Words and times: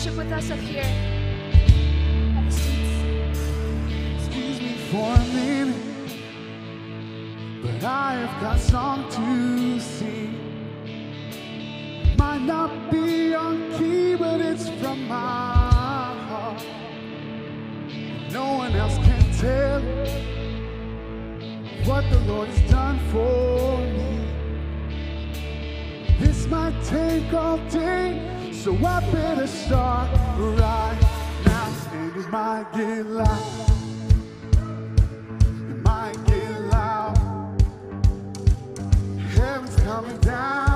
worship 0.00 0.16
with 0.16 0.32
us 0.32 0.50
up 0.50 0.58
here. 0.60 0.82
Excuse 4.16 4.60
me 4.62 4.74
for 4.90 5.14
a 5.14 5.24
minute, 5.34 5.76
but 7.62 7.84
I've 7.84 8.40
got 8.40 8.58
song 8.58 9.10
to 9.10 9.78
sing. 9.78 10.38
Might 12.16 12.40
not 12.40 12.90
be 12.90 13.34
on 13.34 13.70
key, 13.76 14.14
but 14.14 14.40
it's 14.40 14.70
from 14.80 15.06
my 15.06 16.14
heart. 16.28 16.64
No 18.32 18.54
one 18.56 18.72
else 18.72 18.96
can 18.96 19.20
tell 19.36 19.82
what 21.84 22.08
the 22.10 22.20
Lord 22.20 22.48
has 22.48 22.70
done 22.70 22.98
for 23.12 23.76
me. 23.98 24.24
This 26.18 26.46
might 26.46 26.82
take 26.84 27.34
all 27.34 27.58
day 27.68 28.29
so 28.62 28.76
I 28.76 29.00
better 29.10 29.46
start 29.46 30.10
right 30.38 30.98
now. 31.46 31.72
And 31.94 32.14
it 32.14 32.28
might 32.28 32.66
get 32.74 33.06
loud. 33.06 33.70
It 35.70 35.82
might 35.82 36.26
get 36.26 36.60
loud. 36.64 37.62
Heaven's 39.34 39.76
coming 39.76 40.18
down. 40.18 40.69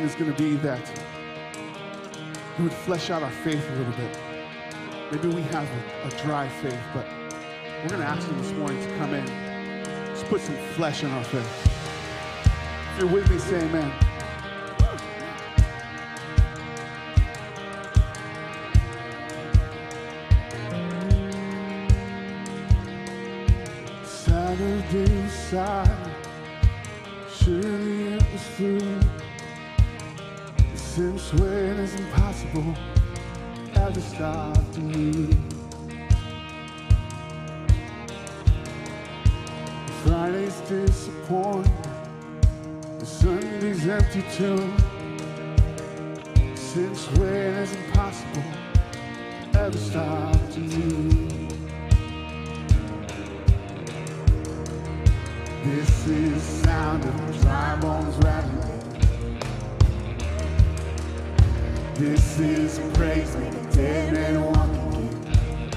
morning 0.00 0.16
is 0.16 0.18
going 0.18 0.34
to 0.34 0.42
be 0.42 0.56
that 0.56 1.02
we 2.56 2.64
would 2.64 2.72
flesh 2.72 3.10
out 3.10 3.22
our 3.22 3.30
faith 3.30 3.62
a 3.70 3.76
little 3.76 3.92
bit. 3.92 4.18
Maybe 5.12 5.28
we 5.28 5.42
have 5.42 5.68
a, 5.68 6.08
a 6.08 6.10
dry 6.22 6.48
faith, 6.48 6.80
but 6.94 7.06
we're 7.82 7.88
going 7.88 8.00
to 8.00 8.06
ask 8.06 8.26
Him 8.26 8.38
this 8.38 8.52
morning 8.52 8.82
to 8.82 8.96
come 8.96 9.12
in. 9.12 9.26
Just 10.06 10.24
put 10.26 10.40
some 10.40 10.56
flesh 10.74 11.02
in 11.02 11.10
our 11.10 11.24
faith. 11.24 11.66
If 12.94 13.00
you're 13.00 13.12
with 13.12 13.30
me, 13.30 13.38
say 13.38 13.62
amen. 13.62 14.09
Since 31.00 31.32
when 31.32 31.78
is 31.78 31.94
impossible 31.94 32.74
ever 33.74 34.00
stopped 34.02 34.76
you? 34.76 35.30
Friday's 40.02 40.60
disappointing. 40.68 41.72
The 42.98 43.06
Sunday's 43.06 43.88
empty 43.88 44.22
too. 44.30 44.70
Since 46.54 47.06
when 47.16 47.54
is 47.64 47.74
impossible 47.74 48.44
ever 49.54 49.78
stopped 49.78 50.58
you? 50.58 51.48
This 55.64 56.06
is 56.08 56.34
the 56.34 56.66
sound 56.66 57.04
of 57.06 57.40
dry 57.40 57.76
bones 57.76 58.16
rattling. 58.18 58.69
This 62.00 62.40
is 62.40 62.80
praise 62.94 63.36
making 63.36 63.70
dead 63.72 64.14
men 64.14 64.40
walk 64.40 64.70
again. 64.70 65.70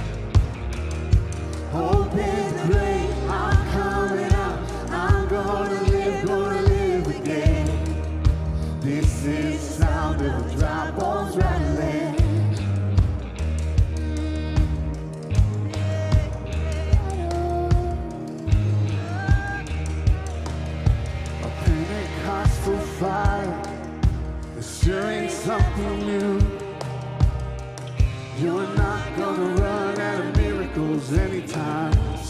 Hope 1.69 2.13
is 2.15 2.53
great. 2.71 2.93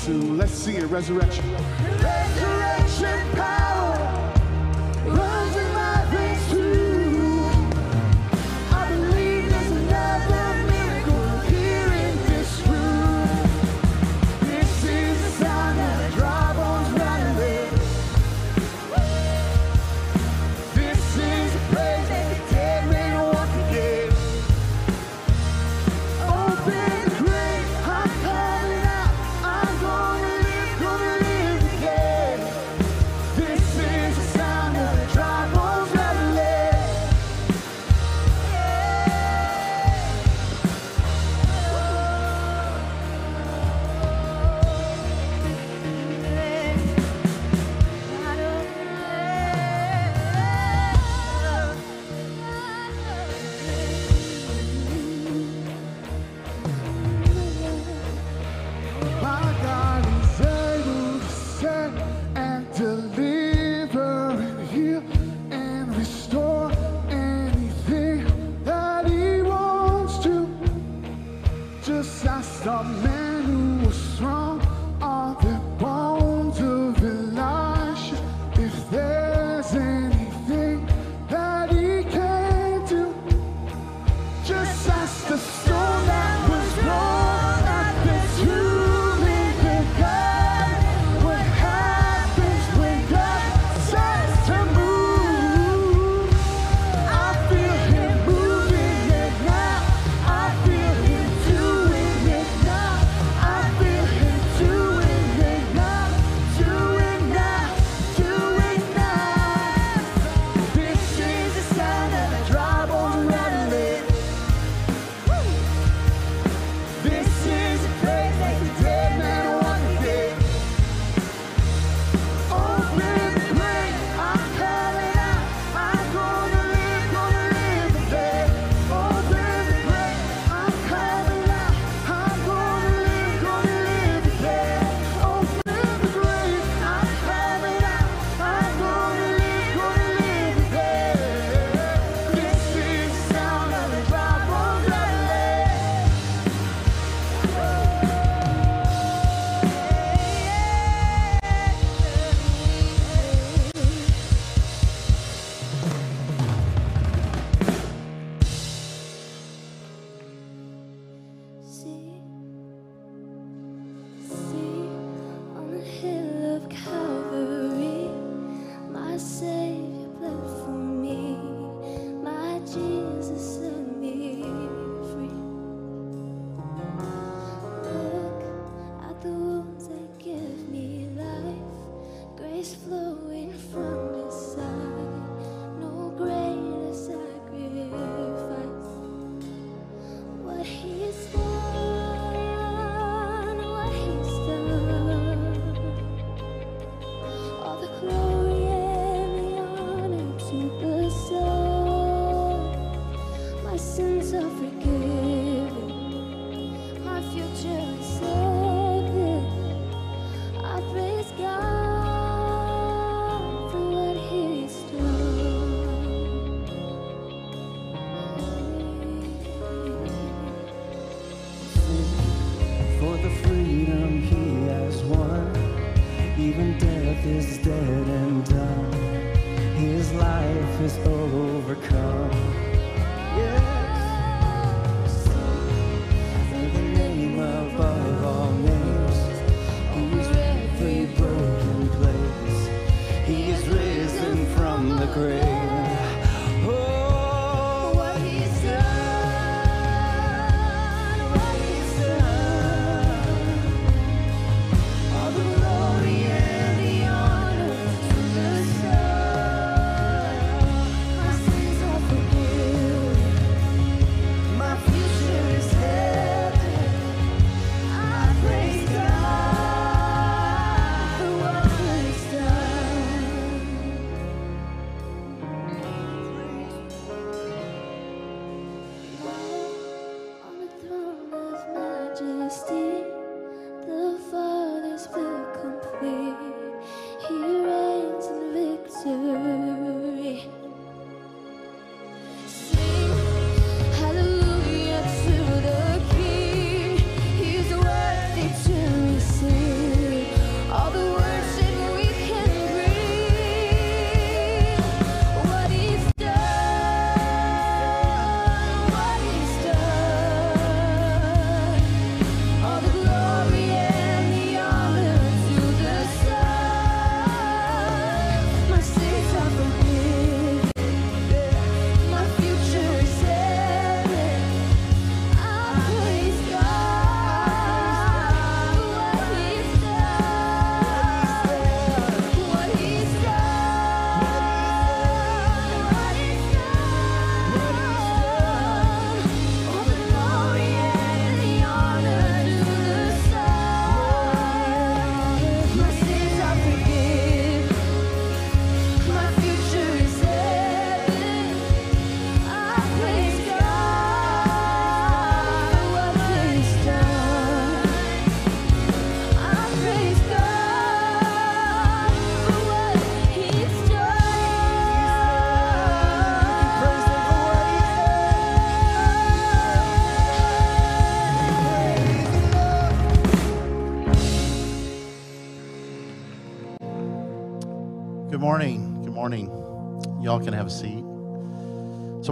Let's 0.05 0.51
see 0.51 0.75
a. 0.75 0.85
Resurrection 0.88 1.45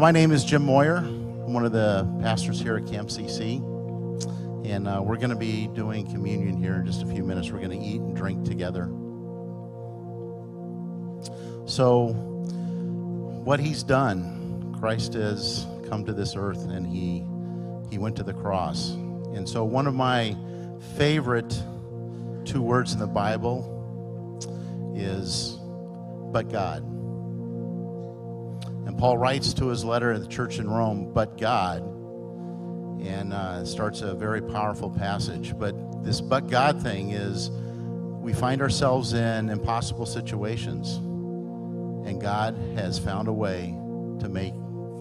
my 0.01 0.09
name 0.09 0.31
is 0.31 0.43
Jim 0.43 0.65
Moyer. 0.65 0.97
I'm 0.97 1.53
one 1.53 1.63
of 1.63 1.73
the 1.73 2.11
pastors 2.23 2.59
here 2.59 2.75
at 2.75 2.87
Camp 2.87 3.09
CC. 3.09 3.57
And 4.65 4.87
uh, 4.87 4.99
we're 4.99 5.15
going 5.15 5.29
to 5.29 5.35
be 5.35 5.67
doing 5.67 6.11
communion 6.11 6.57
here 6.57 6.73
in 6.73 6.87
just 6.87 7.03
a 7.03 7.05
few 7.05 7.23
minutes. 7.23 7.51
We're 7.51 7.59
going 7.59 7.79
to 7.79 7.85
eat 7.85 8.01
and 8.01 8.15
drink 8.15 8.43
together. 8.43 8.85
So, 11.67 12.13
what 13.43 13.59
he's 13.59 13.83
done, 13.83 14.75
Christ 14.79 15.13
has 15.13 15.67
come 15.87 16.03
to 16.07 16.13
this 16.13 16.35
earth 16.35 16.67
and 16.67 16.87
he, 16.87 17.23
he 17.91 17.99
went 17.99 18.15
to 18.15 18.23
the 18.23 18.33
cross. 18.33 18.93
And 19.35 19.47
so, 19.47 19.63
one 19.63 19.85
of 19.85 19.93
my 19.93 20.35
favorite 20.97 21.61
two 22.43 22.63
words 22.63 22.93
in 22.93 22.97
the 22.97 23.05
Bible 23.05 23.67
is 24.95 25.59
but 26.31 26.49
God. 26.51 26.90
Paul 29.01 29.17
writes 29.17 29.53
to 29.55 29.69
his 29.69 29.83
letter 29.83 30.13
to 30.13 30.19
the 30.19 30.27
church 30.27 30.59
in 30.59 30.69
Rome, 30.69 31.11
but 31.11 31.39
God, 31.39 31.81
and 33.03 33.33
uh, 33.33 33.65
starts 33.65 34.01
a 34.01 34.13
very 34.13 34.43
powerful 34.43 34.91
passage. 34.91 35.57
But 35.57 36.03
this 36.03 36.21
but 36.21 36.51
God 36.51 36.83
thing 36.83 37.09
is 37.09 37.49
we 37.49 38.31
find 38.31 38.61
ourselves 38.61 39.13
in 39.13 39.49
impossible 39.49 40.05
situations, 40.05 40.97
and 40.97 42.21
God 42.21 42.55
has 42.75 42.99
found 42.99 43.27
a 43.27 43.33
way 43.33 43.75
to 44.19 44.29
make, 44.29 44.53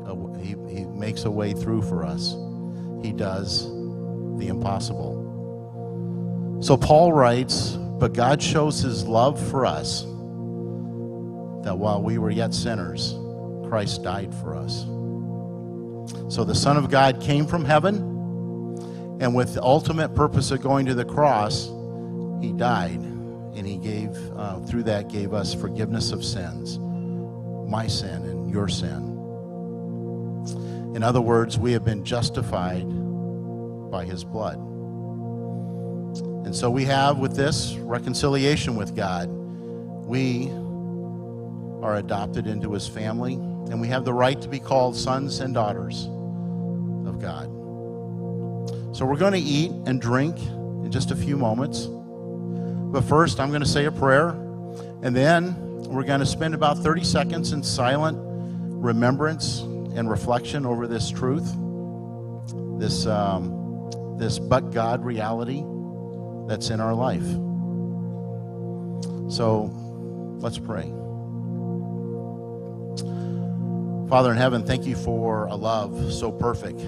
a, 0.07 0.17
he, 0.39 0.57
he 0.75 0.87
makes 0.87 1.27
a 1.27 1.31
way 1.31 1.53
through 1.53 1.83
for 1.83 2.03
us. 2.03 2.35
He 3.03 3.13
does 3.13 3.65
the 4.39 4.49
impossible. 4.49 6.59
So 6.63 6.79
Paul 6.79 7.13
writes, 7.13 7.73
but 7.73 8.15
God 8.15 8.43
shows 8.43 8.81
his 8.81 9.07
love 9.07 9.39
for 9.51 9.67
us 9.67 10.05
that 11.65 11.77
while 11.77 12.03
we 12.03 12.17
were 12.17 12.31
yet 12.31 12.55
sinners, 12.55 13.20
Christ 13.71 14.03
died 14.03 14.35
for 14.35 14.57
us. 14.57 14.81
So 16.29 16.43
the 16.45 16.57
Son 16.57 16.77
of 16.77 16.91
God 16.91 17.21
came 17.21 17.47
from 17.47 17.65
heaven, 17.65 17.99
and 19.21 19.33
with 19.33 19.55
the 19.55 19.63
ultimate 19.63 20.13
purpose 20.13 20.51
of 20.51 20.61
going 20.61 20.87
to 20.87 20.95
the 20.95 21.05
cross, 21.05 21.69
he 22.43 22.53
died, 22.53 22.99
and 22.99 23.65
he 23.65 23.77
gave, 23.77 24.11
uh, 24.37 24.59
through 24.61 24.83
that, 24.85 25.09
gave 25.09 25.33
us 25.33 25.55
forgiveness 25.55 26.11
of 26.11 26.25
sins, 26.25 26.81
my 27.71 27.87
sin 27.87 28.25
and 28.25 28.51
your 28.51 28.67
sin. 28.67 29.17
In 30.97 31.05
other 31.05 31.21
words, 31.21 31.57
we 31.57 31.71
have 31.71 31.85
been 31.85 32.05
justified 32.05 32.89
by 33.93 34.05
his 34.05 34.25
blood. 34.25 34.57
And 36.45 36.57
so 36.57 36.71
we 36.71 36.85
have 36.87 37.19
with 37.19 37.37
this 37.37 37.75
reconciliation 37.77 38.75
with 38.75 38.97
God. 38.97 39.29
We 39.29 40.51
are 41.85 41.97
adopted 41.97 42.49
into 42.49 42.73
his 42.73 42.89
family, 42.89 43.39
and 43.71 43.81
we 43.81 43.89
have 43.89 44.05
the 44.05 44.13
right 44.13 44.41
to 44.43 44.49
be 44.49 44.59
called 44.59 44.97
sons 44.97 45.41
and 45.41 45.55
daughters 45.55 46.07
of 47.07 47.21
God. 47.21 47.47
So 48.95 49.07
we're 49.07 49.17
going 49.17 49.33
to 49.33 49.39
eat 49.39 49.71
and 49.87 50.01
drink 50.01 50.37
in 50.39 50.91
just 50.91 51.13
a 51.13 51.17
few 51.17 51.37
moments. 51.37 51.87
But 51.87 53.05
first, 53.05 53.39
I'm 53.39 53.51
going 53.51 53.63
to 53.63 53.69
say 53.69 53.85
a 53.85 53.93
prayer, 53.93 54.31
and 55.03 55.15
then 55.15 55.55
we're 55.85 56.03
going 56.03 56.21
to 56.21 56.27
spend 56.27 56.55
about 56.55 56.79
30 56.79 57.05
seconds 57.05 57.53
in 57.53 57.63
silent 57.63 58.19
remembrance 58.21 59.61
and 59.61 60.11
reflection 60.11 60.67
over 60.67 60.89
this 60.89 61.09
truth, 61.09 61.55
this, 62.81 63.07
um, 63.07 64.17
this 64.19 64.39
but 64.41 64.73
God 64.73 65.05
reality 65.05 65.63
that's 66.49 66.71
in 66.71 66.81
our 66.81 66.95
life. 66.95 67.27
So 69.33 69.71
let's 70.41 70.59
pray. 70.59 70.93
Father 74.11 74.33
in 74.33 74.39
heaven, 74.39 74.67
thank 74.67 74.87
you 74.87 74.97
for 74.97 75.47
a 75.47 75.55
love 75.55 76.13
so 76.13 76.33
perfect 76.33 76.79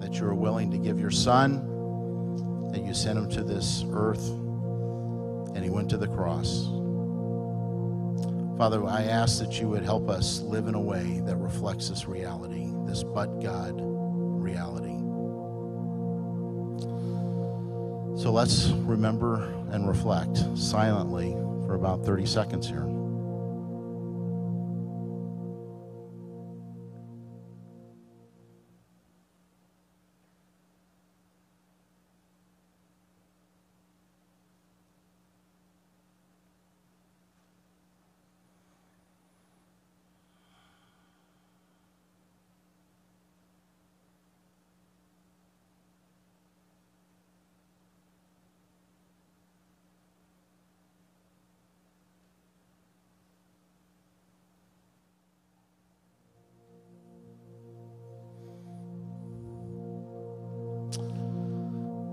that 0.00 0.14
you 0.14 0.26
are 0.26 0.34
willing 0.34 0.68
to 0.72 0.78
give 0.78 0.98
your 0.98 1.12
son, 1.12 2.70
that 2.72 2.82
you 2.82 2.92
sent 2.92 3.16
him 3.16 3.30
to 3.30 3.44
this 3.44 3.84
earth, 3.92 4.28
and 5.54 5.62
he 5.62 5.70
went 5.70 5.88
to 5.90 5.96
the 5.96 6.08
cross. 6.08 6.64
Father, 8.58 8.84
I 8.84 9.04
ask 9.04 9.38
that 9.38 9.60
you 9.60 9.68
would 9.68 9.84
help 9.84 10.10
us 10.10 10.40
live 10.40 10.66
in 10.66 10.74
a 10.74 10.80
way 10.80 11.20
that 11.24 11.36
reflects 11.36 11.88
this 11.88 12.08
reality, 12.08 12.66
this 12.84 13.04
but 13.04 13.26
God 13.38 13.76
reality. 13.78 14.98
So 18.20 18.32
let's 18.32 18.70
remember 18.70 19.44
and 19.70 19.86
reflect 19.86 20.36
silently 20.58 21.30
for 21.64 21.76
about 21.76 22.04
30 22.04 22.26
seconds 22.26 22.66
here. 22.66 23.01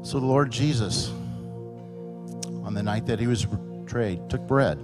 So 0.10 0.20
the 0.20 0.26
Lord 0.26 0.50
Jesus, 0.50 1.10
on 2.64 2.74
the 2.74 2.82
night 2.82 3.06
that 3.06 3.20
he 3.20 3.28
was 3.28 3.46
betrayed, 3.46 4.28
took 4.28 4.42
bread. 4.48 4.80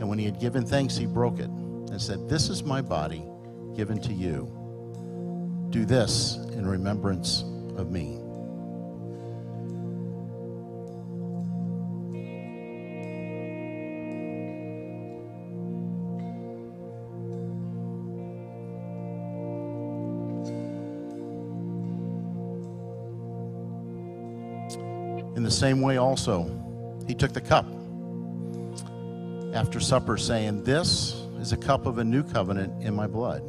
And 0.00 0.08
when 0.08 0.18
he 0.18 0.24
had 0.24 0.40
given 0.40 0.66
thanks, 0.66 0.96
he 0.96 1.06
broke 1.06 1.38
it 1.38 1.46
and 1.46 2.02
said, 2.02 2.28
This 2.28 2.48
is 2.48 2.64
my 2.64 2.82
body 2.82 3.22
given 3.76 4.00
to 4.00 4.12
you. 4.12 4.50
Do 5.70 5.84
this 5.84 6.38
in 6.54 6.66
remembrance 6.66 7.42
of 7.76 7.92
me. 7.92 8.18
Same 25.58 25.80
way, 25.80 25.96
also, 25.96 26.44
he 27.08 27.14
took 27.14 27.32
the 27.32 27.40
cup 27.40 27.66
after 29.54 29.80
supper, 29.80 30.16
saying, 30.16 30.62
This 30.62 31.20
is 31.40 31.52
a 31.52 31.56
cup 31.56 31.86
of 31.86 31.98
a 31.98 32.04
new 32.04 32.22
covenant 32.22 32.82
in 32.82 32.94
my 32.94 33.08
blood. 33.08 33.42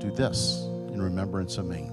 Do 0.00 0.12
this 0.12 0.62
in 0.92 1.02
remembrance 1.02 1.58
of 1.58 1.66
me. 1.66 1.90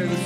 This 0.00 0.21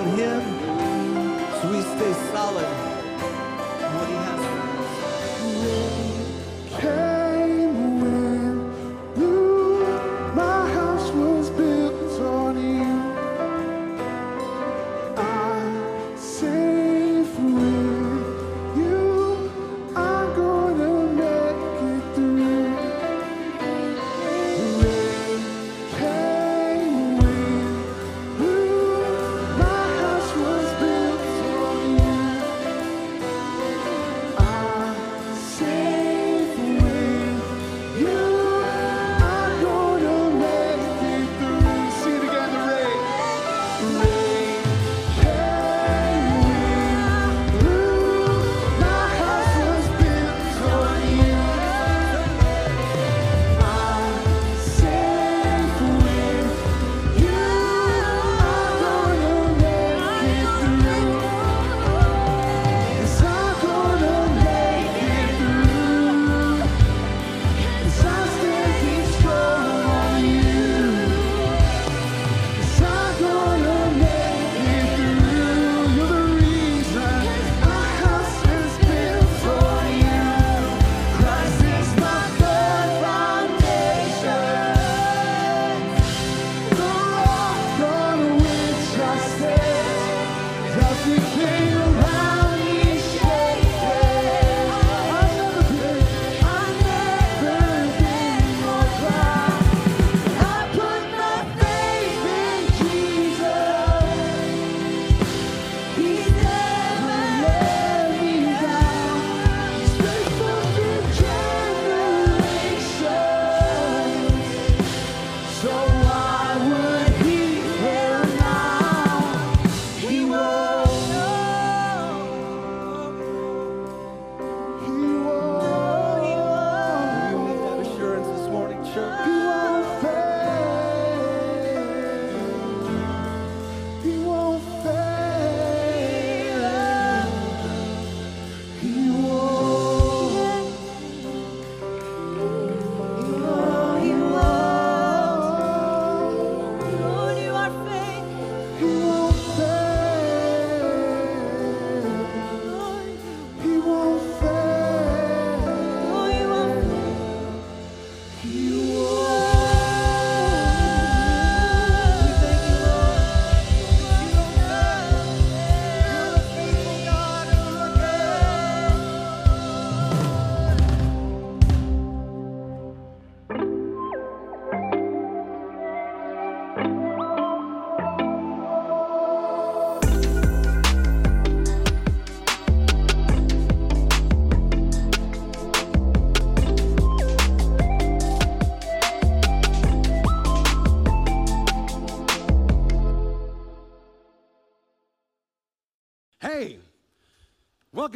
on 0.00 0.06
Him, 0.18 0.40
so 1.60 1.70
we 1.70 1.82
stay 1.82 2.12
solid 2.32 2.64
in 2.64 3.90
what 3.94 4.08
He 4.08 4.14
has 4.14 4.40
for 4.46 5.94
us. 5.96 5.99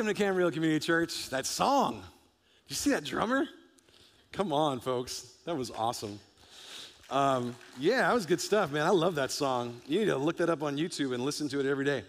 Welcome 0.04 0.16
to 0.16 0.22
Camarillo 0.22 0.52
Community 0.52 0.84
Church. 0.84 1.30
That 1.30 1.46
song. 1.46 1.94
Did 1.94 2.02
you 2.68 2.76
see 2.76 2.90
that 2.90 3.04
drummer? 3.04 3.46
Come 4.32 4.52
on, 4.52 4.78
folks. 4.78 5.32
That 5.46 5.56
was 5.56 5.70
awesome. 5.70 6.20
Um, 7.08 7.56
yeah, 7.78 8.02
that 8.02 8.12
was 8.12 8.26
good 8.26 8.40
stuff, 8.40 8.70
man. 8.70 8.86
I 8.86 8.90
love 8.90 9.14
that 9.14 9.30
song. 9.30 9.80
You 9.86 10.00
need 10.00 10.06
to 10.06 10.18
look 10.18 10.36
that 10.38 10.50
up 10.50 10.62
on 10.62 10.76
YouTube 10.76 11.14
and 11.14 11.24
listen 11.24 11.48
to 11.48 11.60
it 11.60 11.64
every 11.64 11.86
day. 11.86 12.02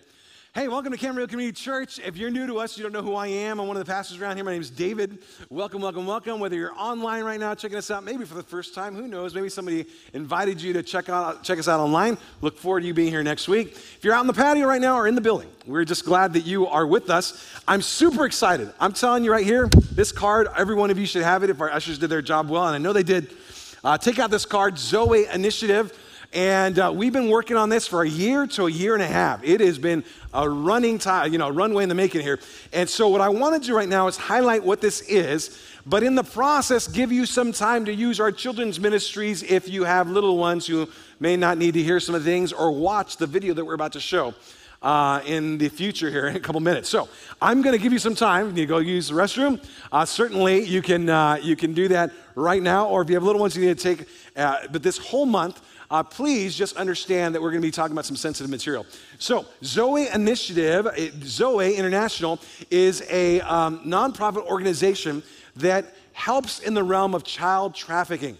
Hey, 0.55 0.69
welcome 0.69 0.93
to 0.93 0.97
Camarillo 0.97 1.27
Community 1.27 1.51
Church. 1.51 1.99
If 1.99 2.15
you're 2.15 2.29
new 2.29 2.47
to 2.47 2.59
us, 2.59 2.77
you 2.77 2.83
don't 2.83 2.93
know 2.93 3.01
who 3.01 3.13
I 3.13 3.27
am. 3.27 3.59
I'm 3.59 3.67
one 3.67 3.75
of 3.75 3.85
the 3.85 3.91
pastors 3.91 4.21
around 4.21 4.37
here. 4.37 4.45
My 4.45 4.53
name 4.53 4.61
is 4.61 4.69
David. 4.69 5.19
Welcome, 5.49 5.81
welcome, 5.81 6.07
welcome. 6.07 6.39
Whether 6.39 6.55
you're 6.55 6.73
online 6.75 7.25
right 7.25 7.37
now 7.37 7.53
checking 7.55 7.77
us 7.77 7.91
out, 7.91 8.05
maybe 8.05 8.23
for 8.23 8.35
the 8.35 8.43
first 8.43 8.73
time, 8.73 8.95
who 8.95 9.05
knows? 9.05 9.35
Maybe 9.35 9.49
somebody 9.49 9.85
invited 10.13 10.61
you 10.61 10.71
to 10.71 10.81
check 10.81 11.09
out 11.09 11.43
check 11.43 11.59
us 11.59 11.67
out 11.67 11.81
online. 11.81 12.17
Look 12.39 12.57
forward 12.57 12.83
to 12.83 12.87
you 12.87 12.93
being 12.93 13.09
here 13.09 13.21
next 13.21 13.49
week. 13.49 13.73
If 13.73 13.99
you're 14.01 14.13
out 14.13 14.21
in 14.21 14.27
the 14.27 14.33
patio 14.33 14.65
right 14.65 14.79
now 14.79 14.95
or 14.95 15.09
in 15.09 15.15
the 15.15 15.19
building, 15.19 15.49
we're 15.67 15.83
just 15.83 16.05
glad 16.05 16.31
that 16.31 16.45
you 16.45 16.67
are 16.67 16.87
with 16.87 17.09
us. 17.09 17.45
I'm 17.67 17.81
super 17.81 18.25
excited. 18.25 18.71
I'm 18.79 18.93
telling 18.93 19.25
you 19.25 19.33
right 19.33 19.45
here, 19.45 19.67
this 19.91 20.13
card, 20.13 20.47
every 20.55 20.75
one 20.75 20.89
of 20.89 20.97
you 20.97 21.05
should 21.05 21.23
have 21.23 21.43
it 21.43 21.49
if 21.49 21.59
our 21.59 21.69
ushers 21.69 21.99
did 21.99 22.09
their 22.09 22.21
job 22.21 22.49
well, 22.49 22.65
and 22.65 22.75
I 22.75 22.77
know 22.77 22.93
they 22.93 23.03
did. 23.03 23.35
Uh, 23.83 23.97
take 23.97 24.19
out 24.19 24.31
this 24.31 24.45
card, 24.45 24.79
Zoe 24.79 25.27
Initiative. 25.27 25.91
And 26.35 26.77
uh, 26.79 26.91
we've 26.93 27.13
been 27.13 27.29
working 27.29 27.55
on 27.55 27.69
this 27.69 27.87
for 27.87 28.03
a 28.03 28.09
year 28.09 28.45
to 28.45 28.65
a 28.65 28.69
year 28.69 28.93
and 28.93 29.01
a 29.01 29.07
half. 29.07 29.41
It 29.41 29.61
has 29.61 29.77
been 29.77 30.03
a 30.33 30.49
running 30.49 30.99
time, 30.99 31.31
you 31.31 31.37
know, 31.37 31.47
a 31.47 31.51
runway 31.51 31.83
in 31.83 31.87
the 31.87 31.95
making 31.95 32.19
here. 32.23 32.41
And 32.73 32.89
so, 32.89 33.07
what 33.07 33.21
I 33.21 33.29
want 33.29 33.61
to 33.61 33.65
do 33.65 33.73
right 33.73 33.87
now 33.87 34.07
is 34.07 34.17
highlight 34.17 34.61
what 34.61 34.81
this 34.81 34.99
is, 35.03 35.57
but 35.85 36.03
in 36.03 36.13
the 36.13 36.25
process, 36.25 36.89
give 36.89 37.09
you 37.09 37.25
some 37.25 37.53
time 37.53 37.85
to 37.85 37.93
use 37.93 38.19
our 38.19 38.33
children's 38.33 38.81
ministries 38.81 39.43
if 39.43 39.69
you 39.69 39.85
have 39.85 40.09
little 40.09 40.37
ones 40.37 40.67
who 40.67 40.89
may 41.21 41.37
not 41.37 41.57
need 41.57 41.75
to 41.75 41.81
hear 41.81 42.01
some 42.01 42.15
of 42.15 42.25
the 42.25 42.29
things 42.29 42.51
or 42.51 42.69
watch 42.69 43.15
the 43.15 43.27
video 43.27 43.53
that 43.53 43.63
we're 43.63 43.73
about 43.73 43.93
to 43.93 44.01
show. 44.01 44.33
Uh, 44.81 45.19
in 45.25 45.57
the 45.57 45.67
future 45.67 46.11
here 46.11 46.27
in 46.27 46.35
a 46.35 46.39
couple 46.39 46.61
minutes. 46.61 46.89
So 46.89 47.09
I'm 47.41 47.63
going 47.63 47.75
to 47.75 47.81
give 47.81 47.91
you 47.91 47.97
some 47.97 48.13
time. 48.13 48.55
You 48.55 48.67
go 48.67 48.77
use 48.77 49.07
the 49.07 49.15
restroom. 49.15 49.65
Uh, 49.91 50.05
certainly, 50.05 50.63
you 50.63 50.83
can 50.83 51.09
uh, 51.09 51.39
you 51.41 51.55
can 51.55 51.73
do 51.73 51.87
that 51.87 52.11
right 52.35 52.61
now, 52.61 52.87
or 52.89 53.01
if 53.01 53.09
you 53.09 53.15
have 53.15 53.23
little 53.23 53.41
ones, 53.41 53.55
you 53.55 53.65
need 53.65 53.79
to 53.79 53.95
take. 53.95 54.07
Uh, 54.35 54.67
but 54.71 54.83
this 54.83 54.99
whole 54.99 55.25
month, 55.25 55.59
uh, 55.91 56.03
please 56.03 56.55
just 56.55 56.77
understand 56.77 57.35
that 57.35 57.41
we're 57.41 57.51
going 57.51 57.61
to 57.61 57.67
be 57.67 57.71
talking 57.71 57.93
about 57.93 58.05
some 58.05 58.15
sensitive 58.15 58.49
material. 58.49 58.85
So, 59.19 59.45
Zoe 59.63 60.07
Initiative, 60.07 60.87
eh, 60.95 61.11
Zoe 61.23 61.75
International, 61.75 62.39
is 62.71 63.03
a 63.09 63.41
um, 63.41 63.79
nonprofit 63.79 64.45
organization 64.45 65.23
that 65.55 65.93
helps 66.13 66.59
in 66.59 66.73
the 66.73 66.83
realm 66.83 67.13
of 67.13 67.23
child 67.23 67.75
trafficking. 67.75 68.37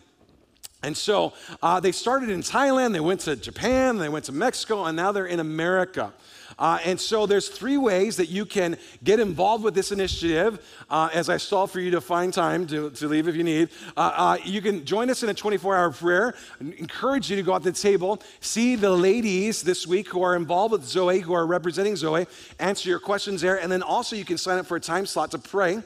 And 0.85 0.95
so 0.95 1.33
uh, 1.63 1.79
they 1.79 1.91
started 1.91 2.29
in 2.29 2.41
Thailand, 2.41 2.93
they 2.93 2.99
went 2.99 3.21
to 3.21 3.35
Japan, 3.35 3.97
they 3.97 4.09
went 4.09 4.25
to 4.25 4.31
Mexico, 4.31 4.85
and 4.85 4.95
now 4.95 5.11
they're 5.11 5.25
in 5.25 5.39
America. 5.39 6.13
Uh, 6.57 6.79
and 6.85 6.99
so 6.99 7.25
there's 7.25 7.49
three 7.49 7.77
ways 7.77 8.17
that 8.17 8.29
you 8.29 8.45
can 8.45 8.77
get 9.03 9.19
involved 9.19 9.63
with 9.63 9.73
this 9.73 9.91
initiative. 9.91 10.65
Uh, 10.89 11.09
as 11.13 11.29
I 11.29 11.37
stall 11.37 11.67
for 11.67 11.79
you 11.79 11.91
to 11.91 12.01
find 12.01 12.33
time 12.33 12.65
to, 12.67 12.89
to 12.91 13.07
leave 13.07 13.27
if 13.27 13.35
you 13.35 13.43
need, 13.43 13.69
uh, 13.97 14.11
uh 14.15 14.37
you 14.43 14.61
can 14.61 14.85
join 14.85 15.09
us 15.09 15.23
in 15.23 15.29
a 15.29 15.33
24-hour 15.33 15.91
prayer. 15.91 16.35
I 16.61 16.73
encourage 16.77 17.29
you 17.29 17.35
to 17.35 17.43
go 17.43 17.53
out 17.53 17.63
to 17.63 17.71
the 17.71 17.77
table, 17.77 18.21
see 18.39 18.75
the 18.75 18.89
ladies 18.89 19.63
this 19.63 19.85
week 19.85 20.07
who 20.09 20.21
are 20.21 20.35
involved 20.35 20.71
with 20.71 20.85
Zoe, 20.85 21.19
who 21.19 21.33
are 21.33 21.45
representing 21.45 21.95
Zoe, 21.95 22.27
answer 22.59 22.89
your 22.89 22.99
questions 22.99 23.41
there, 23.41 23.59
and 23.59 23.71
then 23.71 23.81
also 23.81 24.15
you 24.15 24.25
can 24.25 24.37
sign 24.37 24.57
up 24.57 24.65
for 24.65 24.77
a 24.77 24.81
time 24.81 25.05
slot 25.05 25.31
to 25.31 25.39
pray. 25.39 25.81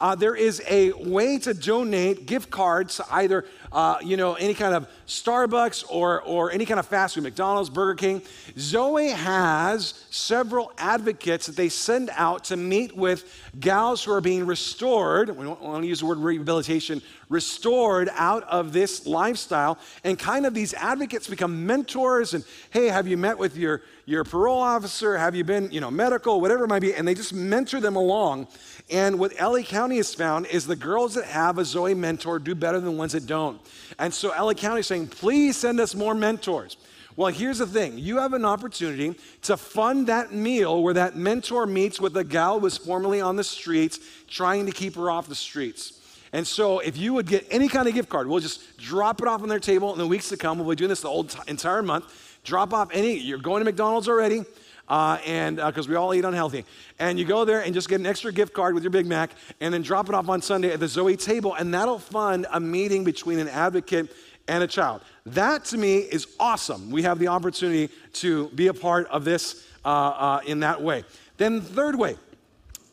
Uh, 0.00 0.14
there 0.14 0.34
is 0.34 0.62
a 0.68 0.92
way 0.92 1.38
to 1.38 1.54
donate 1.54 2.26
gift 2.26 2.50
cards 2.50 2.96
to 2.96 3.04
either, 3.10 3.44
uh, 3.72 3.98
you 4.02 4.16
know, 4.16 4.34
any 4.34 4.54
kind 4.54 4.74
of 4.74 4.86
Starbucks 5.06 5.84
or, 5.88 6.22
or 6.22 6.50
any 6.50 6.64
kind 6.66 6.78
of 6.78 6.86
fast 6.86 7.14
food, 7.14 7.24
McDonald's, 7.24 7.70
Burger 7.70 7.94
King. 7.94 8.22
Zoe 8.58 9.08
has 9.08 10.04
several 10.10 10.72
advocates 10.78 11.46
that 11.46 11.56
they 11.56 11.68
send 11.68 12.10
out 12.12 12.44
to 12.44 12.56
meet 12.56 12.96
with 12.96 13.50
gals 13.58 14.04
who 14.04 14.12
are 14.12 14.20
being 14.20 14.46
restored. 14.46 15.36
We 15.36 15.44
don't 15.44 15.60
want 15.60 15.82
to 15.82 15.88
use 15.88 16.00
the 16.00 16.06
word 16.06 16.18
rehabilitation, 16.18 17.02
restored 17.28 18.10
out 18.12 18.44
of 18.44 18.72
this 18.72 19.06
lifestyle. 19.06 19.78
And 20.04 20.18
kind 20.18 20.44
of 20.44 20.54
these 20.54 20.74
advocates 20.74 21.26
become 21.26 21.66
mentors. 21.66 22.34
And 22.34 22.44
hey, 22.70 22.88
have 22.88 23.06
you 23.06 23.16
met 23.16 23.38
with 23.38 23.56
your, 23.56 23.82
your 24.04 24.24
parole 24.24 24.60
officer? 24.60 25.16
Have 25.16 25.34
you 25.34 25.44
been, 25.44 25.70
you 25.70 25.80
know, 25.80 25.90
medical, 25.90 26.40
whatever 26.40 26.64
it 26.64 26.68
might 26.68 26.82
be? 26.82 26.94
And 26.94 27.08
they 27.08 27.14
just 27.14 27.32
mentor 27.32 27.80
them 27.80 27.96
along. 27.96 28.48
And 28.90 29.18
what 29.18 29.32
LA 29.40 29.62
County 29.62 29.96
has 29.96 30.14
found 30.14 30.46
is 30.46 30.66
the 30.66 30.76
girls 30.76 31.14
that 31.14 31.24
have 31.24 31.58
a 31.58 31.64
Zoe 31.64 31.94
mentor 31.94 32.38
do 32.38 32.54
better 32.54 32.78
than 32.78 32.92
the 32.92 32.98
ones 32.98 33.12
that 33.12 33.26
don't. 33.26 33.61
And 33.98 34.12
so 34.12 34.28
LA 34.28 34.54
County 34.54 34.80
is 34.80 34.86
saying, 34.86 35.08
please 35.08 35.56
send 35.56 35.80
us 35.80 35.94
more 35.94 36.14
mentors. 36.14 36.76
Well, 37.14 37.32
here's 37.32 37.58
the 37.58 37.66
thing 37.66 37.98
you 37.98 38.18
have 38.18 38.32
an 38.32 38.44
opportunity 38.44 39.14
to 39.42 39.56
fund 39.56 40.06
that 40.06 40.32
meal 40.32 40.82
where 40.82 40.94
that 40.94 41.16
mentor 41.16 41.66
meets 41.66 42.00
with 42.00 42.14
the 42.14 42.24
gal 42.24 42.54
who 42.54 42.60
was 42.60 42.78
formerly 42.78 43.20
on 43.20 43.36
the 43.36 43.44
streets, 43.44 44.00
trying 44.28 44.66
to 44.66 44.72
keep 44.72 44.94
her 44.96 45.10
off 45.10 45.28
the 45.28 45.34
streets. 45.34 45.98
And 46.34 46.46
so, 46.46 46.78
if 46.78 46.96
you 46.96 47.12
would 47.12 47.26
get 47.26 47.46
any 47.50 47.68
kind 47.68 47.86
of 47.86 47.92
gift 47.92 48.08
card, 48.08 48.26
we'll 48.26 48.40
just 48.40 48.78
drop 48.78 49.20
it 49.20 49.28
off 49.28 49.42
on 49.42 49.50
their 49.50 49.60
table 49.60 49.92
in 49.92 49.98
the 49.98 50.06
weeks 50.06 50.30
to 50.30 50.38
come. 50.38 50.58
We'll 50.58 50.70
be 50.70 50.76
doing 50.76 50.88
this 50.88 51.02
the 51.02 51.08
whole 51.08 51.24
t- 51.24 51.38
entire 51.46 51.82
month. 51.82 52.38
Drop 52.44 52.72
off 52.72 52.88
any, 52.92 53.18
you're 53.18 53.38
going 53.38 53.60
to 53.60 53.66
McDonald's 53.66 54.08
already 54.08 54.44
uh, 54.88 55.18
and 55.26 55.56
because 55.56 55.88
uh, 55.88 55.90
we 55.90 55.96
all 55.96 56.14
eat 56.14 56.24
unhealthy. 56.24 56.64
And 56.98 57.18
you 57.18 57.24
go 57.24 57.44
there 57.44 57.60
and 57.60 57.74
just 57.74 57.88
get 57.88 58.00
an 58.00 58.06
extra 58.06 58.32
gift 58.32 58.52
card 58.52 58.74
with 58.74 58.82
your 58.82 58.90
Big 58.90 59.06
Mac, 59.06 59.30
and 59.60 59.72
then 59.72 59.82
drop 59.82 60.08
it 60.08 60.14
off 60.14 60.28
on 60.28 60.42
Sunday 60.42 60.72
at 60.72 60.80
the 60.80 60.88
Zoe 60.88 61.16
table, 61.16 61.54
and 61.54 61.72
that'll 61.72 61.98
fund 61.98 62.46
a 62.52 62.60
meeting 62.60 63.04
between 63.04 63.38
an 63.38 63.48
advocate 63.48 64.14
and 64.48 64.62
a 64.62 64.66
child. 64.66 65.02
That 65.26 65.64
to 65.66 65.78
me 65.78 65.98
is 65.98 66.26
awesome. 66.38 66.90
We 66.90 67.02
have 67.02 67.18
the 67.18 67.28
opportunity 67.28 67.92
to 68.14 68.48
be 68.48 68.66
a 68.66 68.74
part 68.74 69.06
of 69.08 69.24
this 69.24 69.66
uh, 69.84 69.88
uh, 69.88 70.40
in 70.46 70.60
that 70.60 70.82
way. 70.82 71.04
Then, 71.36 71.56
the 71.56 71.62
third 71.62 71.98
way 71.98 72.16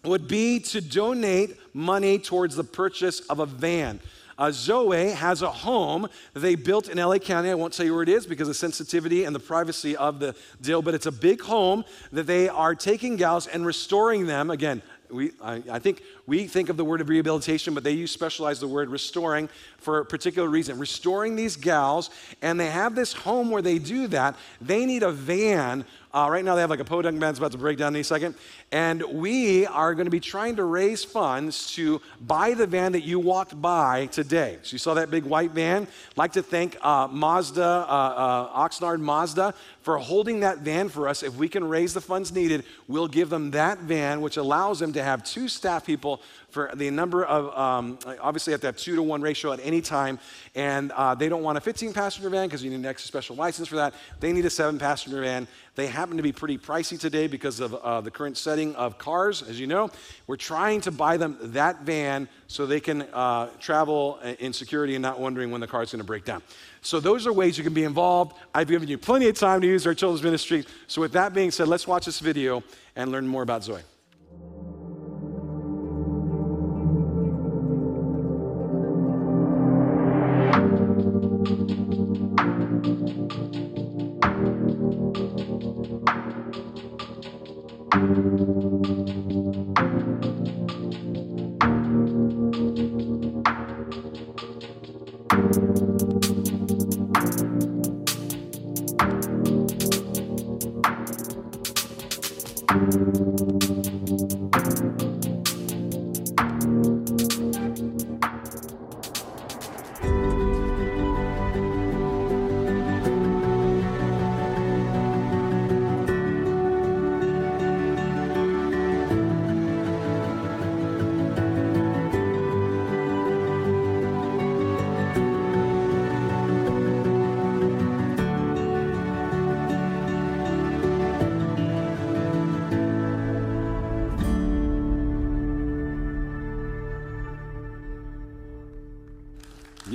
would 0.04 0.28
be 0.28 0.60
to 0.60 0.82
donate 0.82 1.58
money 1.74 2.18
towards 2.18 2.56
the 2.56 2.64
purchase 2.64 3.20
of 3.22 3.40
a 3.40 3.46
van. 3.46 4.00
Uh, 4.40 4.52
Zoe 4.52 5.10
has 5.10 5.42
a 5.42 5.52
home 5.52 6.08
they 6.34 6.56
built 6.56 6.88
in 6.88 6.98
LA 6.98 7.18
County. 7.18 7.50
I 7.50 7.56
won't 7.56 7.74
tell 7.74 7.86
you 7.86 7.94
where 7.94 8.04
it 8.04 8.10
is 8.10 8.26
because 8.26 8.48
of 8.48 8.56
sensitivity 8.56 9.26
and 9.26 9.36
the 9.36 9.40
privacy 9.40 9.98
of 9.98 10.20
the 10.20 10.34
deal, 10.62 10.82
but 10.82 10.94
it's 10.94 11.08
a 11.08 11.12
big 11.12 11.42
home 11.42 11.84
that 12.14 12.24
they 12.24 12.48
are 12.48 12.74
taking 12.74 13.18
gals 13.18 13.48
and 13.48 13.66
restoring 13.66 14.28
them. 14.28 14.50
Again, 14.50 14.82
we, 15.10 15.32
I, 15.42 15.62
I, 15.70 15.80
think 15.80 16.04
we 16.30 16.46
think 16.46 16.70
of 16.70 16.78
the 16.78 16.86
word 16.86 17.02
of 17.02 17.10
rehabilitation, 17.10 17.74
but 17.74 17.84
they 17.84 17.92
use 17.92 18.12
specialize 18.12 18.60
the 18.60 18.68
word 18.68 18.90
restoring 18.90 19.50
for 19.80 20.00
a 20.00 20.06
particular 20.06 20.48
reason. 20.48 20.78
Restoring 20.78 21.36
these 21.36 21.56
gals, 21.56 22.12
and 22.42 22.60
they 22.60 22.68
have 22.68 22.96
this 22.96 23.12
home 23.12 23.50
where 23.50 23.64
they 23.64 23.80
do 23.80 24.08
that. 24.08 24.36
They 24.62 24.86
need 24.86 25.04
a 25.04 25.12
van. 25.12 25.86
Uh, 26.12 26.28
right 26.32 26.44
now, 26.44 26.56
they 26.56 26.62
have 26.62 26.70
like 26.70 26.80
a 26.80 26.86
podunk 26.86 27.20
van 27.20 27.30
that's 27.30 27.40
about 27.40 27.52
to 27.52 27.58
break 27.58 27.78
down 27.78 27.96
in 27.96 28.02
a 28.02 28.04
second. 28.04 28.36
And 28.72 29.04
we 29.04 29.66
are 29.68 29.94
going 29.94 30.06
to 30.06 30.12
be 30.12 30.20
trying 30.20 30.56
to 30.56 30.64
raise 30.64 31.04
funds 31.04 31.72
to 31.74 32.02
buy 32.22 32.54
the 32.54 32.68
van 32.68 32.92
that 32.94 33.04
you 33.04 33.20
walked 33.20 33.60
by 33.60 34.08
today. 34.08 34.58
So 34.64 34.74
you 34.74 34.80
saw 34.80 34.96
that 34.96 35.12
big 35.12 35.24
white 35.24 35.52
van. 35.52 35.88
Like 36.16 36.34
to 36.34 36.44
thank 36.44 36.78
uh, 36.82 37.08
Mazda, 37.08 37.64
uh, 37.64 37.92
uh 37.92 38.68
Oxnard 38.68 39.00
Mazda, 39.00 39.54
for 39.82 39.98
holding 39.98 40.42
that 40.42 40.60
van 40.60 40.90
for 40.90 41.08
us. 41.08 41.24
If 41.24 41.36
we 41.36 41.48
can 41.48 41.64
raise 41.64 41.94
the 41.94 42.02
funds 42.02 42.32
needed, 42.32 42.64
we'll 42.88 43.08
give 43.08 43.30
them 43.30 43.52
that 43.52 43.80
van, 43.80 44.22
which 44.22 44.38
allows 44.38 44.80
them 44.80 44.94
to 44.94 45.04
have 45.04 45.24
two 45.24 45.48
staff 45.48 45.86
people 45.86 46.19
for 46.50 46.72
the 46.74 46.90
number 46.90 47.24
of, 47.24 47.56
um, 47.58 48.00
obviously, 48.22 48.52
you 48.52 48.54
have 48.56 48.62
to 48.62 48.68
have 48.68 48.78
two 48.78 48.96
to 48.96 49.04
one 49.04 49.22
ratio 49.22 49.52
at 49.52 49.60
any 49.64 49.82
time. 49.82 50.20
And 50.56 50.92
uh, 50.92 51.16
they 51.16 51.30
don't 51.30 51.44
want 51.44 51.58
a 51.58 51.62
15 51.62 51.94
passenger 51.94 52.30
van 52.30 52.48
because 52.48 52.64
you 52.64 52.70
need 52.70 52.78
an 52.78 52.86
extra 52.86 53.08
special 53.08 53.36
license 53.36 53.68
for 53.68 53.76
that. 53.76 53.94
They 54.20 54.34
need 54.34 54.46
a 54.46 54.50
seven 54.50 54.80
passenger 54.80 55.22
van. 55.22 55.48
They 55.76 55.88
happen 55.88 56.18
to 56.18 56.24
be 56.24 56.32
pretty 56.32 56.58
pricey 56.58 57.00
today 57.00 57.28
because 57.28 57.60
of 57.60 57.74
uh, 57.76 58.02
the 58.02 58.12
current 58.12 58.38
setting 58.38 58.76
of 58.76 58.98
cars, 58.98 59.42
as 59.44 59.60
you 59.60 59.68
know. 59.68 59.92
We're 60.28 60.36
trying 60.36 60.82
to 60.82 60.92
buy 60.92 61.18
them 61.18 61.38
that 61.42 61.84
van 61.84 62.28
so 62.48 62.66
they 62.66 62.80
can 62.80 63.04
uh, 63.14 63.50
travel 63.60 64.20
in 64.40 64.52
security 64.52 64.96
and 64.96 65.02
not 65.02 65.20
wondering 65.20 65.52
when 65.52 65.62
the 65.62 65.68
car 65.68 65.84
is 65.84 65.92
going 65.92 66.00
to 66.00 66.06
break 66.06 66.26
down. 66.26 66.42
So, 66.82 67.00
those 67.00 67.28
are 67.28 67.34
ways 67.34 67.58
you 67.58 67.64
can 67.64 67.74
be 67.74 67.84
involved. 67.84 68.36
I've 68.54 68.68
given 68.68 68.88
you 68.88 68.98
plenty 68.98 69.28
of 69.28 69.38
time 69.38 69.62
to 69.62 69.68
use 69.68 69.86
our 69.86 69.94
children's 69.94 70.24
ministry. 70.24 70.66
So, 70.88 71.02
with 71.02 71.12
that 71.14 71.34
being 71.34 71.52
said, 71.52 71.68
let's 71.68 71.88
watch 71.88 72.06
this 72.06 72.20
video 72.20 72.64
and 72.96 73.12
learn 73.12 73.28
more 73.28 73.44
about 73.44 73.64
Zoe. 73.64 73.82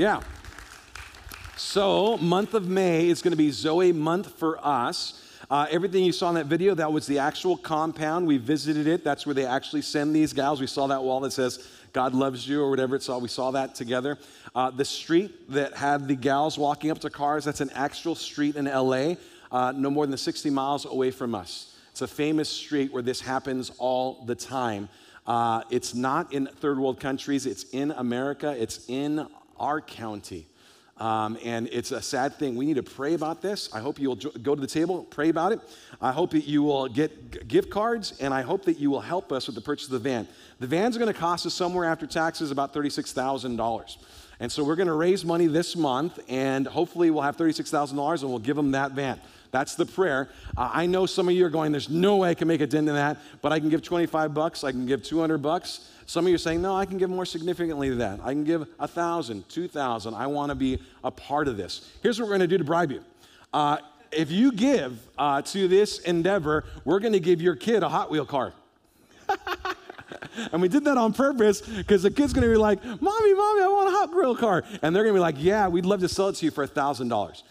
Yeah. 0.05 0.21
So, 1.57 2.19
month 2.19 2.53
of 2.53 2.69
May 2.69 3.09
is 3.09 3.23
going 3.23 3.31
to 3.31 3.39
be 3.39 3.51
Zoe 3.51 3.91
month 3.91 4.39
for 4.39 4.59
us. 4.63 5.19
Uh, 5.49 5.67
everything 5.71 6.05
you 6.05 6.13
saw 6.13 6.29
in 6.29 6.35
that 6.35 6.45
video, 6.45 6.75
that 6.75 6.93
was 6.93 7.07
the 7.07 7.21
actual 7.21 7.57
compound. 7.57 8.27
We 8.27 8.37
visited 8.37 8.87
it. 8.87 9.03
That's 9.03 9.25
where 9.25 9.35
they 9.35 9.47
actually 9.47 9.81
send 9.81 10.15
these 10.15 10.35
gals. 10.35 10.61
We 10.61 10.67
saw 10.67 10.89
that 10.89 11.03
wall 11.03 11.21
that 11.21 11.31
says, 11.31 11.67
God 11.95 12.13
loves 12.13 12.47
you, 12.47 12.63
or 12.63 12.69
whatever 12.69 12.97
it's 12.97 13.09
all. 13.09 13.19
We 13.19 13.29
saw 13.29 13.51
that 13.53 13.75
together. 13.75 14.19
Uh, 14.55 14.71
the 14.71 14.85
street 14.85 15.51
that 15.51 15.73
had 15.73 16.07
the 16.07 16.17
gals 16.17 16.59
walking 16.59 16.91
up 16.91 16.99
to 16.99 17.09
cars, 17.09 17.47
that's 17.47 17.63
an 17.63 17.71
actual 17.71 18.15
street 18.15 18.57
in 18.57 18.67
LA, 18.67 19.15
uh, 19.51 19.73
no 19.75 19.89
more 19.89 20.07
than 20.07 20.19
60 20.19 20.51
miles 20.51 20.85
away 20.85 21.13
from 21.13 21.35
us. 21.35 21.79
It's 21.93 22.03
a 22.03 22.07
famous 22.07 22.51
street 22.51 22.93
where 22.93 23.03
this 23.03 23.23
happens 23.23 23.73
all 23.79 24.23
the 24.27 24.35
time. 24.35 24.91
Uh, 25.27 25.63
it's 25.71 25.95
not 25.95 26.31
in 26.35 26.45
third 26.45 26.79
world 26.79 27.01
countries, 27.01 27.47
it's 27.47 27.65
in 27.71 27.91
America, 27.93 28.55
it's 28.61 28.87
in 28.91 29.27
our 29.59 29.81
county. 29.81 30.47
Um, 30.97 31.37
and 31.45 31.69
it's 31.73 31.91
a 31.91 32.01
sad 32.01 32.37
thing. 32.37 32.55
We 32.55 32.67
need 32.67 32.77
to 32.77 32.83
pray 32.83 33.15
about 33.15 33.43
this. 33.43 33.69
I 33.73 33.81
hope 33.81 33.99
you'll 33.99 34.15
go 34.15 34.55
to 34.55 34.61
the 34.61 34.67
table, 34.67 35.03
pray 35.03 35.29
about 35.29 35.51
it. 35.51 35.61
I 36.01 36.13
hope 36.13 36.31
that 36.31 36.47
you 36.47 36.63
will 36.63 36.89
get 36.89 37.49
gift 37.49 37.69
cards, 37.69 38.19
and 38.21 38.33
I 38.33 38.43
hope 38.43 38.65
that 38.67 38.79
you 38.79 38.91
will 38.91 39.01
help 39.01 39.33
us 39.33 39.47
with 39.47 39.57
the 39.57 39.61
purchase 39.61 39.87
of 39.87 39.93
the 39.93 39.99
van. 39.99 40.29
The 40.61 40.69
van's 40.69 40.97
going 40.97 41.13
to 41.13 41.19
cost 41.19 41.47
us 41.47 41.55
somewhere 41.55 41.85
after 41.87 42.07
taxes 42.07 42.53
about 42.53 42.73
$36,000. 42.73 43.97
And 44.39 44.51
so 44.51 44.63
we're 44.63 44.77
going 44.77 44.89
to 44.89 44.95
raise 44.95 45.25
money 45.25 45.47
this 45.47 45.75
month, 45.75 46.21
and 46.29 46.67
hopefully 46.67 47.11
we'll 47.11 47.23
have 47.23 47.37
$36,000 47.37 48.21
and 48.21 48.31
we'll 48.31 48.39
give 48.39 48.57
them 48.57 48.73
that 48.73 48.93
van. 48.93 49.21
That's 49.51 49.77
the 49.77 49.87
prayer. 49.87 50.29
Uh, 50.57 50.71
I 50.73 50.87
know 50.87 51.07
some 51.07 51.29
of 51.29 51.35
you 51.35 51.47
are 51.47 51.51
going, 51.51 51.71
there's 51.71 51.89
no 51.89 52.17
way 52.17 52.31
I 52.31 52.35
can 52.35 52.49
make 52.49 52.61
a 52.61 52.67
dent 52.67 52.89
in 52.89 52.95
that, 52.95 53.19
but 53.41 53.53
I 53.53 53.61
can 53.61 53.69
give 53.69 53.83
25 53.83 54.35
bucks, 54.35 54.65
I 54.65 54.73
can 54.73 54.87
give 54.87 55.03
200 55.03 55.39
bucks. 55.39 55.89
Some 56.07 56.27
of 56.27 56.29
you 56.29 56.35
are 56.35 56.39
saying, 56.39 56.61
no, 56.61 56.77
I 56.77 56.85
can 56.87 56.99
give 56.99 57.11
more 57.11 57.25
significantly 57.25 57.89
than 57.89 57.99
that. 57.99 58.21
I 58.23 58.33
can 58.33 58.45
give 58.45 58.67
a 58.79 58.87
thousand, 58.87 59.49
two 59.49 59.69
thousand. 59.69 60.15
I 60.15 60.27
want 60.27 60.51
to 60.51 60.55
be 60.55 60.79
a 61.03 61.11
part 61.11 61.49
of 61.49 61.57
this. 61.57 61.91
Here's 62.03 62.21
what 62.21 62.27
we're 62.27 62.37
going 62.37 62.41
to 62.41 62.47
do 62.47 62.59
to 62.59 62.65
bribe 62.65 62.91
you. 62.91 63.03
Uh, 63.53 63.79
if 64.13 64.31
you 64.31 64.53
give 64.53 65.01
uh, 65.19 65.43
to 65.43 65.69
this 65.69 65.99
endeavor, 66.01 66.65
we're 66.85 67.01
going 67.01 67.13
to 67.13 67.21
give 67.21 67.41
your 67.41 67.57
kid 67.57 67.83
a 67.83 67.89
Hot 67.89 68.11
Wheel 68.11 68.27
car. 68.27 68.53
and 70.53 70.61
we 70.61 70.69
did 70.69 70.85
that 70.85 70.99
on 70.99 71.13
purpose 71.13 71.61
because 71.61 72.03
the 72.03 72.11
kid's 72.11 72.33
going 72.33 72.47
to 72.47 72.53
be 72.53 72.59
like, 72.59 72.85
Mommy, 72.85 73.35
Mommy, 73.35 73.63
I 73.63 73.69
want 73.69 73.89
a 73.89 73.93
Hot 73.93 74.15
Wheel 74.15 74.37
car. 74.37 74.65
And 74.83 74.95
they're 74.95 75.03
going 75.03 75.15
to 75.15 75.19
be 75.19 75.23
like, 75.23 75.37
Yeah, 75.39 75.69
we'd 75.69 75.87
love 75.87 76.01
to 76.01 76.09
sell 76.09 76.29
it 76.29 76.37
to 76.37 76.45
you 76.45 76.51
for 76.51 76.65
a 76.65 76.69
$1,000. 76.69 77.43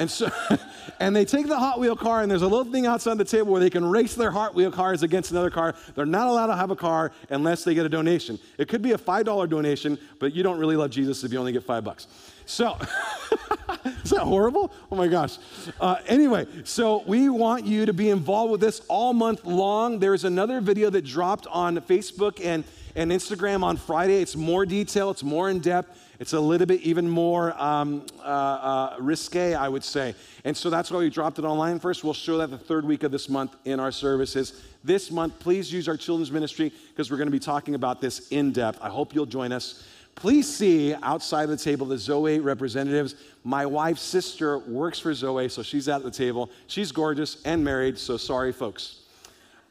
And 0.00 0.10
so, 0.10 0.30
and 1.00 1.14
they 1.14 1.26
take 1.26 1.46
the 1.46 1.58
Hot 1.58 1.78
Wheel 1.78 1.94
car, 1.94 2.22
and 2.22 2.30
there's 2.30 2.40
a 2.40 2.48
little 2.48 2.64
thing 2.64 2.86
outside 2.86 3.18
the 3.18 3.24
table 3.24 3.52
where 3.52 3.60
they 3.60 3.68
can 3.68 3.84
race 3.84 4.14
their 4.14 4.30
Hot 4.30 4.54
Wheel 4.54 4.72
cars 4.72 5.02
against 5.02 5.30
another 5.30 5.50
car. 5.50 5.74
They're 5.94 6.06
not 6.06 6.26
allowed 6.26 6.46
to 6.46 6.56
have 6.56 6.70
a 6.70 6.76
car 6.76 7.12
unless 7.28 7.64
they 7.64 7.74
get 7.74 7.84
a 7.84 7.88
donation. 7.90 8.38
It 8.56 8.68
could 8.68 8.80
be 8.80 8.92
a 8.92 8.98
$5 8.98 9.48
donation, 9.50 9.98
but 10.18 10.34
you 10.34 10.42
don't 10.42 10.58
really 10.58 10.74
love 10.74 10.90
Jesus 10.90 11.22
if 11.22 11.32
you 11.34 11.38
only 11.38 11.52
get 11.52 11.64
five 11.64 11.84
bucks. 11.84 12.06
So, 12.46 12.78
is 14.02 14.10
that 14.10 14.22
horrible? 14.22 14.72
Oh 14.90 14.96
my 14.96 15.06
gosh. 15.06 15.36
Uh, 15.78 15.96
anyway, 16.06 16.46
so 16.64 17.04
we 17.06 17.28
want 17.28 17.66
you 17.66 17.84
to 17.84 17.92
be 17.92 18.08
involved 18.08 18.52
with 18.52 18.62
this 18.62 18.80
all 18.88 19.12
month 19.12 19.44
long. 19.44 19.98
There's 19.98 20.24
another 20.24 20.62
video 20.62 20.88
that 20.90 21.04
dropped 21.04 21.46
on 21.48 21.76
Facebook 21.82 22.42
and, 22.42 22.64
and 22.96 23.12
Instagram 23.12 23.62
on 23.62 23.76
Friday. 23.76 24.22
It's 24.22 24.34
more 24.34 24.64
detail, 24.64 25.10
it's 25.10 25.22
more 25.22 25.50
in 25.50 25.60
depth. 25.60 25.96
It's 26.20 26.34
a 26.34 26.40
little 26.40 26.66
bit 26.66 26.82
even 26.82 27.08
more 27.08 27.58
um, 27.60 28.04
uh, 28.18 28.22
uh, 28.22 28.96
risque, 29.00 29.54
I 29.54 29.70
would 29.70 29.82
say. 29.82 30.14
And 30.44 30.54
so 30.54 30.68
that's 30.68 30.90
why 30.90 30.98
we 30.98 31.08
dropped 31.08 31.38
it 31.38 31.46
online 31.46 31.80
first. 31.80 32.04
We'll 32.04 32.12
show 32.12 32.36
that 32.38 32.50
the 32.50 32.58
third 32.58 32.84
week 32.84 33.04
of 33.04 33.10
this 33.10 33.30
month 33.30 33.56
in 33.64 33.80
our 33.80 33.90
services. 33.90 34.62
This 34.84 35.10
month, 35.10 35.38
please 35.38 35.72
use 35.72 35.88
our 35.88 35.96
children's 35.96 36.30
ministry 36.30 36.74
because 36.90 37.10
we're 37.10 37.16
going 37.16 37.28
to 37.28 37.32
be 37.32 37.38
talking 37.38 37.74
about 37.74 38.02
this 38.02 38.28
in 38.28 38.52
depth. 38.52 38.78
I 38.82 38.90
hope 38.90 39.14
you'll 39.14 39.24
join 39.24 39.50
us. 39.50 39.82
Please 40.14 40.46
see 40.46 40.94
outside 41.02 41.46
the 41.46 41.56
table 41.56 41.86
the 41.86 41.96
Zoe 41.96 42.38
representatives. 42.38 43.14
My 43.42 43.64
wife's 43.64 44.02
sister 44.02 44.58
works 44.58 44.98
for 44.98 45.14
Zoe, 45.14 45.48
so 45.48 45.62
she's 45.62 45.88
at 45.88 46.02
the 46.02 46.10
table. 46.10 46.50
She's 46.66 46.92
gorgeous 46.92 47.38
and 47.46 47.64
married, 47.64 47.96
so 47.96 48.18
sorry, 48.18 48.52
folks. 48.52 48.96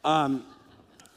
Um, 0.04 0.44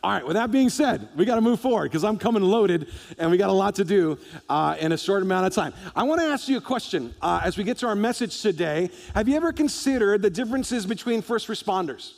all 0.03 0.11
right, 0.11 0.27
with 0.27 0.35
that 0.35 0.51
being 0.51 0.69
said, 0.69 1.07
we 1.15 1.23
got 1.23 1.35
to 1.35 1.41
move 1.41 1.61
forward 1.61 1.89
because 1.89 2.03
I'm 2.03 2.17
coming 2.17 2.43
loaded 2.43 2.89
and 3.17 3.31
we 3.31 3.37
got 3.37 3.49
a 3.49 3.53
lot 3.53 3.75
to 3.75 3.85
do 3.85 4.17
uh, 4.49 4.75
in 4.77 4.91
a 4.91 4.97
short 4.97 5.21
amount 5.21 5.47
of 5.47 5.53
time. 5.53 5.73
I 5.95 6.03
want 6.03 6.19
to 6.19 6.27
ask 6.27 6.49
you 6.49 6.57
a 6.57 6.61
question 6.61 7.15
uh, 7.21 7.39
as 7.41 7.57
we 7.57 7.63
get 7.63 7.77
to 7.77 7.87
our 7.87 7.95
message 7.95 8.41
today. 8.41 8.89
Have 9.15 9.29
you 9.29 9.37
ever 9.37 9.53
considered 9.53 10.21
the 10.21 10.29
differences 10.29 10.85
between 10.85 11.21
first 11.21 11.47
responders? 11.47 12.15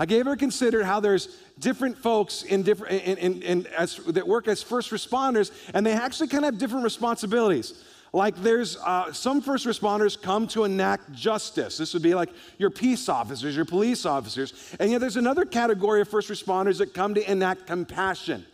Like, 0.00 0.10
Have 0.10 0.16
you 0.16 0.20
ever 0.20 0.34
considered 0.34 0.84
how 0.84 0.98
there's 0.98 1.38
different 1.60 1.96
folks 1.96 2.42
in 2.42 2.64
different 2.64 3.04
in, 3.04 3.18
in, 3.18 3.42
in, 3.42 3.66
as, 3.68 3.98
that 3.98 4.26
work 4.26 4.48
as 4.48 4.60
first 4.60 4.90
responders, 4.90 5.52
and 5.74 5.86
they 5.86 5.92
actually 5.92 6.26
kind 6.26 6.44
of 6.44 6.54
have 6.54 6.58
different 6.58 6.82
responsibilities? 6.82 7.84
Like 8.12 8.36
there's 8.36 8.76
uh, 8.78 9.12
some 9.12 9.40
first 9.40 9.66
responders 9.66 10.20
come 10.20 10.46
to 10.48 10.64
enact 10.64 11.12
justice. 11.12 11.76
This 11.76 11.92
would 11.92 12.02
be 12.02 12.14
like 12.14 12.30
your 12.56 12.70
peace 12.70 13.08
officers, 13.08 13.54
your 13.54 13.64
police 13.64 14.06
officers, 14.06 14.74
and 14.80 14.90
yet 14.90 15.00
there's 15.00 15.16
another 15.16 15.44
category 15.44 16.00
of 16.00 16.08
first 16.08 16.30
responders 16.30 16.78
that 16.78 16.94
come 16.94 17.14
to 17.14 17.30
enact 17.30 17.66
compassion. 17.66 18.46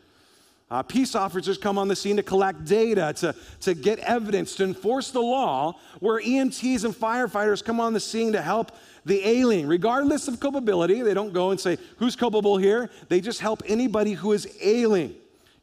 Uh, 0.71 0.83
peace 0.83 1.15
officers 1.15 1.57
come 1.57 1.79
on 1.79 1.89
the 1.89 1.95
scene 1.95 2.17
to 2.17 2.23
collect 2.23 2.65
data, 2.65 3.13
to, 3.17 3.35
to 3.61 3.75
get 3.75 3.99
evidence, 4.01 4.57
to 4.57 4.65
enforce 4.65 5.11
the 5.11 5.21
law, 5.21 5.79
where 6.01 6.21
EMTs 6.21 6.85
and 6.85 6.95
firefighters 6.95 7.63
come 7.63 7.79
on 7.79 7.93
the 7.93 8.01
scene 8.01 8.33
to 8.33 8.43
help 8.43 8.73
the 9.05 9.25
alien, 9.29 9.69
regardless 9.69 10.27
of 10.27 10.41
culpability. 10.41 11.03
They 11.03 11.15
don't 11.15 11.33
go 11.33 11.51
and 11.51 11.61
say, 11.61 11.79
Who's 11.99 12.17
culpable 12.17 12.57
here? 12.57 12.91
They 13.09 13.21
just 13.21 13.41
help 13.41 13.63
anybody 13.67 14.15
who 14.15 14.33
is 14.33 14.49
ailing. 14.61 15.15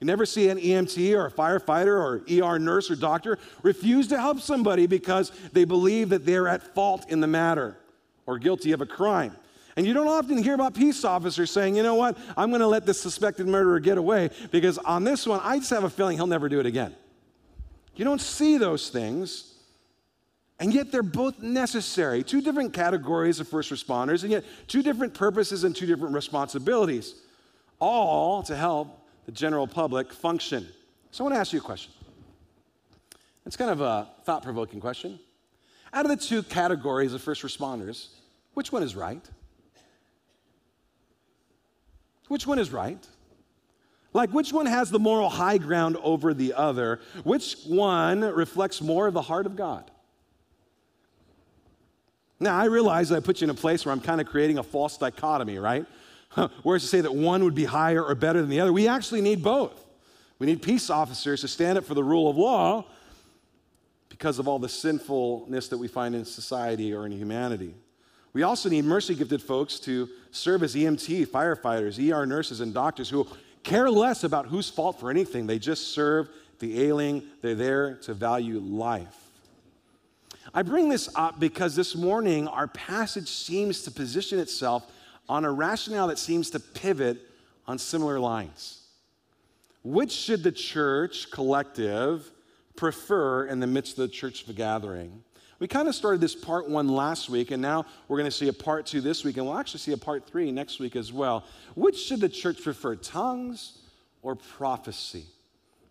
You 0.01 0.07
never 0.07 0.25
see 0.25 0.49
an 0.49 0.57
EMT 0.57 1.15
or 1.15 1.27
a 1.27 1.31
firefighter 1.31 1.95
or 1.95 2.23
ER 2.27 2.57
nurse 2.57 2.89
or 2.89 2.95
doctor 2.95 3.37
refuse 3.61 4.07
to 4.07 4.19
help 4.19 4.39
somebody 4.39 4.87
because 4.87 5.31
they 5.53 5.63
believe 5.63 6.09
that 6.09 6.25
they're 6.25 6.47
at 6.47 6.63
fault 6.73 7.05
in 7.09 7.21
the 7.21 7.27
matter 7.27 7.77
or 8.25 8.39
guilty 8.39 8.71
of 8.71 8.81
a 8.81 8.85
crime. 8.87 9.35
And 9.75 9.85
you 9.85 9.93
don't 9.93 10.07
often 10.07 10.39
hear 10.39 10.55
about 10.55 10.73
peace 10.73 11.05
officers 11.05 11.51
saying, 11.51 11.75
you 11.75 11.83
know 11.83 11.93
what, 11.93 12.17
I'm 12.35 12.49
going 12.49 12.61
to 12.61 12.67
let 12.67 12.87
this 12.87 12.99
suspected 12.99 13.47
murderer 13.47 13.79
get 13.79 13.99
away 13.99 14.31
because 14.49 14.79
on 14.79 15.03
this 15.03 15.27
one, 15.27 15.39
I 15.43 15.59
just 15.59 15.69
have 15.69 15.83
a 15.83 15.89
feeling 15.89 16.17
he'll 16.17 16.25
never 16.25 16.49
do 16.49 16.59
it 16.59 16.65
again. 16.65 16.95
You 17.95 18.03
don't 18.03 18.21
see 18.21 18.57
those 18.57 18.89
things. 18.89 19.53
And 20.59 20.73
yet 20.73 20.91
they're 20.91 21.03
both 21.03 21.39
necessary. 21.39 22.23
Two 22.23 22.41
different 22.41 22.73
categories 22.73 23.39
of 23.39 23.47
first 23.47 23.71
responders, 23.71 24.23
and 24.23 24.31
yet 24.31 24.45
two 24.67 24.81
different 24.81 25.13
purposes 25.13 25.63
and 25.63 25.75
two 25.75 25.85
different 25.85 26.13
responsibilities, 26.13 27.15
all 27.79 28.43
to 28.43 28.55
help 28.55 29.00
the 29.25 29.31
general 29.31 29.67
public 29.67 30.11
function. 30.13 30.67
So 31.11 31.23
I 31.23 31.25
want 31.25 31.35
to 31.35 31.39
ask 31.39 31.53
you 31.53 31.59
a 31.59 31.63
question. 31.63 31.91
It's 33.45 33.57
kind 33.57 33.71
of 33.71 33.81
a 33.81 34.07
thought 34.23 34.43
provoking 34.43 34.79
question. 34.79 35.19
Out 35.93 36.05
of 36.05 36.09
the 36.09 36.17
two 36.17 36.43
categories 36.43 37.13
of 37.13 37.21
first 37.21 37.41
responders, 37.43 38.07
which 38.53 38.71
one 38.71 38.83
is 38.83 38.95
right? 38.95 39.23
Which 42.27 42.47
one 42.47 42.59
is 42.59 42.71
right? 42.71 43.05
Like, 44.13 44.31
which 44.31 44.51
one 44.51 44.65
has 44.65 44.89
the 44.89 44.99
moral 44.99 45.29
high 45.29 45.57
ground 45.57 45.97
over 46.01 46.33
the 46.33 46.53
other? 46.53 46.99
Which 47.23 47.57
one 47.65 48.21
reflects 48.21 48.81
more 48.81 49.07
of 49.07 49.13
the 49.13 49.21
heart 49.21 49.45
of 49.45 49.55
God? 49.55 49.89
Now, 52.39 52.57
I 52.57 52.65
realize 52.65 53.11
I 53.11 53.19
put 53.19 53.39
you 53.39 53.45
in 53.45 53.51
a 53.51 53.53
place 53.53 53.85
where 53.85 53.91
I'm 53.91 54.01
kind 54.01 54.19
of 54.19 54.27
creating 54.27 54.57
a 54.57 54.63
false 54.63 54.97
dichotomy, 54.97 55.59
right? 55.59 55.85
Whereas 56.63 56.83
to 56.83 56.87
say 56.87 57.01
that 57.01 57.13
one 57.13 57.43
would 57.43 57.55
be 57.55 57.65
higher 57.65 58.03
or 58.03 58.15
better 58.15 58.39
than 58.41 58.49
the 58.49 58.59
other, 58.59 58.71
we 58.71 58.87
actually 58.87 59.21
need 59.21 59.43
both. 59.43 59.85
We 60.39 60.47
need 60.47 60.61
peace 60.61 60.89
officers 60.89 61.41
to 61.41 61.47
stand 61.47 61.77
up 61.77 61.83
for 61.83 61.93
the 61.93 62.03
rule 62.03 62.29
of 62.29 62.37
law 62.37 62.85
because 64.09 64.39
of 64.39 64.47
all 64.47 64.59
the 64.59 64.69
sinfulness 64.69 65.67
that 65.67 65.77
we 65.77 65.87
find 65.87 66.15
in 66.15 66.25
society 66.25 66.93
or 66.93 67.05
in 67.05 67.11
humanity. 67.11 67.75
We 68.33 68.43
also 68.43 68.69
need 68.69 68.85
mercy 68.85 69.13
gifted 69.13 69.41
folks 69.41 69.79
to 69.81 70.07
serve 70.31 70.63
as 70.63 70.73
EMT, 70.73 71.27
firefighters, 71.27 71.99
ER 71.99 72.25
nurses, 72.25 72.61
and 72.61 72.73
doctors 72.73 73.09
who 73.09 73.27
care 73.63 73.89
less 73.89 74.23
about 74.23 74.47
whose 74.47 74.69
fault 74.69 74.99
for 74.99 75.09
anything. 75.09 75.47
They 75.47 75.59
just 75.59 75.93
serve 75.93 76.29
the 76.59 76.81
ailing, 76.83 77.23
they're 77.41 77.55
there 77.55 77.95
to 77.95 78.13
value 78.13 78.59
life. 78.59 79.17
I 80.53 80.63
bring 80.63 80.89
this 80.89 81.09
up 81.15 81.39
because 81.39 81.75
this 81.75 81.95
morning 81.95 82.47
our 82.47 82.67
passage 82.67 83.27
seems 83.27 83.83
to 83.83 83.91
position 83.91 84.39
itself 84.39 84.89
on 85.29 85.45
a 85.45 85.51
rationale 85.51 86.07
that 86.07 86.19
seems 86.19 86.49
to 86.51 86.59
pivot 86.59 87.19
on 87.67 87.77
similar 87.77 88.19
lines. 88.19 88.85
Which 89.83 90.11
should 90.11 90.43
the 90.43 90.51
church 90.51 91.31
collective 91.31 92.29
prefer 92.75 93.45
in 93.45 93.59
the 93.59 93.67
midst 93.67 93.93
of 93.93 93.99
the 93.99 94.07
church 94.07 94.45
gathering? 94.55 95.23
We 95.59 95.67
kind 95.67 95.87
of 95.87 95.95
started 95.95 96.21
this 96.21 96.35
part 96.35 96.69
one 96.69 96.87
last 96.87 97.29
week, 97.29 97.51
and 97.51 97.61
now 97.61 97.85
we're 98.07 98.17
going 98.17 98.29
to 98.29 98.35
see 98.35 98.47
a 98.47 98.53
part 98.53 98.85
two 98.85 98.99
this 98.99 99.23
week, 99.23 99.37
and 99.37 99.45
we'll 99.45 99.57
actually 99.57 99.79
see 99.79 99.91
a 99.91 99.97
part 99.97 100.27
three 100.27 100.51
next 100.51 100.79
week 100.79 100.95
as 100.95 101.13
well. 101.13 101.45
Which 101.75 101.97
should 101.97 102.19
the 102.19 102.29
church 102.29 102.63
prefer, 102.63 102.95
tongues 102.95 103.77
or 104.23 104.35
prophecy? 104.35 105.25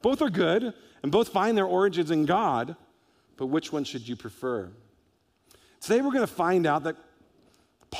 Both 0.02 0.22
are 0.22 0.30
good, 0.30 0.74
and 1.02 1.12
both 1.12 1.28
find 1.28 1.56
their 1.56 1.66
origins 1.66 2.10
in 2.10 2.26
God 2.26 2.76
but 3.40 3.46
which 3.46 3.72
one 3.72 3.84
should 3.84 4.06
you 4.06 4.16
prefer? 4.16 4.68
Today 5.80 6.02
we're 6.02 6.12
going 6.12 6.20
to 6.20 6.26
find 6.26 6.66
out 6.66 6.84
that 6.84 6.96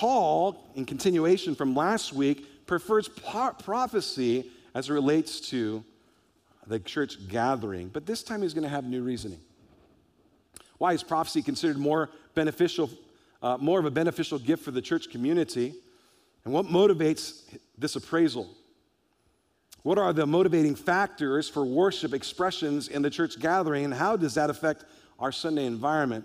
Paul, 0.00 0.56
in 0.76 0.86
continuation 0.86 1.54
from 1.54 1.74
last 1.74 2.14
week, 2.14 2.66
prefers 2.66 3.06
prophecy 3.06 4.50
as 4.74 4.88
it 4.88 4.94
relates 4.94 5.40
to 5.50 5.84
the 6.66 6.80
church 6.80 7.28
gathering, 7.28 7.88
but 7.88 8.06
this 8.06 8.22
time 8.22 8.40
he's 8.40 8.54
going 8.54 8.64
to 8.64 8.70
have 8.70 8.86
new 8.86 9.02
reasoning. 9.02 9.40
Why 10.78 10.94
is 10.94 11.02
prophecy 11.02 11.42
considered 11.42 11.76
more 11.76 12.08
beneficial, 12.34 12.88
uh, 13.42 13.58
more 13.58 13.78
of 13.78 13.84
a 13.84 13.90
beneficial 13.90 14.38
gift 14.38 14.64
for 14.64 14.70
the 14.70 14.80
church 14.80 15.10
community? 15.10 15.74
And 16.46 16.54
what 16.54 16.64
motivates 16.64 17.42
this 17.76 17.94
appraisal? 17.94 18.48
What 19.82 19.98
are 19.98 20.14
the 20.14 20.26
motivating 20.26 20.76
factors 20.76 21.46
for 21.46 21.62
worship 21.62 22.14
expressions 22.14 22.88
in 22.88 23.02
the 23.02 23.10
church 23.10 23.38
gathering, 23.38 23.84
and 23.84 23.92
how 23.92 24.16
does 24.16 24.32
that 24.36 24.48
affect 24.48 24.86
our 25.18 25.30
Sunday 25.30 25.66
environment. 25.66 26.24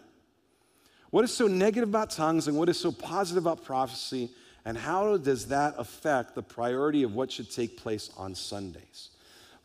What 1.10 1.24
is 1.24 1.34
so 1.34 1.48
negative 1.48 1.90
about 1.90 2.10
tongues 2.10 2.48
and 2.48 2.58
what 2.58 2.70
is 2.70 2.80
so 2.80 2.92
positive 2.92 3.44
about 3.44 3.64
prophecy? 3.64 4.32
And 4.66 4.78
how 4.78 5.18
does 5.18 5.48
that 5.48 5.76
affect 5.78 6.36
the 6.36 6.42
priority 6.42 7.04
of 7.04 7.14
what 7.14 7.32
should 7.32 7.52
take 7.52 7.78
place 7.78 8.10
on 8.18 8.34
Sundays? 8.34 9.10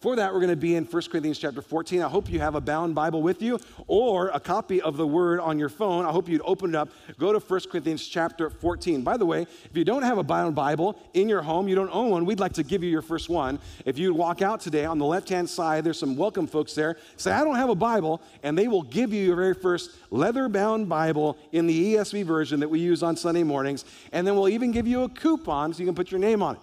For 0.00 0.16
that, 0.16 0.32
we're 0.32 0.40
going 0.40 0.48
to 0.48 0.56
be 0.56 0.76
in 0.76 0.86
1 0.86 1.02
Corinthians 1.10 1.38
chapter 1.38 1.60
14. 1.60 2.00
I 2.00 2.08
hope 2.08 2.30
you 2.30 2.40
have 2.40 2.54
a 2.54 2.60
bound 2.60 2.94
Bible 2.94 3.20
with 3.20 3.42
you 3.42 3.58
or 3.86 4.28
a 4.28 4.40
copy 4.40 4.80
of 4.80 4.96
the 4.96 5.06
Word 5.06 5.40
on 5.40 5.58
your 5.58 5.68
phone. 5.68 6.06
I 6.06 6.10
hope 6.10 6.26
you'd 6.26 6.40
open 6.42 6.70
it 6.70 6.74
up. 6.74 6.88
Go 7.18 7.34
to 7.34 7.38
1 7.38 7.60
Corinthians 7.70 8.08
chapter 8.08 8.48
14. 8.48 9.02
By 9.02 9.18
the 9.18 9.26
way, 9.26 9.42
if 9.42 9.76
you 9.76 9.84
don't 9.84 10.02
have 10.02 10.16
a 10.16 10.22
bound 10.22 10.54
Bible 10.54 10.96
in 11.12 11.28
your 11.28 11.42
home, 11.42 11.68
you 11.68 11.74
don't 11.74 11.90
own 11.90 12.08
one, 12.08 12.24
we'd 12.24 12.40
like 12.40 12.54
to 12.54 12.62
give 12.62 12.82
you 12.82 12.88
your 12.88 13.02
first 13.02 13.28
one. 13.28 13.58
If 13.84 13.98
you'd 13.98 14.16
walk 14.16 14.40
out 14.40 14.60
today 14.62 14.86
on 14.86 14.98
the 14.98 15.04
left 15.04 15.28
hand 15.28 15.50
side, 15.50 15.84
there's 15.84 15.98
some 15.98 16.16
welcome 16.16 16.46
folks 16.46 16.74
there. 16.74 16.96
Say, 17.18 17.30
I 17.30 17.44
don't 17.44 17.56
have 17.56 17.68
a 17.68 17.74
Bible, 17.74 18.22
and 18.42 18.56
they 18.56 18.68
will 18.68 18.84
give 18.84 19.12
you 19.12 19.22
your 19.22 19.36
very 19.36 19.54
first 19.54 19.90
leather 20.10 20.48
bound 20.48 20.88
Bible 20.88 21.36
in 21.52 21.66
the 21.66 21.96
ESV 21.96 22.24
version 22.24 22.58
that 22.60 22.70
we 22.70 22.80
use 22.80 23.02
on 23.02 23.18
Sunday 23.18 23.42
mornings. 23.42 23.84
And 24.12 24.26
then 24.26 24.34
we'll 24.34 24.48
even 24.48 24.72
give 24.72 24.86
you 24.86 25.02
a 25.02 25.10
coupon 25.10 25.74
so 25.74 25.80
you 25.80 25.84
can 25.84 25.94
put 25.94 26.10
your 26.10 26.20
name 26.20 26.42
on 26.42 26.56
it 26.56 26.62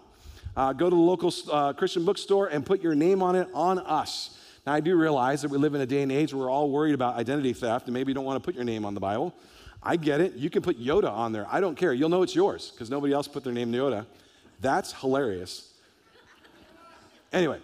uh, 0.58 0.74
go 0.74 0.89
to 0.89 0.95
the 0.95 1.01
local 1.01 1.32
uh, 1.51 1.72
Christian 1.74 2.03
bookstore 2.03 2.47
and 2.47 2.66
put 2.66 2.82
your 2.82 2.95
name 2.95 3.22
on 3.22 3.36
it 3.36 3.47
on 3.53 3.78
us. 3.80 4.38
Now, 4.66 4.74
I 4.74 4.80
do 4.80 4.97
realize 4.97 5.43
that 5.43 5.51
we 5.51 5.58
live 5.58 5.76
in 5.76 5.82
a 5.82 5.86
day 5.86 6.01
and 6.01 6.12
age 6.12 6.34
where 6.34 6.45
we're 6.45 6.51
all 6.51 6.70
worried 6.72 6.95
about 6.95 7.16
identity 7.16 7.53
theft, 7.53 7.86
and 7.86 7.93
maybe 7.93 8.10
you 8.10 8.16
don't 8.16 8.26
want 8.26 8.41
to 8.41 8.45
put 8.45 8.55
your 8.55 8.66
name 8.66 8.84
on 8.84 8.95
the 8.95 8.99
Bible. 8.99 9.34
I 9.84 9.95
get 9.95 10.20
it. 10.20 10.34
You 10.34 10.49
can 10.49 10.64
put 10.64 10.82
Yoda 10.82 11.12
on 11.12 11.32
there. 11.32 11.45
I 11.49 11.62
don't 11.62 11.76
care. 11.76 11.93
You'll 11.93 12.10
know 12.10 12.24
it's 12.24 12.36
yours 12.36 12.72
because 12.72 12.89
nobody 12.89 13.14
else 13.14 13.28
put 13.28 13.43
their 13.43 13.53
name 13.53 13.72
Yoda. 13.72 14.05
That's 14.60 14.91
hilarious. 14.91 15.72
Anyway, 17.32 17.60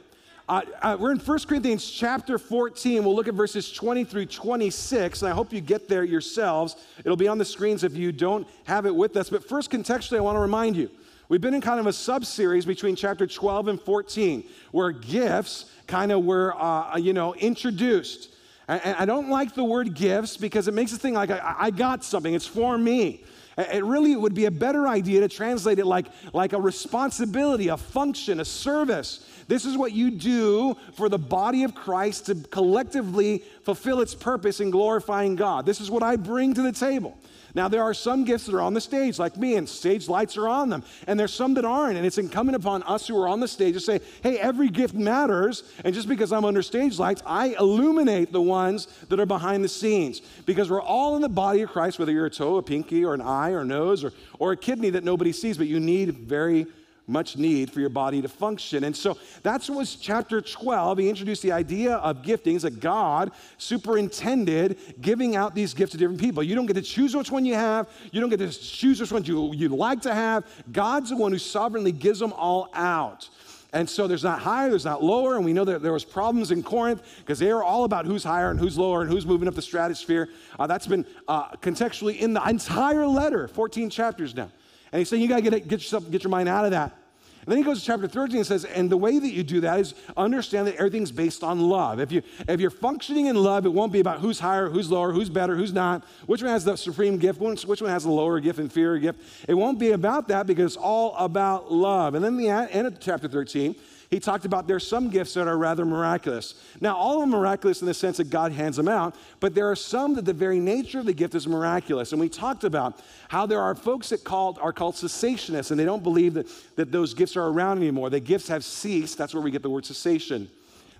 uh, 0.48 0.62
uh, 0.82 0.98
we're 1.00 1.12
in 1.12 1.20
1 1.20 1.40
Corinthians 1.40 1.90
chapter 1.90 2.38
14. 2.38 3.04
We'll 3.04 3.16
look 3.16 3.28
at 3.28 3.34
verses 3.34 3.72
20 3.72 4.04
through 4.04 4.28
26, 4.28 5.24
and 5.24 5.32
I 5.32 5.34
hope 5.34 5.52
you 5.52 5.62
get 5.62 5.90
there 5.90 6.04
yourselves. 6.04 6.76
It'll 7.00 7.18
be 7.18 7.28
on 7.28 7.40
the 7.40 7.46
screens 7.46 7.84
if 7.84 7.96
you 7.96 8.12
don't 8.12 8.48
have 8.66 8.86
it 8.86 8.96
with 8.96 9.18
us. 9.18 9.32
But 9.32 9.48
first, 9.50 9.72
contextually, 9.72 10.18
I 10.18 10.22
want 10.22 10.36
to 10.36 10.42
remind 10.42 10.78
you 10.78 10.92
We've 11.30 11.42
been 11.42 11.54
in 11.54 11.62
kind 11.62 11.80
of 11.80 11.88
a 11.88 11.94
sub 11.94 12.26
series 12.26 12.66
between 12.66 12.96
chapter 12.96 13.26
12 13.26 13.70
and 13.70 13.82
14 13.82 14.44
where 14.72 14.92
gifts 14.92 15.66
kind 15.88 16.12
of 16.12 16.26
were, 16.26 16.54
uh, 16.62 16.98
you 16.98 17.14
know, 17.14 17.34
introduced. 17.36 18.30
And 18.68 18.96
I 18.98 19.06
don't 19.06 19.30
like 19.30 19.56
the 19.56 19.64
word 19.64 19.94
gifts 19.94 20.38
because 20.38 20.68
it 20.68 20.74
makes 20.74 20.94
it 20.94 21.02
think 21.02 21.16
like 21.16 21.32
I, 21.32 21.56
I 21.60 21.72
got 21.72 22.04
something, 22.04 22.34
it's 22.34 22.48
for 22.48 22.78
me. 22.78 23.24
It 23.58 23.84
really 23.84 24.16
would 24.16 24.34
be 24.34 24.46
a 24.46 24.52
better 24.52 24.88
idea 24.88 25.20
to 25.20 25.28
translate 25.28 25.78
it 25.78 25.86
like, 25.86 26.08
like 26.34 26.54
a 26.54 26.60
responsibility, 26.60 27.68
a 27.68 27.78
function, 27.78 28.40
a 28.40 28.46
service. 28.46 29.28
This 29.48 29.66
is 29.66 29.78
what 29.78 29.92
you 29.92 30.10
do 30.10 30.76
for 30.94 31.08
the 31.08 31.20
body 31.20 31.64
of 31.64 31.76
Christ 31.76 32.26
to 32.28 32.36
collectively 32.36 33.44
fulfill 33.64 34.02
its 34.02 34.16
purpose 34.16 34.60
in 34.60 34.72
glorifying 34.72 35.36
God. 35.36 35.66
This 35.66 35.82
is 35.82 35.92
what 35.92 36.02
I 36.02 36.16
bring 36.16 36.56
to 36.56 36.64
the 36.64 36.72
table. 36.72 37.18
Now, 37.56 37.68
there 37.68 37.84
are 37.84 37.94
some 37.94 38.24
gifts 38.24 38.48
that 38.48 38.56
are 38.56 38.62
on 38.62 38.74
the 38.74 38.82
stage, 38.82 39.20
like 39.20 39.38
me, 39.38 39.56
and 39.56 39.70
stage 39.70 40.10
lights 40.10 40.38
are 40.38 40.48
on 40.48 40.70
them. 40.70 40.84
And 41.06 41.20
there's 41.20 41.34
some 41.34 41.54
that 41.54 41.66
aren't. 41.66 41.98
And 41.98 42.06
it's 42.06 42.18
incumbent 42.18 42.56
upon 42.56 42.82
us 42.84 43.08
who 43.08 43.22
are 43.22 43.28
on 43.28 43.40
the 43.40 43.48
stage 43.48 43.76
to 43.76 43.80
say, 43.80 44.02
hey, 44.24 44.40
every 44.40 44.70
gift 44.70 44.96
matters. 44.96 45.64
And 45.84 45.94
just 45.94 46.08
because 46.08 46.32
I'm 46.32 46.46
under 46.46 46.64
stage 46.64 46.98
lights, 46.98 47.22
I 47.26 47.56
illuminate 47.60 48.32
the 48.32 48.42
ones 48.42 48.88
that 49.10 49.20
are 49.20 49.28
behind 49.28 49.64
the 49.64 49.70
scenes. 49.70 50.22
Because 50.46 50.72
we're 50.72 50.82
all 50.82 51.16
in 51.16 51.22
the 51.22 51.30
body 51.30 51.62
of 51.62 51.70
Christ, 51.70 52.00
whether 52.00 52.12
you're 52.12 52.26
a 52.26 52.32
toe, 52.32 52.58
a 52.58 52.64
pinky, 52.64 53.06
or 53.06 53.14
an 53.14 53.22
eye, 53.22 53.52
or 53.52 53.60
a 53.60 53.66
nose, 53.66 54.04
or, 54.04 54.14
or 54.40 54.54
a 54.54 54.58
kidney 54.58 54.90
that 54.90 55.04
nobody 55.04 55.32
sees, 55.32 55.58
but 55.58 55.68
you 55.68 55.80
need 55.80 56.12
very 56.18 56.66
much 57.08 57.38
need 57.38 57.72
for 57.72 57.80
your 57.80 57.90
body 57.90 58.22
to 58.22 58.28
function. 58.28 58.84
And 58.86 58.96
so 58.96 59.18
that's 59.42 59.70
what 59.70 59.80
was 59.80 59.96
chapter 59.96 60.42
12. 60.42 61.00
He 61.00 61.10
introduced 61.10 61.42
the 61.42 61.52
idea 61.52 61.96
of 61.96 62.22
giftings 62.22 62.62
that 62.62 62.80
God 62.80 63.32
superintended 63.58 64.78
giving 65.02 65.36
out 65.36 65.54
these 65.54 65.74
gifts 65.74 65.92
to 65.94 65.98
different 65.98 66.22
people. 66.22 66.44
You 66.44 66.56
don't 66.56 66.66
get 66.66 66.76
to 66.76 66.82
choose 66.82 67.16
which 67.16 67.32
one 67.32 67.46
you 67.46 67.56
have, 67.56 67.90
you 68.12 68.22
don't 68.22 68.30
get 68.30 68.40
to 68.40 68.50
choose 68.50 69.02
which 69.02 69.12
one 69.12 69.24
you, 69.26 69.54
you 69.54 69.70
like 69.70 70.02
to 70.02 70.14
have. 70.14 70.46
God's 70.72 71.10
the 71.10 71.18
one 71.18 71.32
who 71.32 71.38
sovereignly 71.38 71.92
gives 71.92 72.20
them 72.20 72.34
all 72.34 72.70
out. 72.74 73.30
And 73.74 73.90
so 73.90 74.08
there's 74.08 74.24
not 74.24 74.40
higher, 74.40 74.70
there's 74.70 74.86
not 74.86 75.04
lower, 75.04 75.36
and 75.36 75.44
we 75.44 75.52
know 75.52 75.66
that 75.66 75.82
there 75.82 75.94
was 75.94 76.06
problems 76.06 76.52
in 76.52 76.62
Corinth 76.62 77.02
because 77.20 77.40
they 77.40 77.50
are 77.50 77.64
all 77.64 77.86
about 77.86 78.06
who's 78.06 78.24
higher 78.24 78.52
and 78.52 78.60
who's 78.60 78.78
lower 78.78 79.02
and 79.02 79.10
who's 79.10 79.26
moving 79.26 79.48
up 79.48 79.56
the 79.56 79.64
stratosphere. 79.64 80.30
Uh, 80.60 80.68
that's 80.68 80.86
been 80.86 81.04
uh, 81.28 81.50
contextually 81.54 82.20
in 82.20 82.34
the 82.34 82.48
entire 82.48 83.08
letter, 83.08 83.48
14 83.48 83.90
chapters 83.90 84.36
now. 84.36 84.52
And 84.94 85.00
he's 85.00 85.10
saying 85.10 85.24
you 85.24 85.28
got 85.28 85.38
to 85.38 85.42
get, 85.42 85.68
get 85.68 85.80
yourself, 85.82 86.10
get 86.12 86.24
your 86.24 86.30
mind 86.30 86.48
out 86.48 86.66
of 86.66 86.72
that. 86.72 86.96
And 87.42 87.52
then 87.52 87.58
he 87.58 87.64
goes 87.64 87.80
to 87.80 87.86
chapter 87.86 88.08
13 88.08 88.38
and 88.38 88.46
says, 88.46 88.64
and 88.64 88.90
the 88.90 88.96
way 88.96 89.18
that 89.18 89.32
you 89.32 89.44
do 89.44 89.60
that 89.62 89.80
is 89.80 89.96
understand 90.16 90.68
that 90.68 90.76
everything's 90.76 91.12
based 91.12 91.44
on 91.44 91.60
love. 91.60 92.00
If, 92.00 92.12
you, 92.12 92.22
if 92.48 92.62
you're 92.62 92.70
functioning 92.70 93.26
in 93.26 93.36
love, 93.36 93.66
it 93.66 93.74
won't 93.74 93.92
be 93.92 94.00
about 94.00 94.20
who's 94.20 94.40
higher, 94.40 94.70
who's 94.70 94.90
lower, 94.92 95.12
who's 95.12 95.30
better, 95.30 95.56
who's 95.56 95.74
not, 95.74 96.06
which 96.28 96.44
one 96.44 96.52
has 96.52 96.64
the 96.64 96.78
supreme 96.78 97.18
gift, 97.18 97.42
which 97.42 97.82
one 97.82 97.90
has 97.90 98.04
the 98.04 98.12
lower 98.12 98.40
gift, 98.40 98.60
inferior 98.60 99.00
gift. 99.00 99.20
It 99.50 99.56
won't 99.56 99.80
be 99.80 99.92
about 99.92 100.28
that 100.28 100.46
because 100.46 100.76
it's 100.76 100.82
all 100.82 101.16
about 101.18 101.70
love. 101.70 102.16
And 102.16 102.24
then 102.24 102.38
the 102.38 102.48
end 102.48 102.88
of 102.88 103.00
chapter 103.00 103.28
13, 103.28 103.76
he 104.14 104.20
talked 104.20 104.46
about 104.46 104.68
there's 104.68 104.88
some 104.88 105.10
gifts 105.10 105.34
that 105.34 105.48
are 105.48 105.58
rather 105.58 105.86
miraculous. 105.86 106.54
Now, 106.80 106.96
all 106.96 107.16
of 107.16 107.22
them 107.22 107.32
miraculous 107.32 107.82
in 107.82 107.88
the 107.88 107.96
sense 107.96 108.18
that 108.18 108.30
God 108.30 108.52
hands 108.52 108.78
them 108.78 108.88
out, 108.88 109.16
but 109.40 109.56
there 109.56 109.72
are 109.72 109.76
some 109.76 110.14
that 110.14 110.26
the 110.26 110.34
very 110.34 110.60
nature 110.60 111.00
of 111.00 111.08
the 111.08 111.14
gift 111.14 111.34
is 111.34 111.48
miraculous. 111.48 112.12
And 112.12 112.22
we 112.22 112.30
talked 112.30 112.64
about 112.64 113.00
how 113.30 113.48
there 113.48 113.60
are 113.60 113.74
folks 113.74 114.10
that 114.10 114.24
called, 114.24 114.60
are 114.60 114.72
called 114.72 114.94
cessationists, 114.94 115.72
and 115.72 115.80
they 115.80 115.84
don't 115.86 116.04
believe 116.04 116.36
that, 116.36 116.48
that 116.76 116.92
those 116.92 117.16
gifts 117.16 117.36
are 117.36 117.48
around 117.48 117.80
anymore. 117.80 118.12
The 118.12 118.20
gifts 118.20 118.48
have 118.50 118.64
ceased. 118.64 119.18
That's 119.18 119.34
where 119.34 119.42
we 119.42 119.50
get 119.50 119.64
the 119.64 119.70
word 119.72 119.84
cessation. 119.84 120.48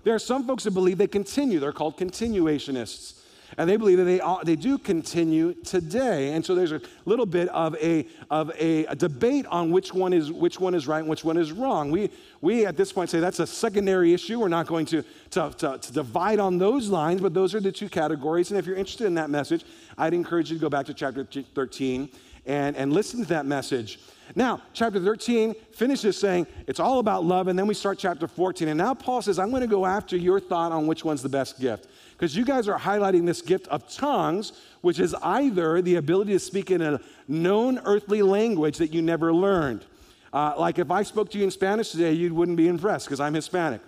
There 0.02 0.14
are 0.16 0.18
some 0.18 0.44
folks 0.44 0.64
that 0.64 0.72
believe 0.72 0.98
they 0.98 1.06
continue. 1.06 1.60
They're 1.60 1.72
called 1.72 1.96
continuationists. 1.96 3.20
And 3.56 3.68
they 3.68 3.76
believe 3.76 3.98
that 3.98 4.04
they, 4.04 4.20
they 4.44 4.56
do 4.56 4.78
continue 4.78 5.54
today. 5.54 6.32
And 6.32 6.44
so 6.44 6.54
there's 6.54 6.72
a 6.72 6.80
little 7.04 7.26
bit 7.26 7.48
of, 7.50 7.76
a, 7.76 8.06
of 8.30 8.50
a, 8.58 8.86
a, 8.86 8.96
debate 8.96 9.46
on 9.46 9.70
which 9.70 9.94
one, 9.94 10.12
is, 10.12 10.32
which 10.32 10.58
one 10.58 10.74
is 10.74 10.86
right 10.86 11.00
and 11.00 11.08
which 11.08 11.24
one 11.24 11.36
is 11.36 11.52
wrong. 11.52 11.90
We, 11.90 12.10
we 12.40 12.66
at 12.66 12.76
this 12.76 12.92
point 12.92 13.10
say 13.10 13.20
that's 13.20 13.40
a 13.40 13.46
secondary 13.46 14.12
issue. 14.12 14.40
We're 14.40 14.48
not 14.48 14.66
going 14.66 14.86
to, 14.86 15.02
to, 15.30 15.54
to, 15.58 15.78
to 15.78 15.92
divide 15.92 16.40
on 16.40 16.58
those 16.58 16.88
lines, 16.88 17.20
but 17.20 17.34
those 17.34 17.54
are 17.54 17.60
the 17.60 17.72
two 17.72 17.88
categories. 17.88 18.50
And 18.50 18.58
if 18.58 18.66
you're 18.66 18.76
interested 18.76 19.06
in 19.06 19.14
that 19.14 19.30
message, 19.30 19.64
I'd 19.96 20.14
encourage 20.14 20.50
you 20.50 20.56
to 20.56 20.60
go 20.60 20.70
back 20.70 20.86
to 20.86 20.94
chapter 20.94 21.24
13 21.24 22.08
and, 22.46 22.76
and 22.76 22.92
listen 22.92 23.20
to 23.20 23.28
that 23.28 23.46
message. 23.46 24.00
Now, 24.34 24.62
chapter 24.72 24.98
13 24.98 25.54
finishes 25.72 26.18
saying 26.18 26.46
it's 26.66 26.80
all 26.80 26.98
about 26.98 27.24
love, 27.24 27.48
and 27.48 27.58
then 27.58 27.66
we 27.66 27.74
start 27.74 27.98
chapter 27.98 28.26
14. 28.26 28.68
And 28.68 28.78
now 28.78 28.94
Paul 28.94 29.22
says, 29.22 29.38
I'm 29.38 29.50
going 29.50 29.62
to 29.62 29.66
go 29.66 29.86
after 29.86 30.16
your 30.16 30.40
thought 30.40 30.72
on 30.72 30.86
which 30.86 31.04
one's 31.04 31.22
the 31.22 31.28
best 31.28 31.60
gift 31.60 31.88
because 32.14 32.36
you 32.36 32.44
guys 32.44 32.68
are 32.68 32.78
highlighting 32.78 33.26
this 33.26 33.42
gift 33.42 33.68
of 33.68 33.92
tongues, 33.92 34.52
which 34.80 34.98
is 34.98 35.14
either 35.22 35.82
the 35.82 35.96
ability 35.96 36.32
to 36.32 36.38
speak 36.38 36.70
in 36.70 36.80
a 36.80 37.00
known 37.28 37.80
earthly 37.84 38.22
language 38.22 38.78
that 38.78 38.92
you 38.92 39.02
never 39.02 39.32
learned. 39.32 39.84
Uh, 40.32 40.54
like 40.56 40.78
if 40.78 40.90
I 40.90 41.02
spoke 41.02 41.30
to 41.30 41.38
you 41.38 41.44
in 41.44 41.50
Spanish 41.50 41.90
today, 41.90 42.12
you 42.12 42.34
wouldn't 42.34 42.56
be 42.56 42.68
impressed 42.68 43.06
because 43.06 43.20
I'm 43.20 43.34
Hispanic. 43.34 43.80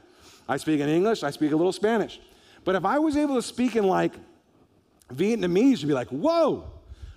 I 0.49 0.57
speak 0.57 0.81
in 0.81 0.89
English, 0.89 1.23
I 1.23 1.31
speak 1.31 1.53
a 1.53 1.57
little 1.57 1.73
Spanish. 1.73 2.21
But 2.65 2.75
if 2.75 2.85
I 2.85 2.99
was 2.99 3.17
able 3.17 3.37
to 3.37 3.43
speak 3.43 3.77
in 3.77 3.87
like 3.87 4.13
Vietnamese, 5.13 5.81
you'd 5.81 5.89
be 5.89 5.95
like, 5.95 6.09
whoa, 6.09 6.71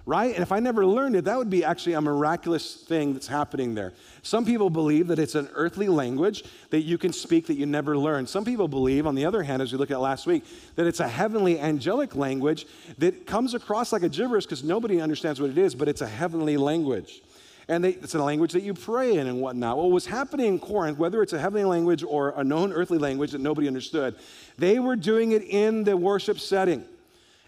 right? 0.10 0.34
And 0.34 0.42
if 0.42 0.52
I 0.52 0.60
never 0.60 0.88
learned 0.88 1.16
it, 1.16 1.26
that 1.26 1.38
would 1.38 1.52
be 1.52 1.64
actually 1.64 1.94
a 1.94 2.02
miraculous 2.02 2.74
thing 2.74 3.14
that's 3.14 3.28
happening 3.28 3.76
there. 3.76 3.94
Some 4.24 4.44
people 4.44 4.72
believe 4.72 5.06
that 5.08 5.20
it's 5.20 5.36
an 5.36 5.48
earthly 5.54 5.88
language 5.88 6.44
that 6.72 6.82
you 6.82 6.98
can 6.98 7.14
speak 7.14 7.46
that 7.46 7.54
you 7.54 7.68
never 7.68 7.96
learned. 7.96 8.28
Some 8.28 8.44
people 8.44 8.68
believe, 8.68 9.06
on 9.06 9.14
the 9.14 9.24
other 9.24 9.44
hand, 9.44 9.62
as 9.62 9.72
we 9.72 9.78
looked 9.78 9.92
at 9.92 10.02
last 10.02 10.26
week, 10.26 10.44
that 10.78 10.88
it's 10.88 11.00
a 11.00 11.08
heavenly 11.08 11.60
angelic 11.60 12.16
language 12.16 12.66
that 12.98 13.28
comes 13.28 13.54
across 13.54 13.94
like 13.94 14.02
a 14.02 14.10
gibberish 14.10 14.46
because 14.46 14.64
nobody 14.64 15.00
understands 15.00 15.40
what 15.40 15.52
it 15.52 15.60
is, 15.60 15.76
but 15.76 15.88
it's 15.88 16.02
a 16.02 16.08
heavenly 16.08 16.58
language. 16.58 17.22
And 17.68 17.84
they, 17.84 17.92
it's 17.92 18.16
a 18.16 18.24
language 18.24 18.54
that 18.54 18.64
you 18.64 18.74
pray 18.74 19.16
in 19.16 19.28
and 19.28 19.40
whatnot. 19.40 19.78
What 19.78 19.92
was 19.92 20.08
happening 20.08 20.48
in 20.48 20.60
Corinth, 20.60 20.98
whether 20.98 21.22
it's 21.22 21.34
a 21.34 21.40
heavenly 21.40 21.66
language 21.66 22.04
or 22.04 22.34
a 22.36 22.44
known 22.44 22.74
earthly 22.74 22.98
language 22.98 23.30
that 23.34 23.42
nobody 23.42 23.68
understood, 23.68 24.16
they 24.58 24.80
were 24.80 24.96
doing 24.96 25.34
it 25.34 25.44
in 25.44 25.84
the 25.84 25.96
worship 25.96 26.40
setting. 26.40 26.84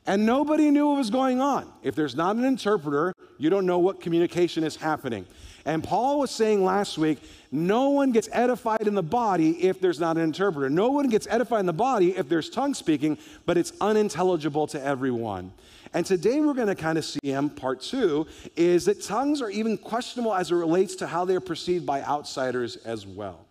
And 0.08 0.26
nobody 0.26 0.72
knew 0.72 0.88
what 0.88 0.98
was 0.98 1.12
going 1.12 1.42
on. 1.42 1.72
If 1.84 1.94
there's 1.94 2.16
not 2.16 2.36
an 2.36 2.44
interpreter, 2.44 3.14
you 3.38 3.50
don't 3.50 3.66
know 3.66 3.78
what 3.78 4.02
communication 4.02 4.64
is 4.64 4.76
happening. 4.76 5.26
And 5.64 5.84
Paul 5.84 6.20
was 6.20 6.32
saying 6.32 6.64
last 6.64 6.98
week, 6.98 7.20
no 7.52 7.90
one 7.90 8.12
gets 8.12 8.28
edified 8.32 8.88
in 8.88 8.96
the 8.96 9.04
body 9.04 9.64
if 9.64 9.80
there's 9.80 10.00
not 10.00 10.18
an 10.18 10.24
interpreter. 10.24 10.70
No 10.70 10.90
one 10.90 11.08
gets 11.08 11.28
edified 11.30 11.60
in 11.60 11.66
the 11.68 11.74
body 11.74 12.18
if 12.18 12.28
there's 12.28 12.50
tongue 12.50 12.74
speaking, 12.74 13.18
but 13.46 13.58
it's 13.58 13.74
unintelligible 13.80 14.66
to 14.68 14.84
everyone. 14.84 15.52
And 15.94 16.06
today 16.06 16.40
we're 16.40 16.54
going 16.54 16.68
to 16.68 16.76
kind 16.76 16.98
of 16.98 17.06
see 17.06 17.20
him, 17.22 17.50
part 17.50 17.82
two, 17.82 18.26
is 18.56 18.86
that 18.86 19.04
tongues 19.04 19.42
are 19.42 19.50
even 19.50 19.78
questionable 19.78 20.34
as 20.34 20.50
it 20.50 20.56
relates 20.56 20.96
to 20.96 21.08
how 21.08 21.26
they're 21.26 21.42
perceived 21.42 21.86
by 21.86 22.02
outsiders 22.02 22.78
as 22.78 23.06
well. 23.06 23.46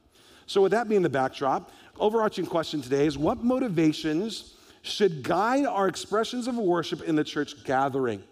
So, 0.47 0.63
with 0.63 0.73
that 0.73 0.89
being 0.89 1.03
the 1.03 1.11
backdrop, 1.11 1.71
overarching 1.99 2.47
question 2.47 2.81
today 2.81 3.07
is 3.07 3.17
what 3.17 3.45
motivations 3.45 4.55
should 4.83 5.23
guide 5.23 5.67
our 5.67 5.89
expressions 5.89 6.47
of 6.47 6.57
worship 6.57 7.03
in 7.03 7.17
the 7.17 7.25
church 7.25 7.65
gathering. 7.65 8.23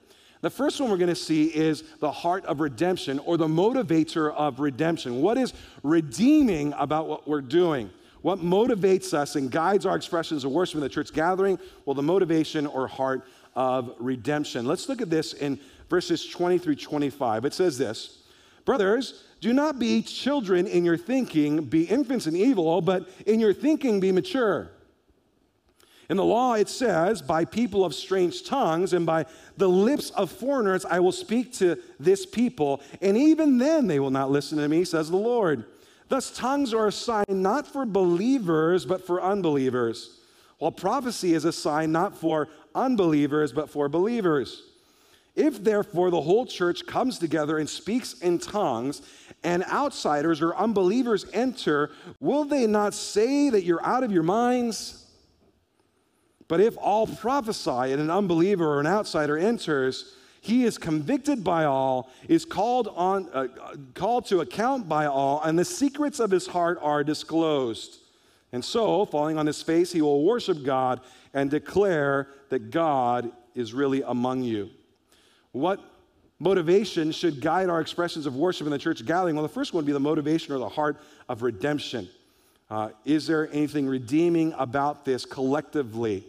The 0.41 0.51
first 0.51 0.81
one 0.81 0.91
we're 0.91 0.97
going 0.97 1.09
to 1.09 1.17
see 1.17 1.47
is 1.47 1.83
the 1.99 2.13
heart 2.13 2.45
of 2.47 2.61
redemption 2.61 3.19
or 3.21 3.37
the 3.37 3.49
motivator 3.49 4.33
of 4.35 4.61
redemption. 4.61 5.21
What 5.21 5.37
is 5.37 5.53
redeeming 5.83 6.73
about 6.79 7.09
what 7.09 7.27
we're 7.27 7.41
doing? 7.41 7.91
What 8.23 8.39
motivates 8.39 9.15
us 9.15 9.37
and 9.37 9.51
guides 9.51 9.85
our 9.87 9.97
expressions 9.97 10.45
of 10.45 10.53
worship 10.53 10.77
in 10.77 10.81
the 10.81 10.89
church 10.89 11.13
gathering? 11.13 11.59
Well, 11.85 11.95
the 11.95 12.03
motivation 12.03 12.67
or 12.67 12.87
heart 12.87 13.27
of 13.57 13.95
redemption. 13.99 14.67
Let's 14.67 14.89
look 14.89 15.03
at 15.03 15.11
this 15.11 15.33
in 15.33 15.59
verses 15.89 16.25
20 16.27 16.59
through 16.59 16.77
25. 16.77 17.45
It 17.45 17.55
says 17.55 17.77
this 17.77 18.19
Brothers, 18.65 19.25
do 19.41 19.53
not 19.53 19.79
be 19.79 20.03
children 20.03 20.67
in 20.67 20.85
your 20.85 20.97
thinking, 20.97 21.65
be 21.65 21.85
infants 21.85 22.27
in 22.27 22.37
evil, 22.37 22.81
but 22.81 23.09
in 23.27 23.41
your 23.41 23.55
thinking 23.55 23.99
be 23.99 24.13
mature. 24.13 24.71
In 26.09 26.17
the 26.17 26.25
law, 26.25 26.55
it 26.55 26.69
says, 26.69 27.21
By 27.21 27.45
people 27.45 27.85
of 27.85 27.95
strange 27.95 28.45
tongues 28.45 28.95
and 28.95 29.05
by 29.05 29.27
the 29.57 29.69
lips 29.69 30.11
of 30.11 30.31
foreigners 30.31 30.85
I 30.85 31.01
will 31.01 31.13
speak 31.13 31.53
to 31.55 31.79
this 32.01 32.25
people, 32.25 32.81
and 33.03 33.17
even 33.17 33.59
then 33.59 33.87
they 33.87 34.01
will 34.01 34.11
not 34.11 34.31
listen 34.31 34.59
to 34.59 34.69
me, 34.69 34.85
says 34.85 35.11
the 35.11 35.17
Lord. 35.17 35.65
Thus, 36.09 36.31
tongues 36.31 36.73
are 36.73 36.87
a 36.87 36.93
sign 36.93 37.27
not 37.29 37.67
for 37.67 37.85
believers, 37.85 38.87
but 38.87 39.07
for 39.07 39.23
unbelievers, 39.23 40.21
while 40.59 40.73
prophecy 40.73 41.35
is 41.35 41.45
a 41.45 41.53
sign 41.53 41.93
not 41.93 42.17
for 42.17 42.49
unbelievers, 42.75 43.53
but 43.53 43.69
for 43.69 43.91
believers. 43.91 44.63
If 45.37 45.63
therefore 45.63 46.11
the 46.11 46.23
whole 46.23 46.47
church 46.47 46.87
comes 46.87 47.19
together 47.19 47.59
and 47.59 47.69
speaks 47.69 48.15
in 48.15 48.39
tongues, 48.39 49.03
and 49.45 49.63
outsiders 49.65 50.41
or 50.41 50.57
unbelievers 50.57 51.27
enter, 51.35 51.91
will 52.19 52.45
they 52.45 52.67
not 52.67 52.95
say 52.95 53.51
that 53.51 53.63
you're 53.63 53.85
out 53.85 54.03
of 54.03 54.11
your 54.11 54.23
minds? 54.23 55.05
But 56.49 56.61
if 56.61 56.77
all 56.79 57.07
prophesy 57.07 57.93
and 57.93 58.01
an 58.01 58.11
unbeliever 58.11 58.67
or 58.67 58.81
an 58.81 58.87
outsider 58.87 59.37
enters, 59.37 60.15
he 60.41 60.65
is 60.65 60.79
convicted 60.79 61.45
by 61.45 61.65
all, 61.65 62.11
is 62.27 62.45
called, 62.45 62.89
on, 62.89 63.29
uh, 63.35 63.49
called 63.95 64.27
to 64.27 64.41
account 64.41 64.89
by 64.89 65.07
all, 65.07 65.43
and 65.43 65.59
the 65.59 65.65
secrets 65.65 66.21
of 66.21 66.31
his 66.31 66.47
heart 66.47 66.79
are 66.81 67.05
disclosed. 67.05 67.99
And 68.53 68.65
so, 68.65 69.05
falling 69.05 69.37
on 69.37 69.47
his 69.47 69.63
face, 69.63 69.93
he 69.93 70.01
will 70.01 70.25
worship 70.25 70.65
God 70.65 71.01
and 71.35 71.51
declare 71.51 72.29
that 72.49 72.71
God 72.71 73.31
is 73.55 73.75
really 73.75 74.03
among 74.03 74.43
you. 74.43 74.71
What 75.53 75.81
motivation 76.39 77.13
should 77.13 77.43
guide 77.43 77.69
our 77.69 77.83
expressions 77.83 78.25
of 78.25 78.37
worship 78.37 78.67
in 78.67 78.71
the 78.71 78.79
church 78.79 79.05
gathering? 79.05 79.35
Well, 79.35 79.43
the 79.43 79.51
first 79.51 79.75
one 79.75 79.83
would 79.85 79.87
be 79.87 79.93
the 79.93 80.01
motivation 80.01 80.55
or 80.55 80.59
the 80.59 80.69
heart 80.69 80.99
of 81.29 81.43
redemption. 81.43 82.09
Uh, 82.71 82.91
is 83.05 83.27
there 83.27 83.53
anything 83.53 83.87
redeeming 83.87 84.55
about 84.57 85.05
this 85.05 85.27
collectively? 85.27 86.25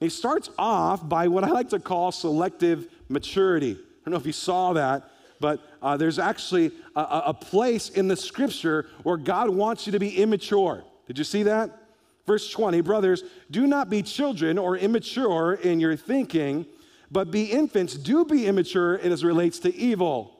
He 0.00 0.08
starts 0.08 0.50
off 0.58 1.08
by 1.08 1.28
what 1.28 1.44
I 1.44 1.48
like 1.48 1.70
to 1.70 1.78
call 1.78 2.12
selective 2.12 2.88
maturity. 3.08 3.72
I 3.72 4.04
don't 4.04 4.12
know 4.12 4.18
if 4.18 4.26
you 4.26 4.32
saw 4.32 4.72
that, 4.74 5.10
but 5.40 5.60
uh, 5.82 5.96
there's 5.96 6.18
actually 6.18 6.72
a, 6.96 7.22
a 7.26 7.34
place 7.34 7.88
in 7.90 8.08
the 8.08 8.16
scripture 8.16 8.86
where 9.02 9.16
God 9.16 9.50
wants 9.50 9.86
you 9.86 9.92
to 9.92 9.98
be 9.98 10.16
immature. 10.16 10.84
Did 11.06 11.18
you 11.18 11.24
see 11.24 11.44
that? 11.44 11.70
Verse 12.26 12.50
20, 12.50 12.80
brothers, 12.80 13.22
do 13.50 13.66
not 13.66 13.90
be 13.90 14.02
children 14.02 14.56
or 14.56 14.76
immature 14.76 15.54
in 15.54 15.78
your 15.80 15.96
thinking, 15.96 16.64
but 17.10 17.30
be 17.30 17.44
infants. 17.44 17.94
Do 17.94 18.24
be 18.24 18.46
immature 18.46 18.98
as 18.98 19.22
it 19.22 19.26
relates 19.26 19.58
to 19.60 19.74
evil, 19.74 20.38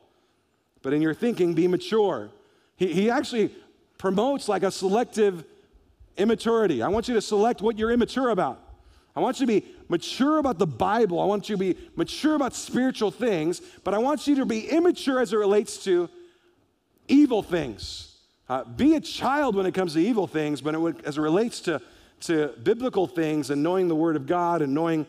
but 0.82 0.94
in 0.94 1.02
your 1.02 1.14
thinking, 1.14 1.54
be 1.54 1.68
mature. 1.68 2.30
He, 2.76 2.92
he 2.92 3.10
actually 3.10 3.54
promotes 3.98 4.48
like 4.48 4.62
a 4.62 4.70
selective 4.70 5.44
immaturity. 6.16 6.82
I 6.82 6.88
want 6.88 7.08
you 7.08 7.14
to 7.14 7.20
select 7.20 7.60
what 7.60 7.78
you're 7.78 7.90
immature 7.90 8.30
about. 8.30 8.60
I 9.16 9.20
want 9.20 9.38
you 9.38 9.46
to 9.46 9.60
be 9.60 9.66
mature 9.88 10.38
about 10.38 10.58
the 10.58 10.66
Bible. 10.66 11.20
I 11.20 11.24
want 11.24 11.48
you 11.48 11.56
to 11.56 11.60
be 11.60 11.78
mature 11.94 12.34
about 12.34 12.54
spiritual 12.54 13.10
things, 13.10 13.60
but 13.84 13.94
I 13.94 13.98
want 13.98 14.26
you 14.26 14.36
to 14.36 14.46
be 14.46 14.68
immature 14.68 15.20
as 15.20 15.32
it 15.32 15.36
relates 15.36 15.82
to 15.84 16.08
evil 17.06 17.42
things. 17.42 18.16
Uh, 18.48 18.64
be 18.64 18.94
a 18.96 19.00
child 19.00 19.54
when 19.54 19.66
it 19.66 19.72
comes 19.72 19.94
to 19.94 20.00
evil 20.00 20.26
things, 20.26 20.60
but 20.60 20.74
it, 20.74 21.04
as 21.04 21.16
it 21.16 21.20
relates 21.20 21.60
to, 21.60 21.80
to 22.20 22.48
biblical 22.62 23.06
things 23.06 23.50
and 23.50 23.62
knowing 23.62 23.88
the 23.88 23.94
Word 23.94 24.16
of 24.16 24.26
God 24.26 24.62
and 24.62 24.74
knowing 24.74 25.06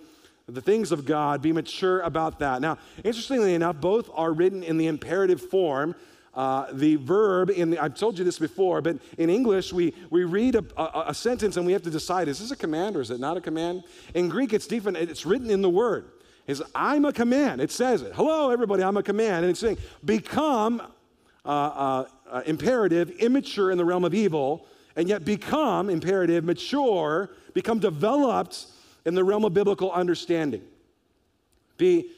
the 0.48 0.62
things 0.62 0.92
of 0.92 1.06
God, 1.06 1.42
be 1.42 1.52
mature 1.52 2.02
about 2.02 2.40
that. 2.40 2.62
Now, 2.62 2.78
interestingly 3.04 3.56
enough, 3.56 3.82
both 3.82 4.10
are 4.14 4.32
written 4.32 4.62
in 4.62 4.78
the 4.78 4.88
imperative 4.88 5.42
form. 5.42 5.96
Uh, 6.36 6.68
the 6.74 6.98
verb 6.98 7.50
in 7.50 7.70
the, 7.70 7.80
I've 7.80 7.96
told 7.96 8.20
you 8.20 8.26
this 8.26 8.38
before, 8.38 8.82
but 8.82 8.98
in 9.18 9.30
English, 9.30 9.72
we, 9.72 9.94
we 10.10 10.26
read 10.26 10.56
a, 10.56 10.66
a, 10.76 11.06
a, 11.08 11.14
sentence 11.14 11.56
and 11.56 11.66
we 11.66 11.72
have 11.72 11.84
to 11.84 11.90
decide 11.90 12.28
is 12.28 12.40
this 12.40 12.52
a 12.52 12.58
command 12.58 12.98
or 12.98 13.02
is 13.02 13.10
it 13.10 13.22
not 13.22 13.38
a 13.38 13.42
command? 13.42 13.86
In 14.14 14.28
Greek, 14.28 14.52
it's 14.52 14.68
different, 14.68 14.98
it's 14.98 15.26
written 15.26 15.50
in 15.50 15.62
the 15.62 15.70
word. 15.70 16.12
Is 16.46 16.62
I'm 16.76 17.06
a 17.06 17.14
command. 17.14 17.62
It 17.62 17.72
says 17.72 18.02
it. 18.02 18.12
Hello, 18.14 18.52
everybody, 18.52 18.84
I'm 18.84 18.98
a 18.98 19.04
command. 19.04 19.46
And 19.46 19.52
it's 19.52 19.62
saying, 19.62 19.78
become 20.04 20.82
uh, 21.46 21.48
uh, 21.48 22.08
uh 22.30 22.42
imperative, 22.46 23.12
immature 23.12 23.72
in 23.72 23.78
the 23.78 23.86
realm 23.86 24.04
of 24.04 24.14
evil, 24.14 24.68
and 24.98 25.08
yet 25.08 25.24
become 25.24 25.90
imperative, 25.90 26.44
mature, 26.44 27.32
become 27.54 27.80
developed 27.80 28.68
in 29.06 29.16
the 29.16 29.24
realm 29.24 29.46
of 29.46 29.54
biblical 29.54 29.92
understanding. 29.92 30.62
Be 31.78 32.12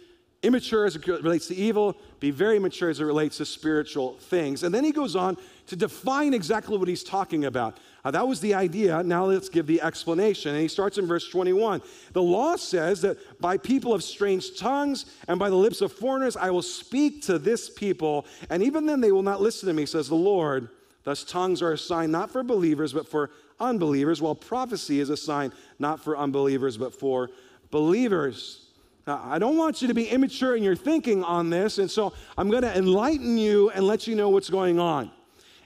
immature 0.48 0.86
as 0.86 0.96
it 0.96 1.06
relates 1.06 1.48
to 1.48 1.56
evil, 1.56 1.98
be 2.20 2.32
very 2.32 2.58
mature 2.58 2.90
as 2.90 3.00
it 3.00 3.04
relates 3.04 3.38
to 3.38 3.46
spiritual 3.46 4.14
things. 4.14 4.64
And 4.64 4.74
then 4.74 4.84
he 4.84 4.92
goes 4.92 5.16
on 5.16 5.38
to 5.68 5.76
define 5.76 6.34
exactly 6.34 6.78
what 6.78 6.88
he's 6.88 7.04
talking 7.04 7.46
about. 7.46 7.78
Uh, 8.04 8.12
that 8.12 8.26
was 8.26 8.40
the 8.40 8.54
idea. 8.54 9.04
Now 9.04 9.26
let's 9.26 9.50
give 9.50 9.68
the 9.68 9.82
explanation. 9.82 10.54
And 10.54 10.62
he 10.62 10.70
starts 10.70 10.98
in 10.98 11.06
verse 11.06 11.28
21. 11.30 11.82
The 12.14 12.22
law 12.22 12.56
says 12.56 13.02
that 13.02 13.18
by 13.42 13.58
people 13.58 13.94
of 13.94 14.02
strange 14.02 14.58
tongues 14.58 15.06
and 15.28 15.38
by 15.38 15.50
the 15.50 15.56
lips 15.56 15.82
of 15.82 15.92
foreigners, 15.92 16.38
I 16.38 16.50
will 16.50 16.62
speak 16.62 17.22
to 17.24 17.38
this 17.38 17.70
people, 17.70 18.26
and 18.50 18.64
even 18.64 18.86
then 18.86 19.02
they 19.02 19.12
will 19.12 19.24
not 19.24 19.42
listen 19.42 19.68
to 19.68 19.74
me, 19.74 19.86
says 19.86 20.08
the 20.08 20.16
Lord. 20.16 20.70
Thus, 21.04 21.24
tongues 21.24 21.62
are 21.62 21.74
a 21.74 21.78
sign 21.78 22.12
not 22.12 22.32
for 22.32 22.44
believers, 22.44 22.94
but 22.94 23.08
for 23.08 23.32
unbelievers, 23.60 24.22
while 24.22 24.36
prophecy 24.36 25.00
is 25.00 25.10
a 25.10 25.18
sign 25.18 25.52
not 25.80 26.00
for 26.00 26.18
unbelievers, 26.18 26.78
but 26.78 26.94
for 26.94 27.30
believers. 27.72 28.67
Now, 29.08 29.24
I 29.26 29.40
don't 29.40 29.56
want 29.56 29.82
you 29.82 29.88
to 29.88 29.94
be 29.94 30.10
immature 30.10 30.58
in 30.58 30.64
your 30.64 30.76
thinking 30.76 31.24
on 31.24 31.50
this, 31.50 31.78
and 31.78 31.90
so 31.90 32.12
I'm 32.38 32.50
going 32.50 32.64
to 32.64 32.78
enlighten 32.78 33.38
you 33.38 33.70
and 33.70 33.88
let 33.88 34.06
you 34.06 34.16
know 34.16 34.28
what's 34.28 34.50
going 34.50 34.80
on. 34.80 35.10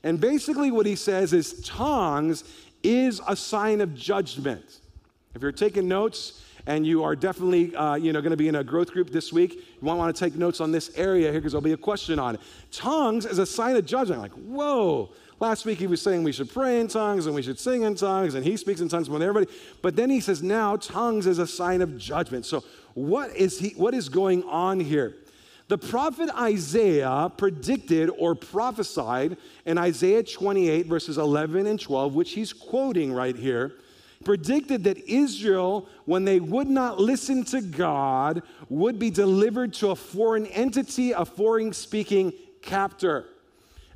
And 0.03 0.21
basically, 0.21 0.69
what 0.69 0.85
he 0.85 0.95
says 0.95 1.33
is 1.33 1.59
tongues 1.63 2.43
is 2.83 3.19
a 3.27 3.35
sign 3.35 3.81
of 3.81 3.95
judgment. 3.95 4.79
If 5.33 5.41
you're 5.41 5.51
taking 5.51 5.87
notes, 5.87 6.43
and 6.67 6.85
you 6.85 7.03
are 7.03 7.15
definitely 7.15 7.75
uh, 7.75 7.95
you 7.95 8.13
know 8.13 8.21
going 8.21 8.31
to 8.31 8.37
be 8.37 8.47
in 8.47 8.55
a 8.55 8.63
growth 8.63 8.91
group 8.91 9.09
this 9.09 9.33
week 9.33 9.55
you 9.55 9.81
might 9.81 9.95
want 9.95 10.15
to 10.15 10.19
take 10.23 10.35
notes 10.35 10.61
on 10.61 10.71
this 10.71 10.91
area 10.95 11.31
here 11.31 11.39
because 11.39 11.53
there'll 11.53 11.63
be 11.63 11.71
a 11.73 11.77
question 11.77 12.19
on 12.19 12.35
it. 12.35 12.41
Tongues 12.71 13.25
is 13.25 13.39
a 13.39 13.45
sign 13.45 13.75
of 13.75 13.85
judgment. 13.85 14.21
Like 14.21 14.33
whoa. 14.33 15.09
Last 15.39 15.65
week 15.65 15.79
he 15.79 15.87
was 15.87 15.99
saying 15.99 16.23
we 16.23 16.31
should 16.31 16.53
pray 16.53 16.79
in 16.79 16.87
tongues 16.87 17.25
and 17.25 17.33
we 17.33 17.41
should 17.41 17.59
sing 17.59 17.81
in 17.81 17.95
tongues 17.95 18.35
and 18.35 18.45
he 18.45 18.57
speaks 18.57 18.79
in 18.79 18.89
tongues 18.89 19.07
than 19.07 19.23
everybody. 19.23 19.47
But 19.81 19.95
then 19.95 20.11
he 20.11 20.19
says 20.19 20.43
now 20.43 20.75
tongues 20.75 21.25
is 21.25 21.39
a 21.39 21.47
sign 21.47 21.81
of 21.81 21.97
judgment. 21.97 22.45
So 22.45 22.63
what 22.93 23.35
is, 23.35 23.59
he, 23.59 23.69
what 23.71 23.93
is 23.93 24.09
going 24.09 24.43
on 24.43 24.79
here? 24.79 25.15
The 25.67 25.77
prophet 25.77 26.29
Isaiah 26.37 27.31
predicted 27.37 28.09
or 28.17 28.35
prophesied 28.35 29.37
in 29.65 29.77
Isaiah 29.77 30.21
28, 30.21 30.85
verses 30.85 31.17
11 31.17 31.65
and 31.65 31.79
12, 31.79 32.13
which 32.13 32.31
he's 32.31 32.51
quoting 32.51 33.13
right 33.13 33.35
here, 33.35 33.75
predicted 34.25 34.83
that 34.83 34.97
Israel, 35.09 35.87
when 36.05 36.25
they 36.25 36.39
would 36.39 36.67
not 36.67 36.99
listen 36.99 37.45
to 37.45 37.61
God, 37.61 38.43
would 38.67 38.99
be 38.99 39.09
delivered 39.09 39.73
to 39.75 39.91
a 39.91 39.95
foreign 39.95 40.45
entity, 40.47 41.11
a 41.13 41.23
foreign 41.23 41.71
speaking 41.71 42.33
captor. 42.61 43.25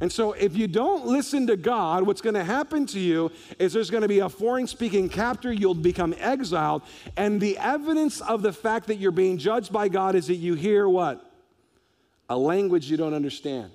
And 0.01 0.11
so, 0.11 0.33
if 0.33 0.57
you 0.57 0.67
don't 0.67 1.05
listen 1.05 1.47
to 1.47 1.55
God, 1.55 2.05
what's 2.05 2.21
going 2.21 2.33
to 2.33 2.43
happen 2.43 2.85
to 2.87 2.99
you 2.99 3.31
is 3.59 3.71
there's 3.71 3.89
going 3.89 4.01
to 4.01 4.09
be 4.09 4.19
a 4.19 4.27
foreign 4.27 4.67
speaking 4.67 5.07
captor, 5.07 5.51
you'll 5.53 5.73
become 5.73 6.13
exiled. 6.17 6.81
And 7.15 7.39
the 7.39 7.57
evidence 7.57 8.19
of 8.21 8.41
the 8.41 8.51
fact 8.51 8.87
that 8.87 8.95
you're 8.95 9.11
being 9.11 9.37
judged 9.37 9.71
by 9.71 9.87
God 9.87 10.15
is 10.15 10.27
that 10.27 10.35
you 10.35 10.55
hear 10.55 10.89
what? 10.89 11.31
A 12.29 12.37
language 12.37 12.91
you 12.91 12.97
don't 12.97 13.13
understand. 13.13 13.71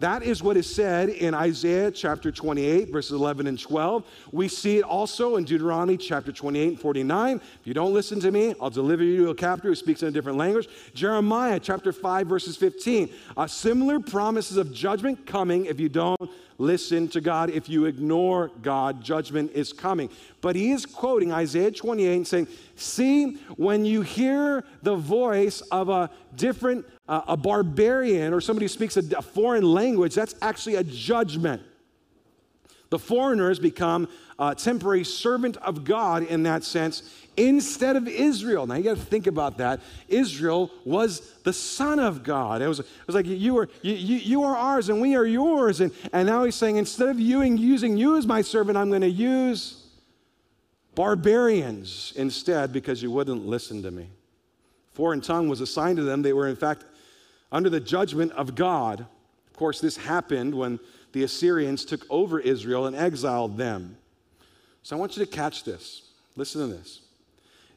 That 0.00 0.22
is 0.22 0.42
what 0.42 0.56
is 0.56 0.74
said 0.74 1.10
in 1.10 1.34
Isaiah 1.34 1.90
chapter 1.90 2.32
28, 2.32 2.90
verses 2.90 3.12
11 3.12 3.46
and 3.46 3.60
12. 3.60 4.02
We 4.32 4.48
see 4.48 4.78
it 4.78 4.82
also 4.82 5.36
in 5.36 5.44
Deuteronomy 5.44 5.98
chapter 5.98 6.32
28 6.32 6.68
and 6.68 6.80
49. 6.80 7.36
If 7.36 7.66
you 7.66 7.74
don't 7.74 7.92
listen 7.92 8.18
to 8.20 8.30
me, 8.30 8.54
I'll 8.62 8.70
deliver 8.70 9.04
you 9.04 9.24
to 9.24 9.30
a 9.30 9.34
captor 9.34 9.68
who 9.68 9.74
speaks 9.74 10.00
in 10.00 10.08
a 10.08 10.10
different 10.10 10.38
language. 10.38 10.70
Jeremiah 10.94 11.60
chapter 11.60 11.92
5, 11.92 12.26
verses 12.26 12.56
15. 12.56 13.10
Uh, 13.36 13.46
similar 13.46 14.00
promises 14.00 14.56
of 14.56 14.72
judgment 14.72 15.26
coming 15.26 15.66
if 15.66 15.78
you 15.78 15.90
don't 15.90 16.30
listen 16.56 17.06
to 17.08 17.20
God. 17.20 17.50
If 17.50 17.68
you 17.68 17.84
ignore 17.84 18.50
God, 18.62 19.02
judgment 19.02 19.52
is 19.52 19.70
coming. 19.70 20.08
But 20.40 20.56
he 20.56 20.70
is 20.70 20.86
quoting 20.86 21.30
Isaiah 21.30 21.70
28 21.72 22.16
and 22.16 22.26
saying, 22.26 22.48
See, 22.80 23.34
when 23.56 23.84
you 23.84 24.00
hear 24.00 24.64
the 24.82 24.96
voice 24.96 25.60
of 25.70 25.90
a 25.90 26.08
different 26.34 26.86
uh, 27.06 27.20
a 27.28 27.36
barbarian 27.36 28.32
or 28.32 28.40
somebody 28.40 28.64
who 28.64 28.68
speaks 28.68 28.96
a, 28.96 29.02
a 29.18 29.22
foreign 29.22 29.64
language, 29.64 30.14
that's 30.14 30.34
actually 30.40 30.76
a 30.76 30.84
judgment. 30.84 31.60
The 32.88 32.98
foreigners 32.98 33.58
become 33.58 34.08
a 34.38 34.54
temporary 34.54 35.04
servant 35.04 35.58
of 35.58 35.84
God 35.84 36.22
in 36.22 36.44
that 36.44 36.64
sense 36.64 37.02
instead 37.36 37.96
of 37.96 38.08
Israel. 38.08 38.66
Now 38.66 38.76
you 38.76 38.84
got 38.84 38.96
to 38.96 39.02
think 39.02 39.26
about 39.26 39.58
that. 39.58 39.80
Israel 40.08 40.70
was 40.86 41.20
the 41.44 41.52
son 41.52 41.98
of 41.98 42.22
God. 42.22 42.62
It 42.62 42.68
was, 42.68 42.80
it 42.80 42.86
was 43.06 43.14
like 43.14 43.26
you 43.26 43.58
are, 43.58 43.68
you, 43.82 43.92
you, 43.92 44.16
you 44.16 44.42
are 44.42 44.56
ours 44.56 44.88
and 44.88 45.02
we 45.02 45.16
are 45.16 45.26
yours. 45.26 45.80
And, 45.80 45.92
and 46.14 46.26
now 46.26 46.44
he's 46.44 46.54
saying 46.54 46.76
instead 46.76 47.08
of 47.08 47.20
you, 47.20 47.42
using 47.42 47.98
you 47.98 48.16
as 48.16 48.26
my 48.26 48.40
servant, 48.40 48.78
I'm 48.78 48.88
going 48.88 49.02
to 49.02 49.10
use 49.10 49.79
barbarians 51.00 52.12
instead 52.16 52.74
because 52.74 53.02
you 53.02 53.10
wouldn't 53.10 53.46
listen 53.46 53.82
to 53.82 53.90
me. 53.90 54.06
Foreign 54.92 55.22
tongue 55.22 55.48
was 55.48 55.62
assigned 55.62 55.96
to 55.96 56.02
them. 56.02 56.20
They 56.20 56.34
were, 56.34 56.46
in 56.46 56.56
fact, 56.56 56.84
under 57.50 57.70
the 57.70 57.80
judgment 57.80 58.32
of 58.32 58.54
God. 58.54 59.00
Of 59.00 59.52
course, 59.54 59.80
this 59.80 59.96
happened 59.96 60.54
when 60.54 60.78
the 61.12 61.22
Assyrians 61.22 61.86
took 61.86 62.04
over 62.10 62.38
Israel 62.38 62.84
and 62.86 62.94
exiled 62.94 63.56
them. 63.56 63.96
So 64.82 64.94
I 64.94 64.98
want 64.98 65.16
you 65.16 65.24
to 65.24 65.30
catch 65.30 65.64
this. 65.64 66.02
Listen 66.36 66.68
to 66.68 66.76
this. 66.76 67.00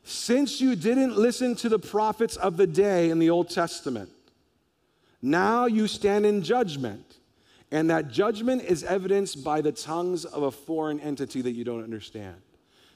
Since 0.04 0.60
you 0.60 0.76
didn't 0.76 1.16
listen 1.16 1.56
to 1.56 1.70
the 1.70 1.80
prophets 1.80 2.36
of 2.36 2.58
the 2.58 2.68
day 2.68 3.10
in 3.10 3.20
the 3.20 3.30
Old 3.30 3.50
Testament, 3.50 4.10
now 5.22 5.66
you 5.66 5.88
stand 5.88 6.26
in 6.26 6.44
judgment. 6.44 7.20
And 7.72 7.90
that 7.90 8.12
judgment 8.12 8.64
is 8.64 8.84
evidenced 8.84 9.46
by 9.46 9.62
the 9.62 9.72
tongues 9.72 10.26
of 10.26 10.44
a 10.44 10.52
foreign 10.52 11.00
entity 11.00 11.42
that 11.42 11.52
you 11.52 11.64
don't 11.64 11.86
understand. 11.86 12.36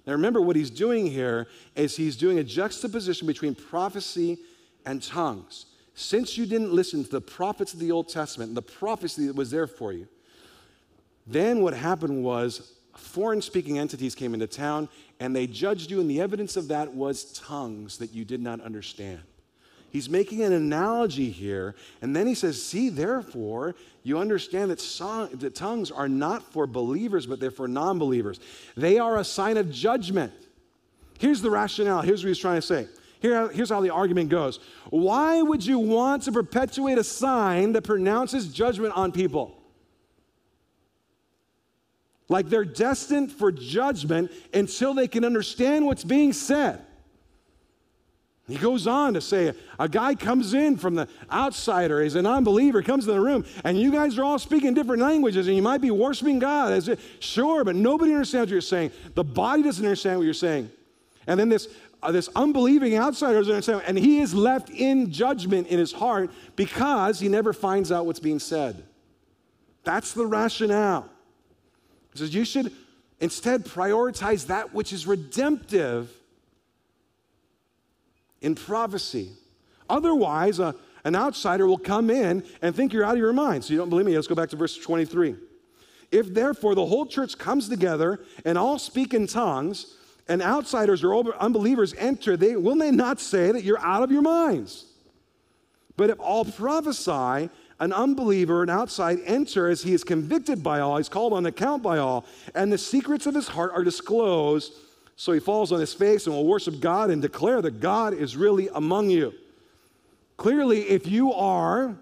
Now, 0.08 0.14
remember, 0.14 0.42
what 0.42 0.56
he's 0.56 0.70
doing 0.70 1.06
here 1.06 1.48
is 1.76 1.98
he's 1.98 2.16
doing 2.16 2.40
a 2.40 2.44
juxtaposition 2.44 3.28
between 3.28 3.54
prophecy 3.54 4.40
and 4.86 5.04
tongues. 5.04 5.66
Since 5.96 6.38
you 6.38 6.46
didn't 6.46 6.72
listen 6.72 7.04
to 7.04 7.10
the 7.10 7.22
prophets 7.22 7.74
of 7.74 7.80
the 7.80 7.92
Old 7.92 8.08
Testament 8.08 8.48
and 8.48 8.58
the 8.58 8.62
prophecy 8.62 9.28
that 9.28 9.36
was 9.36 9.52
there 9.52 9.68
for 9.68 9.92
you, 9.92 10.08
then 11.28 11.62
what 11.62 11.74
happened 11.74 12.24
was 12.24 12.72
foreign 12.96 13.42
speaking 13.42 13.78
entities 13.78 14.16
came 14.16 14.34
into 14.34 14.48
town 14.48 14.88
and 15.20 15.36
they 15.36 15.46
judged 15.46 15.92
you, 15.92 16.00
and 16.00 16.10
the 16.10 16.22
evidence 16.22 16.56
of 16.56 16.70
that 16.70 16.94
was 16.94 17.34
tongues 17.34 17.98
that 17.98 18.14
you 18.14 18.24
did 18.24 18.42
not 18.42 18.62
understand. 18.62 19.22
He's 19.98 20.12
making 20.12 20.44
an 20.44 20.54
analogy 20.54 21.32
here, 21.32 21.74
and 22.04 22.16
then 22.16 22.28
he 22.28 22.36
says, 22.36 22.64
See, 22.64 22.90
therefore, 22.90 23.74
you 24.04 24.20
understand 24.20 24.70
that, 24.70 24.80
song, 24.80 25.30
that 25.40 25.56
tongues 25.56 25.90
are 25.90 26.08
not 26.08 26.54
for 26.54 26.68
believers, 26.68 27.26
but 27.26 27.40
they're 27.40 27.50
for 27.50 27.68
non 27.68 27.98
believers. 27.98 28.40
They 28.76 29.00
are 29.00 29.18
a 29.18 29.24
sign 29.24 29.58
of 29.58 29.72
judgment. 29.72 30.34
Here's 31.18 31.42
the 31.42 31.50
rationale. 31.50 32.04
Here's 32.04 32.24
what 32.24 32.28
he's 32.28 32.38
trying 32.38 32.58
to 32.58 32.62
say. 32.62 32.88
Here, 33.22 33.48
here's 33.48 33.72
how 33.72 33.82
the 33.82 33.90
argument 33.90 34.30
goes 34.30 34.60
Why 34.92 35.42
would 35.42 35.66
you 35.66 35.80
want 35.80 36.22
to 36.26 36.32
perpetuate 36.32 37.00
a 37.00 37.04
sign 37.04 37.72
that 37.72 37.82
pronounces 37.82 38.50
judgment 38.50 38.96
on 38.96 39.12
people? 39.12 39.58
Like 42.30 42.50
they're 42.50 42.66
destined 42.66 43.32
for 43.32 43.52
judgment 43.52 44.30
until 44.54 44.94
they 44.94 45.08
can 45.08 45.26
understand 45.26 45.88
what's 45.88 46.04
being 46.04 46.34
said. 46.34 46.84
He 48.48 48.56
goes 48.56 48.88
on 48.88 49.14
to 49.16 49.20
say, 49.20 49.54
a 49.78 49.90
guy 49.90 50.16
comes 50.16 50.54
in 50.54 50.78
from 50.78 50.96
the 50.96 51.10
outsider, 51.30 52.02
he's 52.02 52.16
an 52.16 52.26
unbeliever, 52.26 52.82
comes 52.82 53.06
in 53.06 53.14
the 53.14 53.20
room, 53.20 53.46
and 53.66 53.78
you 53.78 53.92
guys 53.92 54.18
are 54.18 54.24
all 54.24 54.40
speaking 54.40 54.74
different 54.74 55.02
languages, 55.02 55.48
and 55.48 55.56
you 55.56 55.62
might 55.62 55.82
be 55.82 55.92
worshiping 55.92 56.40
God. 56.40 56.72
As 56.72 56.88
if, 56.88 57.18
sure, 57.20 57.66
but 57.66 57.76
nobody 57.76 58.14
understands 58.14 58.50
what 58.50 58.54
you're 58.54 58.62
saying. 58.62 58.92
The 59.16 59.24
body 59.24 59.64
doesn't 59.64 59.84
understand 59.84 60.20
what 60.20 60.24
you're 60.24 60.34
saying. 60.34 60.72
And 61.28 61.38
then 61.38 61.50
this, 61.50 61.68
uh, 62.02 62.14
this 62.14 62.30
unbelieving 62.38 62.96
outsider 62.98 63.38
doesn't 63.40 63.54
understand, 63.54 63.84
and 63.86 64.00
he 64.00 64.22
is 64.22 64.34
left 64.34 64.70
in 64.70 65.12
judgment 65.12 65.68
in 65.68 65.78
his 65.78 65.92
heart 65.92 66.32
because 66.56 67.20
he 67.20 67.28
never 67.28 67.52
finds 67.52 67.92
out 67.92 68.06
what's 68.06 68.22
being 68.22 68.40
said. 68.40 68.82
That's 69.84 70.14
the 70.14 70.26
rationale. 70.26 71.10
He 72.14 72.20
says, 72.20 72.34
you 72.34 72.46
should 72.46 72.72
instead 73.20 73.66
prioritize 73.66 74.48
that 74.48 74.74
which 74.74 74.94
is 74.94 75.06
redemptive 75.06 76.14
in 78.48 78.56
prophecy. 78.56 79.30
Otherwise, 79.90 80.60
uh, 80.60 80.72
an 81.04 81.16
outsider 81.16 81.68
will 81.68 81.78
come 81.78 82.10
in 82.10 82.44
and 82.62 82.74
think 82.74 82.94
you're 82.94 83.04
out 83.04 83.14
of 83.14 83.20
your 83.20 83.34
mind. 83.34 83.64
So 83.64 83.74
you 83.74 83.80
don't 83.80 83.90
believe 83.90 84.06
me? 84.06 84.16
Let's 84.16 84.28
go 84.28 84.36
back 84.36 84.50
to 84.50 84.56
verse 84.56 84.76
23. 84.78 85.36
If 86.12 86.34
therefore 86.34 86.74
the 86.74 86.86
whole 86.86 87.06
church 87.06 87.38
comes 87.38 87.68
together 87.68 88.22
and 88.46 88.58
all 88.58 88.80
speak 88.80 89.14
in 89.14 89.28
tongues, 89.28 89.94
and 90.30 90.42
outsiders 90.42 91.04
or 91.04 91.36
unbelievers 91.38 91.94
enter, 91.98 92.36
they, 92.36 92.58
will 92.58 92.76
they 92.76 92.92
not 92.92 93.20
say 93.20 93.52
that 93.52 93.64
you're 93.64 93.80
out 93.80 94.04
of 94.04 94.12
your 94.12 94.22
minds? 94.22 94.86
But 95.96 96.10
if 96.10 96.20
all 96.20 96.44
prophesy, 96.44 97.50
an 97.80 97.94
unbeliever, 97.94 98.64
an 98.64 98.70
outside, 98.70 99.20
enter 99.26 99.70
as 99.70 99.84
he 99.84 99.94
is 99.94 100.04
convicted 100.04 100.62
by 100.62 100.82
all, 100.82 100.98
he's 100.98 101.08
called 101.08 101.32
on 101.32 101.46
account 101.46 101.82
by 101.82 101.98
all, 101.98 102.26
and 102.56 102.72
the 102.72 102.78
secrets 102.78 103.26
of 103.26 103.36
his 103.36 103.48
heart 103.48 103.72
are 103.74 103.86
disclosed 103.86 104.74
so 105.20 105.32
he 105.32 105.40
falls 105.40 105.72
on 105.72 105.80
his 105.80 105.96
face 105.96 106.28
and 106.28 106.36
will 106.36 106.46
worship 106.46 106.80
God 106.80 107.10
and 107.10 107.22
declare 107.22 107.60
that 107.64 107.80
God 107.80 108.14
is 108.14 108.38
really 108.38 108.70
among 108.74 109.10
you. 109.10 109.34
Clearly, 110.38 110.82
if 110.82 111.08
you 111.08 111.34
are 111.34 111.98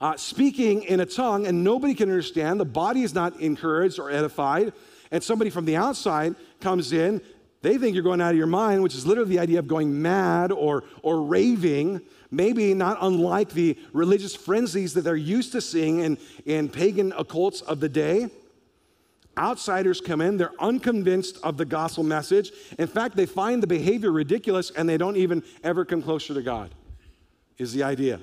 uh, 0.00 0.16
speaking 0.16 0.82
in 0.84 1.00
a 1.00 1.06
tongue 1.06 1.46
and 1.46 1.62
nobody 1.62 1.92
can 1.92 2.08
understand, 2.08 2.58
the 2.58 2.64
body 2.64 3.02
is 3.02 3.12
not 3.12 3.38
encouraged 3.38 3.98
or 3.98 4.10
edified, 4.10 4.72
and 5.10 5.22
somebody 5.22 5.50
from 5.50 5.66
the 5.66 5.76
outside 5.76 6.36
comes 6.60 6.94
in, 6.94 7.20
they 7.60 7.76
think 7.76 7.92
you're 7.92 8.02
going 8.02 8.22
out 8.22 8.30
of 8.30 8.38
your 8.38 8.46
mind, 8.46 8.82
which 8.82 8.94
is 8.94 9.04
literally 9.04 9.36
the 9.36 9.38
idea 9.38 9.58
of 9.58 9.68
going 9.68 10.00
mad 10.00 10.52
or, 10.52 10.84
or 11.02 11.20
raving, 11.20 12.00
maybe 12.30 12.72
not 12.72 12.96
unlike 13.02 13.50
the 13.50 13.76
religious 13.92 14.34
frenzies 14.34 14.94
that 14.94 15.02
they're 15.02 15.16
used 15.16 15.52
to 15.52 15.60
seeing 15.60 15.98
in, 15.98 16.16
in 16.46 16.70
pagan 16.70 17.12
occults 17.12 17.62
of 17.62 17.80
the 17.80 17.90
day. 17.90 18.30
Outsiders 19.40 20.02
come 20.02 20.20
in, 20.20 20.36
they're 20.36 20.52
unconvinced 20.60 21.38
of 21.42 21.56
the 21.56 21.64
gospel 21.64 22.04
message. 22.04 22.52
In 22.78 22.86
fact, 22.86 23.16
they 23.16 23.24
find 23.24 23.62
the 23.62 23.66
behavior 23.66 24.12
ridiculous 24.12 24.70
and 24.70 24.86
they 24.86 24.98
don't 24.98 25.16
even 25.16 25.42
ever 25.64 25.86
come 25.86 26.02
closer 26.02 26.34
to 26.34 26.42
God, 26.42 26.74
is 27.56 27.72
the 27.72 27.82
idea. 27.82 28.20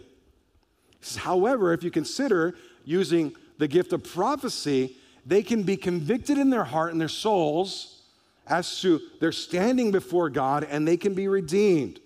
However, 1.17 1.73
if 1.73 1.83
you 1.83 1.89
consider 1.89 2.55
using 2.85 3.35
the 3.57 3.67
gift 3.67 3.93
of 3.93 4.03
prophecy, 4.03 4.95
they 5.25 5.41
can 5.41 5.63
be 5.63 5.75
convicted 5.75 6.37
in 6.37 6.51
their 6.51 6.63
heart 6.63 6.91
and 6.91 7.01
their 7.01 7.07
souls 7.07 8.03
as 8.45 8.79
to 8.81 9.01
they're 9.19 9.31
standing 9.31 9.91
before 9.91 10.29
God 10.29 10.67
and 10.69 10.87
they 10.87 10.97
can 10.97 11.15
be 11.15 11.27
redeemed. 11.27 11.99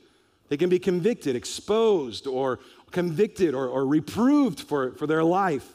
They 0.48 0.56
can 0.56 0.70
be 0.70 0.80
convicted, 0.80 1.36
exposed, 1.36 2.28
or 2.28 2.60
convicted 2.92 3.54
or, 3.54 3.68
or 3.68 3.86
reproved 3.86 4.62
for, 4.62 4.94
for 4.94 5.06
their 5.06 5.24
life. 5.24 5.74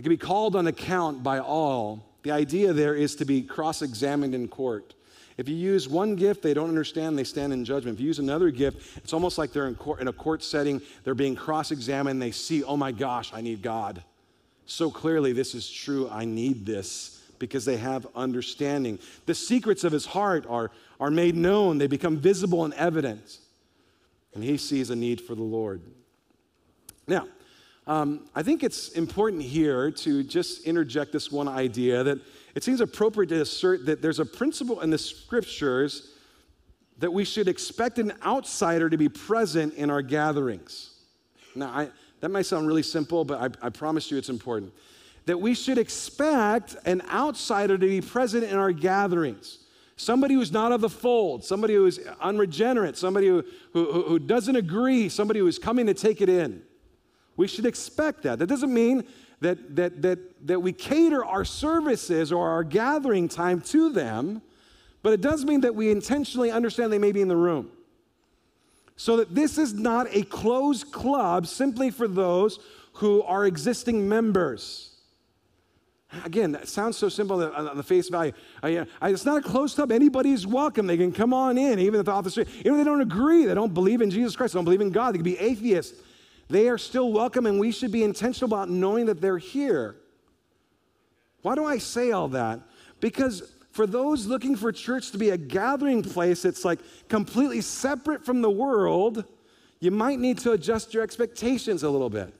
It 0.00 0.02
can 0.04 0.08
be 0.12 0.16
called 0.16 0.56
on 0.56 0.66
account 0.66 1.22
by 1.22 1.40
all. 1.40 2.02
The 2.22 2.30
idea 2.30 2.72
there 2.72 2.94
is 2.94 3.16
to 3.16 3.26
be 3.26 3.42
cross 3.42 3.82
examined 3.82 4.34
in 4.34 4.48
court. 4.48 4.94
If 5.36 5.46
you 5.46 5.54
use 5.54 5.90
one 5.90 6.16
gift 6.16 6.40
they 6.40 6.54
don't 6.54 6.70
understand, 6.70 7.18
they 7.18 7.24
stand 7.24 7.52
in 7.52 7.66
judgment. 7.66 7.98
If 7.98 8.00
you 8.00 8.06
use 8.06 8.18
another 8.18 8.50
gift, 8.50 8.96
it's 8.96 9.12
almost 9.12 9.36
like 9.36 9.52
they're 9.52 9.68
in, 9.68 9.74
court, 9.74 10.00
in 10.00 10.08
a 10.08 10.12
court 10.14 10.42
setting, 10.42 10.80
they're 11.04 11.14
being 11.14 11.36
cross 11.36 11.70
examined, 11.70 12.22
they 12.22 12.30
see, 12.30 12.64
oh 12.64 12.78
my 12.78 12.92
gosh, 12.92 13.30
I 13.34 13.42
need 13.42 13.60
God. 13.60 14.02
So 14.64 14.90
clearly, 14.90 15.34
this 15.34 15.54
is 15.54 15.70
true, 15.70 16.08
I 16.08 16.24
need 16.24 16.64
this 16.64 17.22
because 17.38 17.66
they 17.66 17.76
have 17.76 18.06
understanding. 18.16 18.98
The 19.26 19.34
secrets 19.34 19.84
of 19.84 19.92
his 19.92 20.06
heart 20.06 20.46
are, 20.48 20.70
are 20.98 21.10
made 21.10 21.36
known, 21.36 21.76
they 21.76 21.88
become 21.88 22.16
visible 22.16 22.64
and 22.64 22.72
evident. 22.72 23.36
And 24.32 24.42
he 24.42 24.56
sees 24.56 24.88
a 24.88 24.96
need 24.96 25.20
for 25.20 25.34
the 25.34 25.42
Lord. 25.42 25.82
Now, 27.06 27.26
um, 27.90 28.28
I 28.36 28.44
think 28.44 28.62
it's 28.62 28.90
important 28.90 29.42
here 29.42 29.90
to 29.90 30.22
just 30.22 30.62
interject 30.62 31.10
this 31.10 31.32
one 31.32 31.48
idea 31.48 32.04
that 32.04 32.18
it 32.54 32.62
seems 32.62 32.80
appropriate 32.80 33.30
to 33.30 33.40
assert 33.40 33.84
that 33.86 34.00
there's 34.00 34.20
a 34.20 34.24
principle 34.24 34.80
in 34.82 34.90
the 34.90 34.98
scriptures 34.98 36.12
that 36.98 37.12
we 37.12 37.24
should 37.24 37.48
expect 37.48 37.98
an 37.98 38.12
outsider 38.24 38.88
to 38.88 38.96
be 38.96 39.08
present 39.08 39.74
in 39.74 39.90
our 39.90 40.02
gatherings. 40.02 40.90
Now, 41.56 41.66
I, 41.66 41.88
that 42.20 42.28
might 42.28 42.46
sound 42.46 42.68
really 42.68 42.84
simple, 42.84 43.24
but 43.24 43.58
I, 43.60 43.66
I 43.66 43.70
promise 43.70 44.08
you 44.08 44.18
it's 44.18 44.28
important. 44.28 44.72
That 45.26 45.40
we 45.40 45.52
should 45.52 45.76
expect 45.76 46.76
an 46.84 47.02
outsider 47.10 47.76
to 47.76 47.86
be 47.88 48.00
present 48.00 48.44
in 48.44 48.56
our 48.56 48.70
gatherings. 48.70 49.58
Somebody 49.96 50.34
who's 50.34 50.52
not 50.52 50.70
of 50.70 50.80
the 50.80 50.88
fold, 50.88 51.44
somebody 51.44 51.74
who 51.74 51.86
is 51.86 51.98
unregenerate, 52.20 52.96
somebody 52.96 53.26
who, 53.26 53.44
who, 53.72 54.04
who 54.04 54.20
doesn't 54.20 54.54
agree, 54.54 55.08
somebody 55.08 55.40
who 55.40 55.48
is 55.48 55.58
coming 55.58 55.86
to 55.86 55.94
take 55.94 56.20
it 56.20 56.28
in. 56.28 56.62
We 57.40 57.48
should 57.48 57.64
expect 57.64 58.24
that. 58.24 58.38
That 58.38 58.48
doesn't 58.48 58.74
mean 58.74 59.04
that, 59.40 59.74
that, 59.74 60.02
that, 60.02 60.46
that 60.46 60.60
we 60.60 60.74
cater 60.74 61.24
our 61.24 61.46
services 61.46 62.32
or 62.32 62.50
our 62.50 62.62
gathering 62.62 63.30
time 63.30 63.62
to 63.62 63.90
them, 63.90 64.42
but 65.02 65.14
it 65.14 65.22
does 65.22 65.46
mean 65.46 65.62
that 65.62 65.74
we 65.74 65.90
intentionally 65.90 66.50
understand 66.50 66.92
they 66.92 66.98
may 66.98 67.12
be 67.12 67.22
in 67.22 67.28
the 67.28 67.36
room. 67.36 67.70
So 68.96 69.16
that 69.16 69.34
this 69.34 69.56
is 69.56 69.72
not 69.72 70.06
a 70.14 70.22
closed 70.24 70.92
club 70.92 71.46
simply 71.46 71.90
for 71.90 72.06
those 72.06 72.58
who 72.92 73.22
are 73.22 73.46
existing 73.46 74.06
members. 74.06 74.90
Again, 76.26 76.52
that 76.52 76.68
sounds 76.68 76.98
so 76.98 77.08
simple 77.08 77.42
on 77.42 77.74
the 77.74 77.82
face 77.82 78.10
value. 78.10 78.32
It's 78.62 79.24
not 79.24 79.38
a 79.38 79.48
closed 79.48 79.76
club. 79.76 79.92
Anybody 79.92 80.32
is 80.32 80.46
welcome. 80.46 80.86
They 80.86 80.98
can 80.98 81.10
come 81.10 81.32
on 81.32 81.56
in, 81.56 81.78
even 81.78 82.00
if 82.00 82.04
the 82.04 82.46
even 82.58 82.74
if 82.74 82.76
they 82.76 82.84
don't 82.84 83.00
agree, 83.00 83.46
they 83.46 83.54
don't 83.54 83.72
believe 83.72 84.02
in 84.02 84.10
Jesus 84.10 84.36
Christ, 84.36 84.52
they 84.52 84.58
don't 84.58 84.66
believe 84.66 84.82
in 84.82 84.90
God, 84.90 85.14
they 85.14 85.18
can 85.18 85.24
be 85.24 85.38
atheists. 85.38 86.02
They 86.50 86.68
are 86.68 86.78
still 86.78 87.12
welcome, 87.12 87.46
and 87.46 87.60
we 87.60 87.70
should 87.70 87.92
be 87.92 88.02
intentional 88.02 88.52
about 88.52 88.68
knowing 88.68 89.06
that 89.06 89.20
they're 89.20 89.38
here. 89.38 89.94
Why 91.42 91.54
do 91.54 91.64
I 91.64 91.78
say 91.78 92.10
all 92.10 92.28
that? 92.28 92.60
Because 92.98 93.52
for 93.70 93.86
those 93.86 94.26
looking 94.26 94.56
for 94.56 94.72
church 94.72 95.12
to 95.12 95.18
be 95.18 95.30
a 95.30 95.36
gathering 95.36 96.02
place 96.02 96.42
that's 96.42 96.64
like 96.64 96.80
completely 97.08 97.60
separate 97.60 98.26
from 98.26 98.42
the 98.42 98.50
world, 98.50 99.24
you 99.78 99.92
might 99.92 100.18
need 100.18 100.38
to 100.38 100.52
adjust 100.52 100.92
your 100.92 101.04
expectations 101.04 101.84
a 101.84 101.88
little 101.88 102.10
bit. 102.10 102.34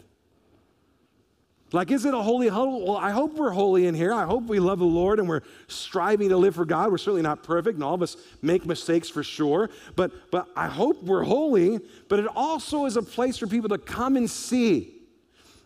Like, 1.73 1.91
is 1.91 2.05
it 2.05 2.15
a 2.15 2.21
holy 2.21 2.49
huddle? 2.49 2.85
Well, 2.85 2.97
I 2.97 3.11
hope 3.11 3.35
we're 3.35 3.51
holy 3.51 3.87
in 3.87 3.95
here. 3.95 4.13
I 4.13 4.25
hope 4.25 4.45
we 4.45 4.59
love 4.59 4.81
the 4.81 4.85
Lord 4.85 5.21
and 5.21 5.29
we're 5.29 5.43
striving 5.69 6.29
to 6.31 6.37
live 6.37 6.57
for 6.57 6.65
God. 6.65 6.91
We're 6.91 6.99
certainly 6.99 7.23
not 7.23 7.45
perfect, 7.45 7.75
and 7.75 7.85
all 7.85 7.95
of 7.95 8.03
us 8.03 8.17
make 8.43 8.67
mistakes 8.67 9.09
for 9.09 9.23
sure. 9.23 9.71
But, 9.95 10.31
but 10.33 10.49
I 10.57 10.67
hope 10.67 11.03
we're 11.03 11.23
holy. 11.23 11.79
But 12.09 12.19
it 12.19 12.27
also 12.35 12.87
is 12.87 12.97
a 12.97 13.03
place 13.03 13.39
for 13.39 13.47
people 13.47 13.69
to 13.69 13.79
come 13.79 14.17
and 14.17 14.29
see. 14.29 15.00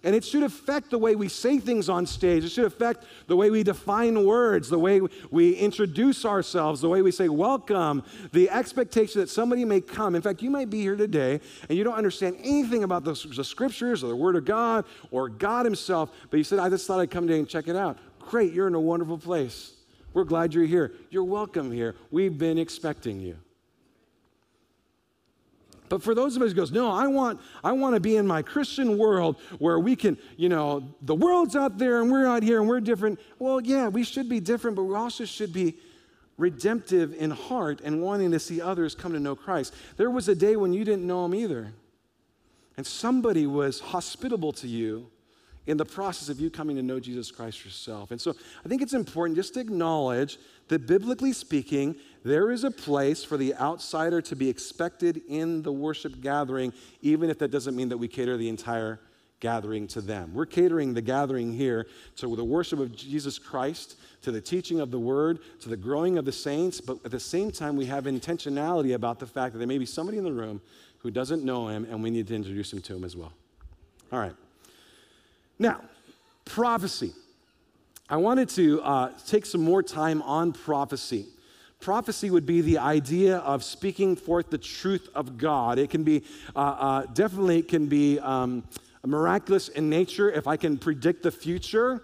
And 0.05 0.15
it 0.15 0.23
should 0.23 0.43
affect 0.43 0.91
the 0.91 0.99
way 0.99 1.17
we 1.17 1.29
say 1.29 1.59
things 1.59 1.89
on 1.89 2.05
stage. 2.05 2.45
It 2.45 2.51
should 2.51 2.67
affect 2.67 3.05
the 3.27 3.37
way 3.37 3.51
we 3.51 3.63
define 3.63 4.25
words, 4.25 4.69
the 4.69 4.79
way 4.79 5.01
we 5.31 5.55
introduce 5.55 6.27
ourselves, 6.27 6.83
the 6.83 6.89
way 6.91 7.01
we 7.01 7.11
say 7.11 7.31
welcome, 7.31 8.03
the 8.33 8.51
expectation 8.51 9.23
that 9.23 9.31
somebody 9.31 9.65
may 9.65 9.81
come. 9.81 10.15
In 10.15 10.21
fact, 10.21 10.43
you 10.43 10.51
might 10.51 10.69
be 10.69 10.83
here 10.83 10.97
today 10.97 11.41
and 11.69 11.79
you 11.79 11.85
don't 11.85 11.95
understand 11.95 12.37
anything 12.41 12.85
about 12.85 13.05
the, 13.05 13.15
the 13.35 13.45
scriptures 13.45 14.05
or 14.05 14.09
the 14.09 14.17
Word 14.17 14.37
of 14.37 14.45
God 14.45 14.85
or 15.11 15.31
God 15.31 15.65
Himself, 15.65 16.11
but 16.31 16.37
you 16.37 16.45
said, 16.45 16.59
I 16.59 16.69
just 16.69 16.87
thought 16.87 17.01
I'd 17.01 17.11
come 17.11 17.27
today 17.27 17.39
and 17.39 17.49
check 17.49 17.67
it 17.67 17.77
out. 17.77 17.99
Great, 18.19 18.53
you're 18.53 18.69
in 18.69 18.75
a 18.75 18.81
wonderful 18.81 19.19
place. 19.19 19.73
We're 20.13 20.25
glad 20.25 20.55
you're 20.55 20.65
here. 20.65 20.93
You're 21.11 21.25
welcome 21.25 21.73
here. 21.73 21.97
We've 22.11 22.37
been 22.37 22.59
expecting 22.59 23.21
you. 23.21 23.37
But 25.95 26.03
for 26.03 26.13
those 26.13 26.35
of 26.35 26.43
us 26.43 26.49
who 26.49 26.57
goes, 26.57 26.73
no, 26.73 26.91
I 26.91 27.07
want, 27.07 27.41
I 27.63 27.71
want 27.71 27.95
to 27.95 28.01
be 28.01 28.17
in 28.17 28.27
my 28.27 28.43
Christian 28.43 28.99
world 28.99 29.37
where 29.61 29.79
we 29.79 29.95
can, 29.95 30.19
you 30.37 30.49
know, 30.49 30.83
the 31.03 31.15
world's 31.15 31.55
out 31.55 31.79
there 31.79 32.03
and 32.03 32.11
we're 32.11 32.27
out 32.27 32.43
here 32.43 32.59
and 32.59 32.69
we're 32.69 32.81
different. 32.81 33.21
Well, 33.39 33.61
yeah, 33.61 33.87
we 33.87 34.03
should 34.03 34.29
be 34.29 34.41
different, 34.41 34.75
but 34.75 34.83
we 34.83 34.97
also 34.97 35.25
should 35.25 35.53
be 35.53 35.77
redemptive 36.37 37.15
in 37.15 37.31
heart 37.31 37.81
and 37.85 38.03
wanting 38.03 38.33
to 38.33 38.41
see 38.41 38.61
others 38.61 38.97
come 38.97 39.13
to 39.13 39.21
know 39.21 39.37
Christ. 39.37 39.73
There 39.97 40.11
was 40.11 40.29
a 40.29 40.35
day 40.35 40.57
when 40.57 40.73
you 40.73 40.85
didn't 40.85 41.07
know 41.07 41.27
him 41.27 41.35
either. 41.37 41.73
And 42.77 42.85
somebody 42.85 43.47
was 43.47 43.79
hospitable 43.79 44.53
to 44.55 44.67
you 44.67 45.13
in 45.67 45.77
the 45.77 45.85
process 45.85 46.29
of 46.29 46.41
you 46.41 46.51
coming 46.51 46.75
to 46.75 46.83
know 46.83 46.99
Jesus 46.99 47.31
Christ 47.31 47.65
yourself. 47.65 48.11
And 48.11 48.21
so 48.21 48.35
I 48.65 48.69
think 48.69 48.83
it's 48.83 48.95
important 48.95 49.37
just 49.37 49.55
to 49.55 49.61
acknowledge 49.61 50.39
that 50.67 50.89
biblically 50.89 51.33
speaking, 51.33 51.95
there 52.25 52.51
is 52.51 52.65
a 52.65 52.71
place 52.71 53.23
for 53.23 53.37
the 53.37 53.55
outsider 53.57 54.23
to 54.23 54.35
be 54.35 54.49
expected 54.49 55.21
in 55.29 55.63
the 55.63 55.73
worship 55.73 56.21
gathering, 56.21 56.73
even 57.03 57.29
if 57.29 57.39
that 57.39 57.51
doesn't 57.51 57.77
mean 57.77 57.91
that 57.91 57.99
we 57.99 58.09
cater 58.09 58.37
the 58.37 58.49
entire 58.49 58.99
gathering 59.41 59.87
to 59.89 60.01
them. 60.01 60.33
We're 60.33 60.47
catering 60.47 60.95
the 60.95 61.03
gathering 61.03 61.53
here 61.53 61.87
to 62.17 62.35
the 62.35 62.45
worship 62.45 62.79
of 62.79 62.97
Jesus 62.97 63.39
Christ, 63.39 63.99
to 64.23 64.33
the 64.33 64.41
teaching 64.41 64.81
of 64.81 64.91
the 64.91 64.99
word, 64.99 65.39
to 65.61 65.69
the 65.69 65.77
growing 65.77 66.17
of 66.17 66.25
the 66.25 66.33
saints, 66.33 66.81
but 66.81 66.99
at 67.05 67.11
the 67.11 67.21
same 67.21 67.51
time, 67.51 67.77
we 67.77 67.85
have 67.85 68.05
intentionality 68.05 68.95
about 68.95 69.19
the 69.19 69.27
fact 69.27 69.53
that 69.53 69.59
there 69.59 69.69
may 69.69 69.77
be 69.77 69.85
somebody 69.85 70.17
in 70.17 70.25
the 70.25 70.33
room 70.33 70.63
who 70.99 71.11
doesn't 71.11 71.45
know 71.45 71.69
him, 71.69 71.87
and 71.91 72.03
we 72.03 72.09
need 72.09 72.27
to 72.29 72.35
introduce 72.35 72.73
him 72.73 72.81
to 72.81 72.97
him 72.97 73.05
as 73.05 73.15
well. 73.15 73.33
All 74.11 74.19
right. 74.19 74.35
Now, 75.59 75.83
prophecy. 76.47 77.13
I 78.09 78.17
wanted 78.17 78.49
to 78.51 78.81
uh, 78.83 79.13
take 79.27 79.45
some 79.45 79.61
more 79.61 79.83
time 79.83 80.23
on 80.23 80.55
prophecy. 80.55 81.27
Prophecy 81.85 82.31
would 82.31 82.47
be 82.47 82.63
the 82.63 82.79
idea 82.79 83.37
of 83.41 83.63
speaking 83.63 84.17
forth 84.17 84.49
the 84.49 84.57
truth 84.57 85.11
of 85.15 85.37
God. 85.37 85.79
It 85.79 85.91
can 85.91 86.03
be, 86.03 86.23
uh, 86.57 86.59
uh, 86.59 87.03
definitely, 87.13 87.59
it 87.59 87.69
can 87.69 87.89
be 87.89 88.19
um, 88.21 88.65
miraculous 89.05 89.69
in 89.69 89.91
nature. 89.91 90.33
If 90.33 90.47
I 90.47 90.57
can 90.57 90.79
predict 90.79 91.23
the 91.23 91.31
future, 91.31 92.03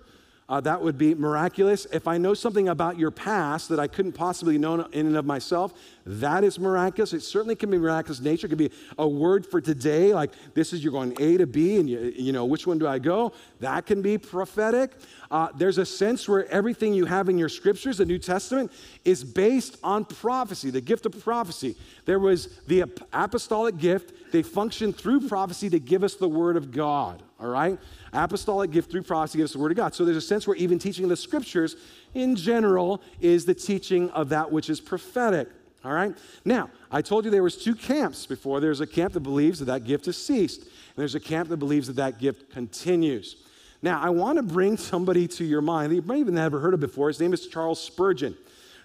uh, 0.50 0.60
that 0.60 0.82
would 0.82 0.98
be 0.98 1.14
miraculous. 1.14 1.86
If 1.92 2.08
I 2.08 2.18
know 2.18 2.34
something 2.34 2.68
about 2.68 2.98
your 2.98 3.12
past 3.12 3.68
that 3.68 3.78
I 3.78 3.86
couldn't 3.86 4.12
possibly 4.12 4.58
know 4.58 4.80
in 4.92 5.06
and 5.06 5.16
of 5.16 5.24
myself, 5.24 5.72
that 6.04 6.42
is 6.42 6.58
miraculous. 6.58 7.12
It 7.12 7.20
certainly 7.20 7.54
can 7.54 7.70
be 7.70 7.78
miraculous 7.78 8.20
nature. 8.20 8.48
It 8.48 8.50
could 8.50 8.58
be 8.58 8.72
a 8.98 9.06
word 9.06 9.46
for 9.46 9.60
today, 9.60 10.12
like 10.12 10.32
this 10.54 10.72
is 10.72 10.82
you're 10.82 10.92
going 10.92 11.14
A 11.20 11.36
to 11.36 11.46
B, 11.46 11.76
and 11.76 11.88
you, 11.88 12.12
you 12.16 12.32
know, 12.32 12.46
which 12.46 12.66
one 12.66 12.78
do 12.78 12.88
I 12.88 12.98
go? 12.98 13.32
That 13.60 13.86
can 13.86 14.02
be 14.02 14.18
prophetic. 14.18 14.90
Uh, 15.30 15.48
there's 15.56 15.78
a 15.78 15.86
sense 15.86 16.28
where 16.28 16.50
everything 16.50 16.94
you 16.94 17.04
have 17.04 17.28
in 17.28 17.38
your 17.38 17.48
scriptures, 17.48 17.98
the 17.98 18.04
New 18.04 18.18
Testament, 18.18 18.72
is 19.04 19.22
based 19.22 19.78
on 19.84 20.04
prophecy, 20.04 20.70
the 20.70 20.80
gift 20.80 21.06
of 21.06 21.22
prophecy. 21.22 21.76
There 22.06 22.18
was 22.18 22.58
the 22.66 22.84
apostolic 23.12 23.78
gift, 23.78 24.32
they 24.32 24.42
functioned 24.42 24.96
through 24.96 25.28
prophecy 25.28 25.70
to 25.70 25.78
give 25.78 26.02
us 26.02 26.14
the 26.16 26.28
word 26.28 26.56
of 26.56 26.72
God, 26.72 27.22
all 27.38 27.48
right? 27.48 27.78
Apostolic 28.12 28.70
gift 28.70 28.90
through 28.90 29.02
prophecy 29.02 29.38
gives 29.38 29.52
the 29.52 29.58
word 29.58 29.72
of 29.72 29.76
God. 29.76 29.94
So 29.94 30.04
there's 30.04 30.16
a 30.16 30.20
sense 30.20 30.46
where 30.46 30.56
even 30.56 30.78
teaching 30.78 31.08
the 31.08 31.16
scriptures 31.16 31.76
in 32.14 32.36
general 32.36 33.02
is 33.20 33.44
the 33.44 33.54
teaching 33.54 34.10
of 34.10 34.28
that 34.30 34.50
which 34.50 34.68
is 34.68 34.80
prophetic. 34.80 35.48
All 35.84 35.92
right? 35.92 36.16
Now, 36.44 36.70
I 36.90 37.02
told 37.02 37.24
you 37.24 37.30
there 37.30 37.42
was 37.42 37.56
two 37.56 37.74
camps 37.74 38.26
before. 38.26 38.60
There's 38.60 38.80
a 38.80 38.86
camp 38.86 39.14
that 39.14 39.20
believes 39.20 39.60
that 39.60 39.66
that 39.66 39.84
gift 39.84 40.06
has 40.06 40.16
ceased, 40.16 40.62
and 40.62 40.96
there's 40.96 41.14
a 41.14 41.20
camp 41.20 41.48
that 41.48 41.56
believes 41.56 41.86
that 41.86 41.96
that 41.96 42.18
gift 42.18 42.50
continues. 42.50 43.36
Now, 43.82 44.00
I 44.00 44.10
want 44.10 44.36
to 44.36 44.42
bring 44.42 44.76
somebody 44.76 45.26
to 45.28 45.44
your 45.44 45.62
mind 45.62 45.90
that 45.90 45.96
you 45.96 46.02
may 46.02 46.20
even 46.20 46.34
never 46.34 46.60
heard 46.60 46.74
of 46.74 46.80
before. 46.80 47.08
His 47.08 47.18
name 47.18 47.32
is 47.32 47.46
Charles 47.46 47.82
Spurgeon. 47.82 48.36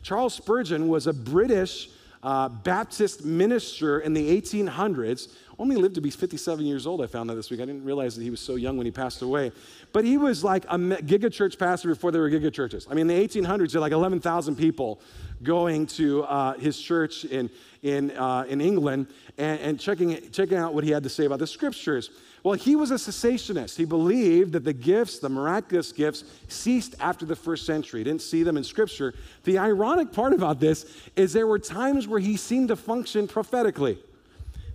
Charles 0.03 0.34
Spurgeon 0.34 0.88
was 0.88 1.07
a 1.07 1.13
British 1.13 1.89
uh, 2.23 2.47
Baptist 2.47 3.26
minister 3.26 3.99
in 3.99 4.13
the 4.13 4.41
1800s. 4.41 5.36
Only 5.57 5.75
lived 5.77 5.95
to 5.95 6.01
be 6.01 6.09
57 6.09 6.65
years 6.65 6.85
old, 6.85 7.01
I 7.01 7.07
found 7.07 7.29
that 7.29 7.35
this 7.35 7.49
week. 7.49 7.61
I 7.61 7.65
didn't 7.65 7.85
realize 7.85 8.15
that 8.15 8.23
he 8.23 8.29
was 8.29 8.41
so 8.41 8.55
young 8.55 8.77
when 8.77 8.85
he 8.85 8.91
passed 8.91 9.21
away. 9.21 9.51
But 9.93 10.03
he 10.03 10.17
was 10.17 10.43
like 10.43 10.65
a 10.65 10.77
giga 10.77 11.31
church 11.31 11.57
pastor 11.57 11.89
before 11.89 12.11
there 12.11 12.21
were 12.21 12.29
giga 12.29 12.51
churches. 12.51 12.87
I 12.89 12.93
mean, 12.93 13.09
in 13.09 13.15
the 13.15 13.27
1800s, 13.27 13.71
there 13.71 13.79
were 13.79 13.85
like 13.85 13.93
11,000 13.93 14.55
people 14.55 14.99
going 15.43 15.87
to 15.87 16.23
uh, 16.23 16.53
his 16.53 16.79
church 16.79 17.23
in, 17.25 17.49
in, 17.83 18.11
uh, 18.11 18.45
in 18.49 18.59
England 18.59 19.07
and, 19.37 19.59
and 19.61 19.79
checking, 19.79 20.29
checking 20.31 20.57
out 20.57 20.73
what 20.73 20.83
he 20.83 20.91
had 20.91 21.03
to 21.03 21.09
say 21.09 21.25
about 21.25 21.39
the 21.39 21.47
scriptures. 21.47 22.09
Well, 22.43 22.53
he 22.53 22.75
was 22.75 22.91
a 22.91 22.95
cessationist. 22.95 23.75
He 23.75 23.85
believed 23.85 24.51
that 24.51 24.63
the 24.63 24.73
gifts, 24.73 25.17
the 25.17 25.29
miraculous 25.29 25.91
gifts, 25.91 26.25
ceased 26.47 26.93
after 26.99 27.25
the 27.25 27.35
first 27.35 27.65
century. 27.65 28.01
He 28.01 28.03
didn't 28.03 28.21
see 28.21 28.43
them 28.43 28.55
in 28.55 28.63
Scripture. 28.63 29.15
The 29.45 29.57
ironic 29.57 30.11
part 30.11 30.31
about 30.31 30.59
this 30.59 30.85
is 31.15 31.33
there 31.33 31.47
were 31.47 31.57
times 31.57 32.07
where 32.07 32.19
he 32.19 32.37
seemed 32.37 32.67
to 32.67 32.75
function 32.75 33.27
prophetically. 33.27 33.97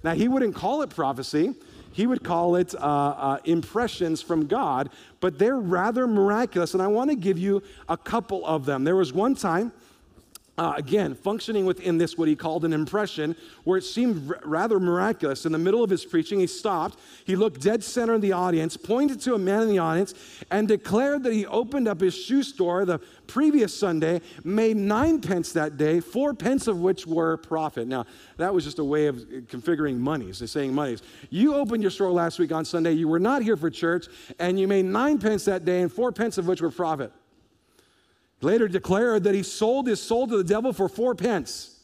Now, 0.02 0.14
he 0.14 0.28
wouldn't 0.28 0.54
call 0.54 0.82
it 0.82 0.90
prophecy, 0.90 1.54
he 1.92 2.06
would 2.06 2.22
call 2.22 2.56
it 2.56 2.74
uh, 2.74 2.78
uh, 2.78 3.38
impressions 3.44 4.22
from 4.22 4.46
God, 4.46 4.90
but 5.20 5.38
they're 5.38 5.58
rather 5.58 6.06
miraculous. 6.06 6.72
And 6.72 6.82
I 6.82 6.86
want 6.86 7.10
to 7.10 7.16
give 7.16 7.38
you 7.38 7.62
a 7.88 7.96
couple 7.96 8.46
of 8.46 8.64
them. 8.64 8.84
There 8.84 8.96
was 8.96 9.12
one 9.12 9.34
time 9.34 9.72
uh, 10.60 10.74
again, 10.76 11.14
functioning 11.14 11.64
within 11.64 11.96
this, 11.96 12.18
what 12.18 12.28
he 12.28 12.36
called 12.36 12.66
an 12.66 12.74
impression, 12.74 13.34
where 13.64 13.78
it 13.78 13.82
seemed 13.82 14.30
r- 14.30 14.38
rather 14.44 14.78
miraculous. 14.78 15.46
In 15.46 15.52
the 15.52 15.58
middle 15.58 15.82
of 15.82 15.88
his 15.88 16.04
preaching, 16.04 16.38
he 16.38 16.46
stopped, 16.46 16.98
he 17.24 17.34
looked 17.34 17.62
dead 17.62 17.82
center 17.82 18.14
in 18.14 18.20
the 18.20 18.32
audience, 18.32 18.76
pointed 18.76 19.22
to 19.22 19.32
a 19.34 19.38
man 19.38 19.62
in 19.62 19.70
the 19.70 19.78
audience, 19.78 20.12
and 20.50 20.68
declared 20.68 21.22
that 21.22 21.32
he 21.32 21.46
opened 21.46 21.88
up 21.88 22.02
his 22.02 22.14
shoe 22.14 22.42
store 22.42 22.84
the 22.84 22.98
previous 23.26 23.74
Sunday, 23.74 24.20
made 24.44 24.76
nine 24.76 25.22
pence 25.22 25.50
that 25.52 25.78
day, 25.78 25.98
four 25.98 26.34
pence 26.34 26.66
of 26.66 26.78
which 26.78 27.06
were 27.06 27.38
profit. 27.38 27.88
Now, 27.88 28.04
that 28.36 28.52
was 28.52 28.62
just 28.62 28.78
a 28.78 28.84
way 28.84 29.06
of 29.06 29.16
configuring 29.16 29.96
monies, 29.96 30.42
saying 30.50 30.74
monies. 30.74 31.00
You 31.30 31.54
opened 31.54 31.82
your 31.82 31.90
store 31.90 32.10
last 32.10 32.38
week 32.38 32.52
on 32.52 32.66
Sunday, 32.66 32.92
you 32.92 33.08
were 33.08 33.18
not 33.18 33.42
here 33.42 33.56
for 33.56 33.70
church, 33.70 34.08
and 34.38 34.60
you 34.60 34.68
made 34.68 34.84
nine 34.84 35.16
pence 35.18 35.46
that 35.46 35.64
day, 35.64 35.80
and 35.80 35.90
four 35.90 36.12
pence 36.12 36.36
of 36.36 36.46
which 36.46 36.60
were 36.60 36.70
profit 36.70 37.14
later 38.40 38.68
declared 38.68 39.24
that 39.24 39.34
he 39.34 39.42
sold 39.42 39.86
his 39.86 40.00
soul 40.00 40.26
to 40.26 40.36
the 40.36 40.44
devil 40.44 40.72
for 40.72 40.88
four 40.88 41.14
pence. 41.14 41.80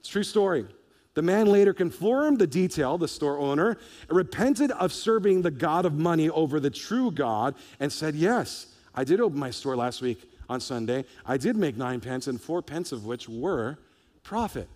It's 0.00 0.08
true 0.08 0.22
story. 0.22 0.66
The 1.14 1.22
man 1.22 1.46
later 1.46 1.72
confirmed 1.72 2.38
the 2.38 2.46
detail, 2.46 2.98
the 2.98 3.08
store 3.08 3.38
owner, 3.38 3.78
repented 4.08 4.72
of 4.72 4.92
serving 4.92 5.42
the 5.42 5.50
God 5.50 5.86
of 5.86 5.94
money 5.94 6.28
over 6.28 6.58
the 6.58 6.70
true 6.70 7.10
God, 7.10 7.54
and 7.78 7.92
said, 7.92 8.14
Yes, 8.14 8.66
I 8.94 9.04
did 9.04 9.20
open 9.20 9.38
my 9.38 9.50
store 9.50 9.76
last 9.76 10.02
week 10.02 10.28
on 10.48 10.60
Sunday. 10.60 11.04
I 11.24 11.36
did 11.36 11.56
make 11.56 11.76
nine 11.76 12.00
pence, 12.00 12.26
and 12.26 12.40
four 12.40 12.62
pence 12.62 12.90
of 12.90 13.06
which 13.06 13.28
were 13.28 13.78
profit. 14.24 14.68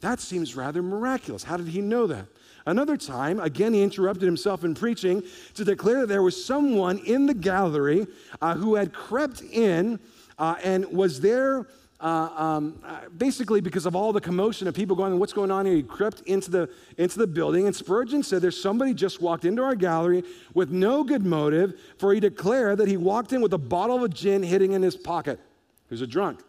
That 0.00 0.20
seems 0.20 0.56
rather 0.56 0.82
miraculous. 0.82 1.42
How 1.42 1.56
did 1.56 1.68
he 1.68 1.80
know 1.80 2.06
that? 2.06 2.26
Another 2.68 2.98
time, 2.98 3.40
again, 3.40 3.72
he 3.72 3.82
interrupted 3.82 4.24
himself 4.24 4.62
in 4.62 4.74
preaching 4.74 5.22
to 5.54 5.64
declare 5.64 6.00
that 6.00 6.08
there 6.08 6.22
was 6.22 6.44
someone 6.44 6.98
in 6.98 7.24
the 7.24 7.32
gallery 7.32 8.06
uh, 8.42 8.54
who 8.54 8.74
had 8.74 8.92
crept 8.92 9.40
in 9.40 9.98
uh, 10.38 10.56
and 10.62 10.84
was 10.92 11.20
there. 11.20 11.66
Uh, 11.98 12.28
um, 12.36 12.78
uh, 12.84 13.08
basically, 13.16 13.62
because 13.62 13.86
of 13.86 13.96
all 13.96 14.12
the 14.12 14.20
commotion 14.20 14.68
of 14.68 14.74
people 14.74 14.94
going, 14.94 15.18
what's 15.18 15.32
going 15.32 15.50
on 15.50 15.64
here? 15.64 15.76
He 15.76 15.82
crept 15.82 16.20
into 16.26 16.50
the 16.50 16.70
into 16.98 17.18
the 17.18 17.26
building, 17.26 17.66
and 17.66 17.74
Spurgeon 17.74 18.22
said, 18.22 18.40
"There's 18.40 18.60
somebody 18.60 18.94
just 18.94 19.20
walked 19.20 19.44
into 19.44 19.64
our 19.64 19.74
gallery 19.74 20.22
with 20.54 20.70
no 20.70 21.02
good 21.02 21.24
motive." 21.24 21.80
For 21.98 22.14
he 22.14 22.20
declared 22.20 22.78
that 22.78 22.86
he 22.86 22.96
walked 22.96 23.32
in 23.32 23.40
with 23.40 23.52
a 23.54 23.58
bottle 23.58 24.04
of 24.04 24.14
gin 24.14 24.44
hidden 24.44 24.72
in 24.72 24.82
his 24.82 24.94
pocket. 24.94 25.40
He 25.88 25.94
was 25.94 26.02
a 26.02 26.06
drunk. 26.06 26.40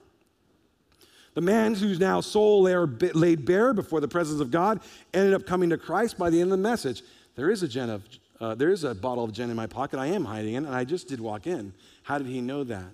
The 1.36 1.42
man 1.42 1.76
whose 1.76 2.00
now 2.00 2.22
soul 2.22 2.64
laid 2.64 3.46
bare 3.46 3.74
before 3.74 4.02
the 4.02 4.08
presence 4.08 4.42
of 4.42 4.52
God 4.52 4.82
ended 5.14 5.34
up 5.34 5.46
coming 5.46 5.70
to 5.70 5.78
Christ 5.78 6.18
by 6.18 6.30
the 6.30 6.42
end 6.42 6.52
of 6.52 6.58
the 6.58 6.64
message. 6.64 7.04
There 7.36 7.50
is 7.50 7.64
a 7.64 7.68
gin 7.68 7.90
of, 7.90 8.04
uh, 8.42 8.56
there 8.56 8.70
is 8.70 8.84
a 8.84 8.96
bottle 8.96 9.24
of 9.24 9.32
gin 9.32 9.50
in 9.50 9.56
my 9.56 9.68
pocket. 9.68 10.00
I 10.00 10.08
am 10.08 10.26
hiding 10.26 10.56
it, 10.56 10.58
and 10.58 10.68
I 10.68 10.84
just 10.84 11.08
did 11.08 11.22
walk 11.22 11.48
in. 11.48 11.74
How 12.04 12.18
did 12.18 12.28
he 12.28 12.42
know 12.42 12.64
that? 12.66 12.92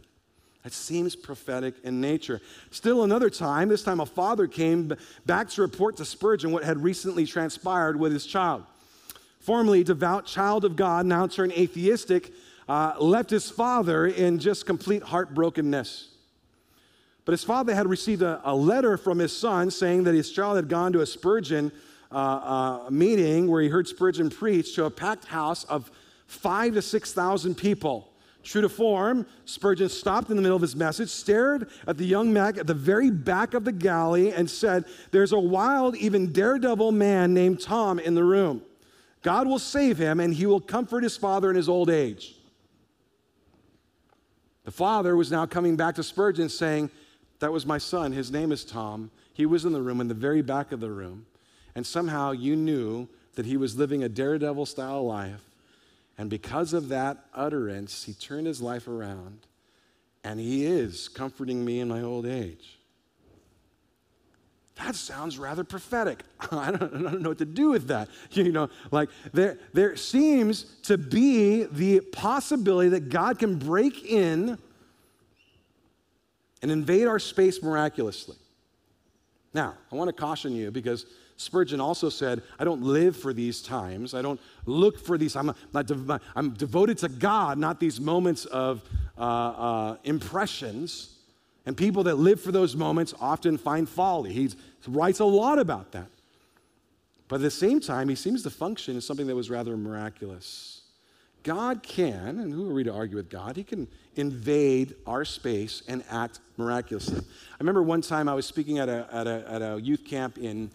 That 0.64 0.74
seems 0.74 1.16
prophetic 1.16 1.76
in 1.84 2.02
nature. 2.02 2.42
Still 2.72 3.04
another 3.04 3.30
time, 3.30 3.70
this 3.70 3.84
time 3.84 4.00
a 4.00 4.06
father 4.06 4.48
came 4.48 4.96
back 5.26 5.50
to 5.52 5.62
report 5.62 5.98
to 5.98 6.06
Spurgeon 6.06 6.52
what 6.52 6.64
had 6.64 6.82
recently 6.84 7.26
transpired 7.26 8.00
with 8.00 8.12
his 8.12 8.26
child. 8.26 8.64
formerly 9.46 9.84
devout 9.84 10.26
child 10.26 10.66
of 10.66 10.76
God, 10.76 11.06
now 11.06 11.28
turned 11.28 11.52
atheistic, 11.54 12.34
uh, 12.68 12.96
left 13.00 13.30
his 13.30 13.48
father 13.48 14.08
in 14.08 14.40
just 14.40 14.66
complete 14.66 15.04
heartbrokenness. 15.04 16.08
But 17.26 17.32
his 17.32 17.44
father 17.44 17.74
had 17.74 17.90
received 17.90 18.22
a, 18.22 18.40
a 18.44 18.56
letter 18.56 18.98
from 18.98 19.18
his 19.18 19.36
son 19.36 19.72
saying 19.72 20.04
that 20.04 20.14
his 20.14 20.32
child 20.32 20.56
had 20.56 20.70
gone 20.70 20.94
to 20.94 21.02
a 21.02 21.06
Spurgeon 21.06 21.72
uh, 22.12 22.16
uh, 22.16 22.90
meeting 22.92 23.50
where 23.50 23.62
he 23.64 23.68
heard 23.68 23.88
Spurgeon 23.88 24.30
preach 24.30 24.76
to 24.76 24.86
a 24.86 24.92
packed 24.92 25.26
house 25.26 25.64
of 25.66 25.92
five 26.28 26.76
to 26.76 26.82
6,000 26.82 27.56
people. 27.56 28.12
True 28.44 28.62
to 28.62 28.70
form, 28.70 29.26
Spurgeon 29.46 29.90
stopped 29.90 30.30
in 30.30 30.36
the 30.36 30.42
middle 30.44 30.56
of 30.56 30.62
his 30.62 30.76
message, 30.76 31.10
stared 31.10 31.68
at 31.88 31.98
the 31.98 32.06
young 32.06 32.32
man 32.32 32.60
at 32.60 32.68
the 32.68 32.76
very 32.76 33.10
back 33.10 33.56
of 33.56 33.66
the 33.66 33.72
galley, 33.72 34.32
and 34.32 34.48
said, 34.48 34.86
There's 35.10 35.32
a 35.32 35.40
wild, 35.40 35.96
even 35.98 36.32
daredevil 36.32 36.92
man 36.92 37.34
named 37.34 37.60
Tom 37.60 37.98
in 37.98 38.14
the 38.14 38.24
room. 38.24 38.62
God 39.24 39.48
will 39.48 39.58
save 39.58 39.98
him, 39.98 40.20
and 40.20 40.32
he 40.32 40.46
will 40.46 40.60
comfort 40.60 41.02
his 41.02 41.18
father 41.18 41.50
in 41.50 41.56
his 41.56 41.68
old 41.68 41.90
age. 41.90 42.36
The 44.64 44.72
father 44.72 45.16
was 45.16 45.32
now 45.32 45.48
coming 45.48 45.76
back 45.76 45.96
to 45.96 46.04
Spurgeon 46.04 46.50
saying, 46.50 46.92
That 47.46 47.52
was 47.52 47.68
my 47.68 47.78
son. 47.78 48.12
His 48.12 48.32
name 48.32 48.52
is 48.52 48.66
Tom. 48.66 49.12
He 49.32 49.46
was 49.46 49.66
in 49.66 49.72
the 49.72 49.80
room, 49.80 50.02
in 50.02 50.08
the 50.08 50.16
very 50.16 50.42
back 50.42 50.72
of 50.72 50.80
the 50.80 50.90
room. 50.90 51.28
And 51.76 51.86
somehow 51.86 52.32
you 52.32 52.56
knew 52.56 53.08
that 53.36 53.46
he 53.46 53.56
was 53.56 53.78
living 53.78 54.04
a 54.04 54.10
daredevil 54.10 54.66
style 54.66 55.06
life. 55.06 55.44
And 56.18 56.28
because 56.28 56.74
of 56.74 56.88
that 56.88 57.24
utterance, 57.36 58.06
he 58.06 58.14
turned 58.14 58.48
his 58.48 58.64
life 58.64 58.88
around. 58.88 59.46
And 60.24 60.40
he 60.40 60.66
is 60.66 61.08
comforting 61.08 61.64
me 61.64 61.82
in 61.82 61.88
my 61.88 62.02
old 62.02 62.26
age. 62.26 62.80
That 64.84 64.96
sounds 64.96 65.38
rather 65.38 65.64
prophetic. 65.64 66.24
I 66.52 66.72
don't, 66.72 66.82
I 66.96 67.12
don't 67.12 67.22
know 67.22 67.30
what 67.30 67.38
to 67.38 67.46
do 67.46 67.70
with 67.70 67.90
that. 67.90 68.10
You 68.32 68.52
know, 68.52 68.72
like 68.90 69.10
there, 69.34 69.60
there 69.72 69.96
seems 69.98 70.64
to 70.86 70.98
be 70.98 71.66
the 71.66 72.00
possibility 72.00 72.90
that 72.90 73.10
God 73.10 73.38
can 73.38 73.60
break 73.60 74.04
in 74.04 74.58
and 76.66 76.72
invade 76.72 77.06
our 77.06 77.20
space 77.20 77.62
miraculously. 77.62 78.36
Now, 79.54 79.76
I 79.92 79.96
want 79.96 80.08
to 80.08 80.14
caution 80.14 80.56
you 80.56 80.72
because 80.72 81.06
Spurgeon 81.38 81.80
also 81.80 82.10
said, 82.10 82.42
I 82.58 82.64
don't 82.64 82.82
live 82.82 83.16
for 83.16 83.34
these 83.34 83.62
times. 83.62 84.16
I 84.16 84.24
don't 84.24 84.42
look 84.66 85.00
for 85.00 85.16
these. 85.16 85.36
I'm, 85.36 85.54
not, 85.72 86.22
I'm 86.36 86.56
devoted 86.56 86.98
to 86.98 87.10
God, 87.10 87.60
not 87.60 87.80
these 87.80 88.02
moments 88.02 88.46
of 88.46 88.82
uh, 89.16 89.22
uh, 89.22 89.98
impressions. 90.06 91.16
And 91.68 91.78
people 91.78 92.02
that 92.06 92.16
live 92.16 92.42
for 92.42 92.52
those 92.52 92.76
moments 92.76 93.14
often 93.22 93.60
find 93.60 93.88
folly. 93.88 94.34
He 94.34 94.50
writes 94.88 95.20
a 95.20 95.26
lot 95.26 95.60
about 95.60 95.92
that. 95.92 96.08
But 97.28 97.36
at 97.36 97.42
the 97.44 97.52
same 97.52 97.80
time, 97.80 98.10
he 98.10 98.16
seems 98.16 98.42
to 98.42 98.50
function 98.50 98.98
as 98.98 99.06
something 99.06 99.28
that 99.28 99.36
was 99.36 99.52
rather 99.52 99.78
miraculous. 99.78 100.82
God 101.46 101.84
can, 101.84 102.40
and 102.40 102.52
who 102.52 102.68
are 102.72 102.74
we 102.74 102.84
to 102.86 102.92
argue 102.92 103.18
with 103.18 103.30
God? 103.30 103.56
He 103.56 103.64
can 103.64 103.88
invade 104.16 104.96
our 105.06 105.24
space 105.24 105.84
and 105.88 106.04
act 106.10 106.40
miraculously. 106.58 107.20
I 107.20 107.56
remember 107.60 107.84
one 107.84 108.02
time 108.02 108.28
I 108.28 108.34
was 108.34 108.48
speaking 108.48 108.80
at 108.80 108.90
a, 108.90 109.08
at 109.12 109.28
a, 109.28 109.46
at 109.48 109.62
a 109.62 109.80
youth 109.80 110.06
camp 110.06 110.40
in 110.40 110.72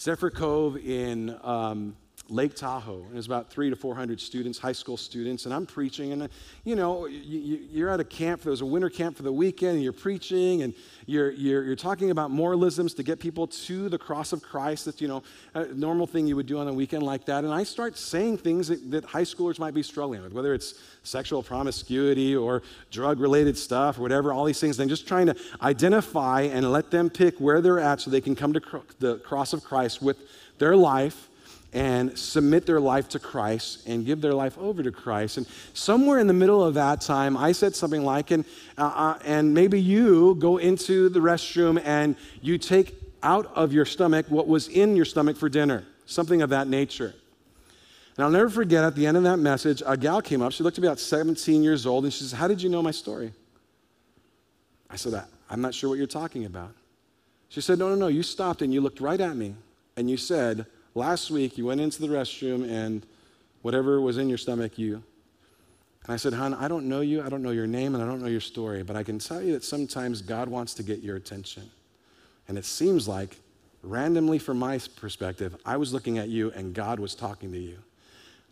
Zephyr 0.00 0.30
Cove 0.30 0.76
in 0.76 1.38
um, 1.44 1.96
Lake 2.32 2.54
Tahoe. 2.54 3.02
And 3.04 3.14
there's 3.14 3.26
about 3.26 3.50
three 3.50 3.68
to 3.68 3.76
400 3.76 4.20
students, 4.20 4.58
high 4.58 4.72
school 4.72 4.96
students, 4.96 5.44
and 5.44 5.54
I'm 5.54 5.66
preaching. 5.66 6.12
And, 6.12 6.28
you 6.64 6.74
know, 6.74 7.06
you, 7.06 7.86
are 7.86 7.90
at 7.90 8.00
a 8.00 8.04
camp, 8.04 8.42
there's 8.42 8.62
a 8.62 8.66
winter 8.66 8.88
camp 8.88 9.16
for 9.16 9.22
the 9.22 9.32
weekend, 9.32 9.74
and 9.74 9.82
you're 9.82 9.92
preaching, 9.92 10.62
and 10.62 10.72
you're, 11.06 11.30
you're, 11.30 11.62
you're 11.64 11.76
talking 11.76 12.10
about 12.10 12.30
moralisms 12.30 12.94
to 12.94 13.02
get 13.02 13.20
people 13.20 13.46
to 13.46 13.88
the 13.88 13.98
cross 13.98 14.32
of 14.32 14.42
Christ. 14.42 14.86
That's, 14.86 15.00
you 15.00 15.08
know, 15.08 15.22
a 15.54 15.66
normal 15.66 16.06
thing 16.06 16.26
you 16.26 16.34
would 16.36 16.46
do 16.46 16.58
on 16.58 16.68
a 16.68 16.72
weekend 16.72 17.02
like 17.02 17.26
that. 17.26 17.44
And 17.44 17.52
I 17.52 17.64
start 17.64 17.98
saying 17.98 18.38
things 18.38 18.68
that, 18.68 18.90
that 18.90 19.04
high 19.04 19.22
schoolers 19.22 19.58
might 19.58 19.74
be 19.74 19.82
struggling 19.82 20.22
with, 20.22 20.32
whether 20.32 20.54
it's 20.54 20.74
sexual 21.02 21.42
promiscuity 21.42 22.34
or 22.34 22.62
drug 22.90 23.20
related 23.20 23.58
stuff 23.58 23.98
or 23.98 24.02
whatever, 24.02 24.32
all 24.32 24.44
these 24.44 24.60
things. 24.60 24.80
I'm 24.80 24.88
just 24.88 25.06
trying 25.06 25.26
to 25.26 25.36
identify 25.60 26.42
and 26.42 26.72
let 26.72 26.90
them 26.90 27.10
pick 27.10 27.38
where 27.38 27.60
they're 27.60 27.78
at 27.78 28.00
so 28.00 28.10
they 28.10 28.20
can 28.20 28.34
come 28.34 28.54
to 28.54 28.82
the 28.98 29.18
cross 29.18 29.52
of 29.52 29.62
Christ 29.62 30.00
with 30.00 30.16
their 30.58 30.76
life 30.76 31.28
and 31.72 32.18
submit 32.18 32.66
their 32.66 32.80
life 32.80 33.08
to 33.10 33.18
Christ 33.18 33.86
and 33.86 34.04
give 34.04 34.20
their 34.20 34.34
life 34.34 34.58
over 34.58 34.82
to 34.82 34.92
Christ. 34.92 35.38
And 35.38 35.46
somewhere 35.72 36.18
in 36.18 36.26
the 36.26 36.34
middle 36.34 36.62
of 36.62 36.74
that 36.74 37.00
time, 37.00 37.36
I 37.36 37.52
said 37.52 37.74
something 37.74 38.04
like, 38.04 38.30
and, 38.30 38.44
uh, 38.76 38.92
uh, 38.94 39.18
and 39.24 39.54
maybe 39.54 39.80
you 39.80 40.34
go 40.34 40.58
into 40.58 41.08
the 41.08 41.20
restroom 41.20 41.80
and 41.84 42.14
you 42.42 42.58
take 42.58 42.94
out 43.22 43.50
of 43.54 43.72
your 43.72 43.86
stomach 43.86 44.26
what 44.28 44.46
was 44.46 44.68
in 44.68 44.96
your 44.96 45.04
stomach 45.06 45.36
for 45.36 45.48
dinner, 45.48 45.84
something 46.04 46.42
of 46.42 46.50
that 46.50 46.68
nature. 46.68 47.14
And 48.16 48.24
I'll 48.24 48.30
never 48.30 48.50
forget 48.50 48.84
at 48.84 48.94
the 48.94 49.06
end 49.06 49.16
of 49.16 49.22
that 49.22 49.38
message, 49.38 49.82
a 49.86 49.96
gal 49.96 50.20
came 50.20 50.42
up. 50.42 50.52
She 50.52 50.62
looked 50.62 50.74
to 50.74 50.82
be 50.82 50.86
about 50.86 51.00
17 51.00 51.62
years 51.62 51.86
old, 51.86 52.04
and 52.04 52.12
she 52.12 52.20
says, 52.20 52.32
How 52.32 52.46
did 52.46 52.60
you 52.60 52.68
know 52.68 52.82
my 52.82 52.90
story? 52.90 53.32
I 54.90 54.96
said, 54.96 55.24
I'm 55.48 55.62
not 55.62 55.72
sure 55.74 55.88
what 55.88 55.96
you're 55.96 56.06
talking 56.06 56.44
about. 56.44 56.74
She 57.48 57.62
said, 57.62 57.78
No, 57.78 57.88
no, 57.88 57.94
no. 57.94 58.08
You 58.08 58.22
stopped 58.22 58.60
and 58.60 58.72
you 58.72 58.82
looked 58.82 59.00
right 59.00 59.20
at 59.20 59.34
me 59.36 59.54
and 59.96 60.10
you 60.10 60.18
said, 60.18 60.66
Last 60.94 61.30
week, 61.30 61.56
you 61.56 61.66
went 61.66 61.80
into 61.80 62.00
the 62.00 62.08
restroom 62.08 62.68
and 62.68 63.06
whatever 63.62 64.00
was 64.00 64.18
in 64.18 64.28
your 64.28 64.38
stomach, 64.38 64.78
you. 64.78 65.02
And 66.04 66.12
I 66.12 66.16
said, 66.16 66.34
Hon, 66.34 66.54
I 66.54 66.68
don't 66.68 66.88
know 66.88 67.00
you, 67.00 67.22
I 67.22 67.28
don't 67.28 67.42
know 67.42 67.50
your 67.50 67.66
name, 67.66 67.94
and 67.94 68.02
I 68.02 68.06
don't 68.06 68.20
know 68.20 68.28
your 68.28 68.40
story, 68.40 68.82
but 68.82 68.96
I 68.96 69.02
can 69.02 69.18
tell 69.18 69.40
you 69.40 69.52
that 69.52 69.64
sometimes 69.64 70.20
God 70.20 70.48
wants 70.48 70.74
to 70.74 70.82
get 70.82 71.00
your 71.00 71.16
attention. 71.16 71.70
And 72.48 72.58
it 72.58 72.64
seems 72.64 73.06
like, 73.06 73.36
randomly 73.82 74.38
from 74.38 74.58
my 74.58 74.78
perspective, 74.96 75.56
I 75.64 75.76
was 75.76 75.92
looking 75.92 76.18
at 76.18 76.28
you 76.28 76.52
and 76.52 76.74
God 76.74 77.00
was 77.00 77.14
talking 77.14 77.52
to 77.52 77.58
you. 77.58 77.78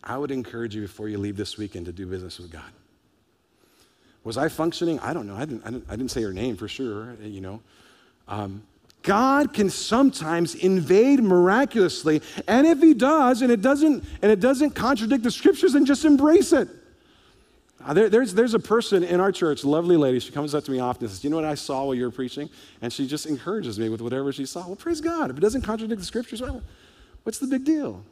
I 0.03 0.17
would 0.17 0.31
encourage 0.31 0.75
you 0.75 0.81
before 0.81 1.09
you 1.09 1.17
leave 1.17 1.37
this 1.37 1.57
weekend 1.57 1.85
to 1.85 1.91
do 1.91 2.05
business 2.05 2.39
with 2.39 2.51
God. 2.51 2.71
Was 4.23 4.37
I 4.37 4.49
functioning? 4.49 4.99
I 4.99 5.13
don't 5.13 5.27
know. 5.27 5.35
I 5.35 5.45
didn't, 5.45 5.65
I 5.65 5.71
didn't, 5.71 5.85
I 5.89 5.95
didn't 5.95 6.11
say 6.11 6.21
her 6.23 6.33
name 6.33 6.57
for 6.57 6.67
sure, 6.67 7.15
you 7.21 7.41
know. 7.41 7.61
Um, 8.27 8.63
God 9.03 9.53
can 9.53 9.69
sometimes 9.69 10.55
invade 10.55 11.23
miraculously, 11.23 12.21
and 12.47 12.67
if 12.67 12.79
he 12.79 12.93
does, 12.93 13.41
and 13.41 13.51
it 13.51 13.61
doesn't, 13.61 14.03
and 14.21 14.31
it 14.31 14.39
doesn't 14.39 14.71
contradict 14.71 15.23
the 15.23 15.31
scriptures, 15.31 15.73
then 15.73 15.85
just 15.85 16.05
embrace 16.05 16.53
it. 16.53 16.67
Uh, 17.83 17.93
there, 17.93 18.09
there's, 18.09 18.33
there's 18.33 18.53
a 18.53 18.59
person 18.59 19.03
in 19.03 19.19
our 19.19 19.31
church, 19.31 19.63
lovely 19.63 19.97
lady, 19.97 20.19
she 20.19 20.31
comes 20.31 20.53
up 20.53 20.63
to 20.65 20.71
me 20.71 20.79
often 20.79 21.05
and 21.05 21.11
says, 21.11 21.23
You 21.23 21.31
know 21.31 21.37
what 21.37 21.45
I 21.45 21.55
saw 21.55 21.85
while 21.85 21.95
you 21.95 22.03
were 22.03 22.11
preaching? 22.11 22.49
And 22.81 22.93
she 22.93 23.07
just 23.07 23.25
encourages 23.25 23.79
me 23.79 23.89
with 23.89 24.01
whatever 24.01 24.31
she 24.31 24.45
saw. 24.45 24.67
Well, 24.67 24.75
praise 24.75 25.01
God. 25.01 25.31
If 25.31 25.37
it 25.37 25.39
doesn't 25.39 25.63
contradict 25.63 25.99
the 25.99 26.05
scriptures, 26.05 26.41
well, 26.41 26.61
what's 27.23 27.39
the 27.39 27.47
big 27.47 27.63
deal? 27.63 28.03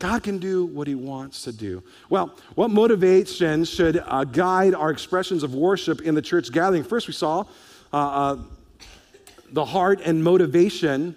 God 0.00 0.24
can 0.24 0.38
do 0.38 0.66
what 0.66 0.88
he 0.88 0.96
wants 0.96 1.44
to 1.44 1.52
do. 1.52 1.84
Well, 2.10 2.36
what 2.56 2.70
motivations 2.70 3.70
should 3.70 4.02
uh, 4.04 4.24
guide 4.24 4.74
our 4.74 4.90
expressions 4.90 5.44
of 5.44 5.54
worship 5.54 6.00
in 6.00 6.16
the 6.16 6.22
church 6.22 6.50
gathering? 6.50 6.82
First, 6.82 7.06
we 7.06 7.14
saw 7.14 7.44
uh, 7.92 7.96
uh 7.96 8.36
the 9.54 9.64
heart 9.64 10.00
and 10.04 10.22
motivation 10.22 11.16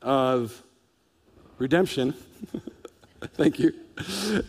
of 0.00 0.62
redemption. 1.58 2.14
Thank 3.34 3.58
you. 3.58 3.74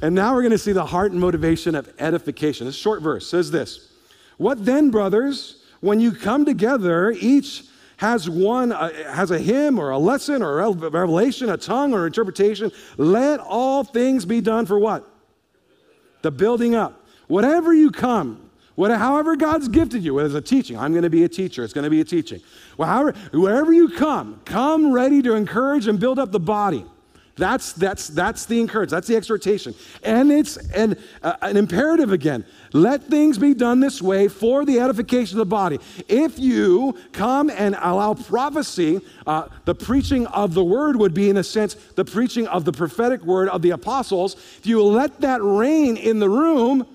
And 0.01 0.15
now 0.15 0.34
we're 0.34 0.41
going 0.41 0.51
to 0.51 0.57
see 0.57 0.71
the 0.71 0.86
heart 0.86 1.11
and 1.11 1.19
motivation 1.19 1.75
of 1.75 1.93
edification. 1.99 2.65
This 2.65 2.78
short 2.78 3.01
verse 3.01 3.30
says 3.30 3.51
this 3.51 3.91
What 4.38 4.63
then, 4.63 4.89
brothers, 4.89 5.63
when 5.82 5.99
you 5.99 6.13
come 6.13 6.45
together, 6.45 7.11
each 7.11 7.65
has 7.97 8.30
one 8.30 8.71
uh, 8.71 8.93
has 9.11 9.30
a 9.30 9.39
hymn 9.39 9.80
or 9.80 9.89
a 9.89 9.97
lesson 9.97 10.41
or 10.41 10.61
a 10.61 10.71
revelation, 10.71 11.49
a 11.49 11.57
tongue 11.57 11.93
or 11.93 12.07
interpretation. 12.07 12.71
Let 12.95 13.41
all 13.41 13.84
things 13.84 14.23
be 14.23 14.39
done 14.39 14.65
for 14.65 14.80
what? 14.80 15.05
The 16.21 16.32
building 16.32 16.73
up. 16.73 17.05
Whatever 17.28 17.73
you 17.73 17.91
come, 17.91 18.46
what, 18.78 18.91
however 18.91 19.36
God's 19.36 19.67
gifted 19.67 20.03
you, 20.03 20.13
whether 20.13 20.28
it's 20.28 20.36
a 20.36 20.39
teaching, 20.55 20.78
I'm 20.78 20.91
going 20.91 21.01
to 21.01 21.09
be 21.09 21.23
a 21.23 21.28
teacher, 21.28 21.63
it's 21.63 21.73
going 21.73 21.84
to 21.84 21.89
be 21.89 21.99
a 21.99 22.05
teaching. 22.05 22.41
Well, 22.78 22.88
however, 22.88 23.17
wherever 23.34 23.73
you 23.73 23.89
come, 23.89 24.39
come 24.45 24.91
ready 24.91 25.23
to 25.23 25.34
encourage 25.34 25.88
and 25.88 25.99
build 25.99 26.19
up 26.19 26.32
the 26.32 26.39
body. 26.39 26.86
That's, 27.38 27.73
that's, 27.73 28.07
that's 28.07 28.45
the 28.45 28.59
encouragement. 28.59 28.91
That's 28.91 29.07
the 29.07 29.15
exhortation. 29.15 29.73
And 30.03 30.32
it's 30.32 30.57
an, 30.57 30.95
uh, 31.23 31.38
an 31.41 31.57
imperative 31.57 32.11
again. 32.11 32.45
Let 32.71 33.05
things 33.05 33.39
be 33.39 33.55
done 33.55 33.80
this 33.80 33.99
way 33.99 34.28
for 34.28 34.63
the 34.63 34.80
edification 34.80 35.39
of 35.39 35.47
the 35.47 35.49
body. 35.49 35.80
If 36.07 36.38
you 36.38 36.99
come 37.13 37.49
and 37.49 37.75
allow 37.82 38.13
prophecy, 38.13 39.01
uh, 39.25 39.47
the 39.65 39.73
preaching 39.73 40.28
of 40.28 40.53
the 40.53 40.63
word 40.63 40.97
would 40.97 41.15
be, 41.15 41.32
in 41.32 41.38
a 41.38 41.43
sense, 41.43 41.73
the 41.73 42.05
preaching 42.05 42.45
of 42.45 42.63
the 42.63 42.73
prophetic 42.73 43.23
word 43.23 43.49
of 43.49 43.63
the 43.63 43.71
apostles. 43.71 44.36
If 44.59 44.67
you 44.67 44.84
let 44.84 45.21
that 45.21 45.41
reign 45.41 45.97
in 45.97 46.19
the 46.19 46.30
room, 46.30 46.86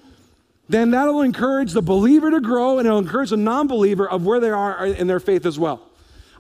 then 0.72 0.90
that'll 0.90 1.22
encourage 1.22 1.72
the 1.72 1.82
believer 1.82 2.30
to 2.30 2.40
grow 2.40 2.78
and 2.78 2.86
it'll 2.86 2.98
encourage 2.98 3.30
the 3.30 3.36
non 3.36 3.66
believer 3.66 4.08
of 4.08 4.24
where 4.24 4.40
they 4.40 4.50
are 4.50 4.86
in 4.86 5.06
their 5.06 5.20
faith 5.20 5.46
as 5.46 5.58
well. 5.58 5.88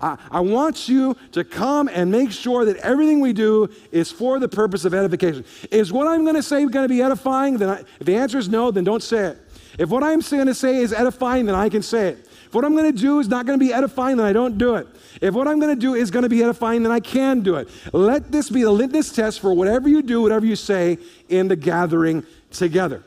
I, 0.00 0.18
I, 0.30 0.40
want 0.40 0.88
you 0.88 1.16
to 1.30 1.44
come 1.44 1.88
and 1.88 2.10
make 2.10 2.32
sure 2.32 2.64
that 2.64 2.76
everything 2.78 3.20
we 3.20 3.32
do 3.32 3.68
is 3.92 4.10
for 4.10 4.40
the 4.40 4.48
purpose 4.48 4.84
of 4.84 4.94
edification. 4.94 5.44
Is 5.70 5.92
what 5.92 6.08
I'm 6.08 6.24
going 6.24 6.34
to 6.34 6.42
say 6.42 6.64
going 6.66 6.84
to 6.84 6.88
be 6.88 7.02
edifying? 7.02 7.58
Then 7.58 7.68
I, 7.68 7.80
if 8.00 8.06
the 8.06 8.16
answer 8.16 8.38
is 8.38 8.48
no, 8.48 8.70
then 8.70 8.84
don't 8.84 9.02
say 9.02 9.26
it. 9.26 9.38
If 9.78 9.88
what 9.88 10.02
I'm 10.02 10.20
going 10.20 10.46
to 10.46 10.54
say 10.54 10.76
is 10.78 10.92
edifying, 10.92 11.46
then 11.46 11.54
I 11.54 11.68
can 11.68 11.82
say 11.82 12.08
it. 12.08 12.28
If 12.46 12.54
what 12.54 12.64
I'm 12.64 12.76
going 12.76 12.92
to 12.92 12.98
do 12.98 13.20
is 13.20 13.28
not 13.28 13.46
going 13.46 13.58
to 13.58 13.64
be 13.64 13.72
edifying, 13.72 14.18
then 14.18 14.26
I 14.26 14.32
don't 14.32 14.58
do 14.58 14.74
it. 14.74 14.86
If 15.22 15.32
what 15.34 15.48
I'm 15.48 15.58
going 15.58 15.74
to 15.74 15.80
do 15.80 15.94
is 15.94 16.10
going 16.10 16.24
to 16.24 16.28
be 16.28 16.42
edifying, 16.42 16.82
then 16.82 16.92
I 16.92 17.00
can 17.00 17.40
do 17.40 17.56
it. 17.56 17.68
Let 17.92 18.30
this 18.30 18.50
be 18.50 18.62
the 18.62 18.70
litmus 18.70 19.12
test 19.12 19.40
for 19.40 19.54
whatever 19.54 19.88
you 19.88 20.02
do, 20.02 20.20
whatever 20.20 20.44
you 20.44 20.56
say 20.56 20.98
in 21.28 21.48
the 21.48 21.56
gathering 21.56 22.26
together. 22.50 23.04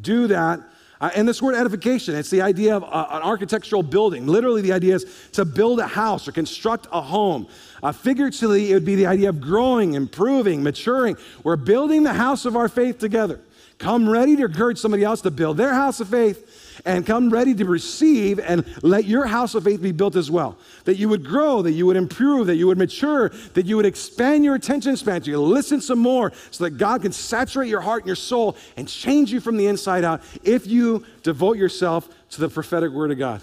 Do 0.00 0.26
that. 0.28 0.60
Uh, 0.98 1.10
and 1.14 1.28
this 1.28 1.42
word 1.42 1.54
edification, 1.54 2.14
it's 2.14 2.30
the 2.30 2.40
idea 2.40 2.74
of 2.74 2.82
uh, 2.84 3.06
an 3.10 3.22
architectural 3.22 3.82
building. 3.82 4.26
Literally, 4.26 4.62
the 4.62 4.72
idea 4.72 4.94
is 4.94 5.28
to 5.32 5.44
build 5.44 5.78
a 5.78 5.86
house 5.86 6.26
or 6.26 6.32
construct 6.32 6.86
a 6.90 7.02
home. 7.02 7.48
Uh, 7.82 7.92
figuratively, 7.92 8.70
it 8.70 8.74
would 8.74 8.86
be 8.86 8.94
the 8.94 9.06
idea 9.06 9.28
of 9.28 9.40
growing, 9.40 9.92
improving, 9.92 10.62
maturing. 10.62 11.16
We're 11.42 11.56
building 11.56 12.02
the 12.02 12.14
house 12.14 12.46
of 12.46 12.56
our 12.56 12.68
faith 12.68 12.98
together. 12.98 13.40
Come 13.78 14.08
ready 14.08 14.36
to 14.36 14.46
encourage 14.46 14.78
somebody 14.78 15.04
else 15.04 15.20
to 15.22 15.30
build 15.30 15.58
their 15.58 15.74
house 15.74 16.00
of 16.00 16.08
faith 16.08 16.55
and 16.84 17.06
come 17.06 17.30
ready 17.30 17.54
to 17.54 17.64
receive 17.64 18.38
and 18.38 18.64
let 18.82 19.04
your 19.04 19.26
house 19.26 19.54
of 19.54 19.64
faith 19.64 19.80
be 19.80 19.92
built 19.92 20.16
as 20.16 20.30
well. 20.30 20.58
That 20.84 20.96
you 20.96 21.08
would 21.08 21.24
grow, 21.24 21.62
that 21.62 21.72
you 21.72 21.86
would 21.86 21.96
improve, 21.96 22.46
that 22.48 22.56
you 22.56 22.66
would 22.66 22.78
mature, 22.78 23.30
that 23.54 23.66
you 23.66 23.76
would 23.76 23.86
expand 23.86 24.44
your 24.44 24.54
attention 24.54 24.96
span, 24.96 25.22
so 25.22 25.30
you 25.30 25.40
listen 25.40 25.80
some 25.80 25.98
more 25.98 26.32
so 26.50 26.64
that 26.64 26.70
God 26.70 27.02
can 27.02 27.12
saturate 27.12 27.68
your 27.68 27.80
heart 27.80 28.02
and 28.02 28.06
your 28.06 28.16
soul 28.16 28.56
and 28.76 28.88
change 28.88 29.32
you 29.32 29.40
from 29.40 29.56
the 29.56 29.66
inside 29.66 30.04
out 30.04 30.22
if 30.42 30.66
you 30.66 31.04
devote 31.22 31.56
yourself 31.56 32.08
to 32.30 32.40
the 32.40 32.48
prophetic 32.48 32.90
word 32.92 33.10
of 33.10 33.18
God. 33.18 33.42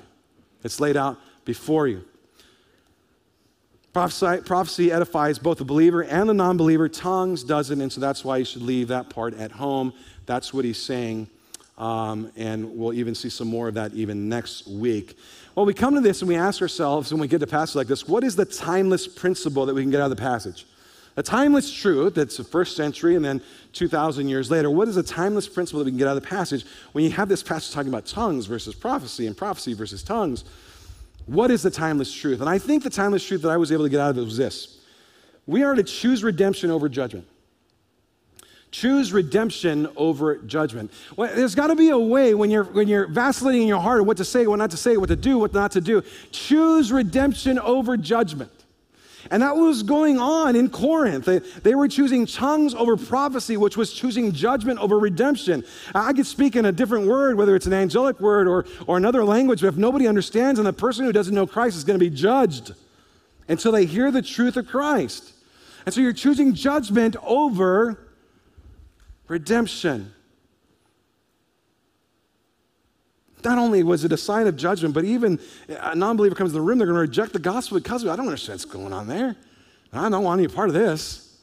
It's 0.63 0.79
laid 0.79 0.97
out 0.97 1.19
before 1.45 1.87
you. 1.87 2.05
Prophecy, 3.93 4.41
prophecy, 4.43 4.91
edifies 4.91 5.37
both 5.37 5.59
the 5.59 5.65
believer 5.65 6.03
and 6.03 6.27
the 6.27 6.33
non 6.33 6.57
believer. 6.57 6.89
Tongues 6.89 7.43
doesn't, 7.43 7.79
and 7.79 7.91
so 7.91 8.01
that's 8.01 8.25
why 8.25 8.37
you 8.37 8.45
should 8.45 8.63
leave 8.63 8.87
that 8.87 9.09
part 9.09 9.35
at 9.35 9.51
home. 9.51 9.93
That's 10.25 10.51
what 10.51 10.65
he's 10.65 10.81
saying. 10.81 11.29
Um, 11.77 12.31
and 12.35 12.77
we'll 12.77 12.93
even 12.93 13.15
see 13.15 13.29
some 13.29 13.47
more 13.47 13.67
of 13.67 13.73
that 13.73 13.93
even 13.93 14.29
next 14.29 14.67
week. 14.67 15.17
Well, 15.55 15.65
we 15.65 15.73
come 15.73 15.95
to 15.95 16.01
this 16.01 16.21
and 16.21 16.29
we 16.29 16.35
ask 16.35 16.61
ourselves 16.61 17.11
when 17.11 17.19
we 17.19 17.27
get 17.27 17.39
to 17.39 17.47
passages 17.47 17.75
like 17.75 17.87
this 17.87 18.07
what 18.07 18.23
is 18.23 18.35
the 18.35 18.45
timeless 18.45 19.07
principle 19.07 19.65
that 19.65 19.73
we 19.73 19.81
can 19.81 19.91
get 19.91 20.01
out 20.01 20.11
of 20.11 20.15
the 20.15 20.21
passage? 20.21 20.65
A 21.15 21.23
timeless 21.23 21.71
truth 21.71 22.15
that's 22.15 22.37
the 22.37 22.43
first 22.43 22.75
century 22.75 23.15
and 23.15 23.23
then 23.23 23.41
2,000 23.73 24.27
years 24.27 24.49
later. 24.49 24.69
What 24.71 24.87
is 24.87 24.97
a 24.97 25.03
timeless 25.03 25.47
principle 25.47 25.79
that 25.79 25.85
we 25.85 25.91
can 25.91 25.97
get 25.97 26.07
out 26.07 26.17
of 26.17 26.23
the 26.23 26.27
passage 26.27 26.65
when 26.91 27.03
you 27.03 27.11
have 27.11 27.29
this 27.29 27.43
passage 27.43 27.73
talking 27.73 27.89
about 27.89 28.07
tongues 28.07 28.47
versus 28.47 28.73
prophecy 28.73 29.27
and 29.27 29.37
prophecy 29.37 29.73
versus 29.73 30.01
tongues? 30.01 30.43
What 31.25 31.51
is 31.51 31.61
the 31.61 31.71
timeless 31.71 32.11
truth? 32.11 32.41
And 32.41 32.49
I 32.49 32.57
think 32.57 32.83
the 32.83 32.89
timeless 32.89 33.25
truth 33.25 33.43
that 33.43 33.49
I 33.49 33.57
was 33.57 33.71
able 33.71 33.85
to 33.85 33.89
get 33.89 33.99
out 33.99 34.11
of 34.11 34.17
it 34.17 34.23
was 34.23 34.37
this 34.37 34.79
we 35.45 35.63
are 35.63 35.75
to 35.75 35.83
choose 35.83 36.23
redemption 36.23 36.71
over 36.71 36.87
judgment. 36.87 37.27
Choose 38.73 39.13
redemption 39.13 39.87
over 39.95 40.37
judgment. 40.37 40.91
Well, 41.15 41.33
there's 41.35 41.53
got 41.53 41.67
to 41.67 41.75
be 41.75 41.89
a 41.89 41.97
way 41.97 42.33
when 42.33 42.49
you're, 42.49 42.63
when 42.63 42.87
you're 42.87 43.05
vacillating 43.05 43.61
in 43.61 43.67
your 43.67 43.79
heart 43.79 44.03
what 44.03 44.17
to 44.17 44.25
say, 44.25 44.47
what 44.47 44.55
not 44.55 44.71
to 44.71 44.77
say, 44.77 44.97
what 44.97 45.09
to 45.09 45.15
do, 45.15 45.37
what 45.37 45.53
not 45.53 45.73
to 45.73 45.81
do. 45.81 46.01
Choose 46.31 46.91
redemption 46.91 47.59
over 47.59 47.95
judgment. 47.97 48.49
And 49.29 49.43
that 49.43 49.55
was 49.55 49.83
going 49.83 50.17
on 50.17 50.55
in 50.55 50.71
Corinth. 50.71 51.25
They, 51.25 51.37
they 51.37 51.75
were 51.75 51.87
choosing 51.87 52.25
tongues 52.25 52.73
over 52.73 52.97
prophecy, 52.97 53.57
which 53.57 53.77
was 53.77 53.93
choosing 53.93 54.31
judgment 54.31 54.79
over 54.79 54.97
redemption. 54.97 55.63
I 55.93 56.11
could 56.11 56.25
speak 56.25 56.55
in 56.55 56.65
a 56.65 56.71
different 56.71 57.05
word, 57.05 57.37
whether 57.37 57.55
it's 57.55 57.67
an 57.67 57.73
angelic 57.73 58.19
word 58.19 58.47
or, 58.47 58.65
or 58.87 58.97
another 58.97 59.23
language, 59.23 59.61
but 59.61 59.67
if 59.67 59.77
nobody 59.77 60.07
understands, 60.07 60.59
and 60.59 60.65
the 60.65 60.73
person 60.73 61.05
who 61.05 61.11
doesn't 61.11 61.35
know 61.35 61.45
Christ 61.45 61.77
is 61.77 61.83
going 61.83 61.99
to 61.99 62.03
be 62.03 62.09
judged 62.09 62.73
until 63.47 63.71
they 63.71 63.85
hear 63.85 64.09
the 64.09 64.23
truth 64.23 64.57
of 64.57 64.67
Christ. 64.67 65.31
And 65.85 65.93
so 65.93 66.01
you're 66.01 66.11
choosing 66.11 66.55
judgment 66.55 67.15
over 67.21 67.99
redemption. 69.27 70.11
Not 73.43 73.57
only 73.57 73.83
was 73.83 74.05
it 74.05 74.11
a 74.11 74.17
sign 74.17 74.47
of 74.47 74.55
judgment, 74.55 74.93
but 74.93 75.03
even 75.03 75.39
a 75.67 75.95
non 75.95 76.15
believer 76.15 76.35
comes 76.35 76.51
in 76.51 76.55
the 76.55 76.61
room, 76.61 76.77
they're 76.77 76.87
going 76.87 76.95
to 76.95 77.01
reject 77.01 77.33
the 77.33 77.39
gospel 77.39 77.77
because 77.77 78.03
of 78.03 78.09
it. 78.09 78.11
I 78.11 78.15
don't 78.15 78.27
understand 78.27 78.59
what's 78.59 78.65
going 78.65 78.93
on 78.93 79.07
there. 79.07 79.35
I 79.91 80.09
don't 80.09 80.23
want 80.23 80.39
any 80.39 80.47
part 80.47 80.69
of 80.69 80.73
this. 80.73 81.37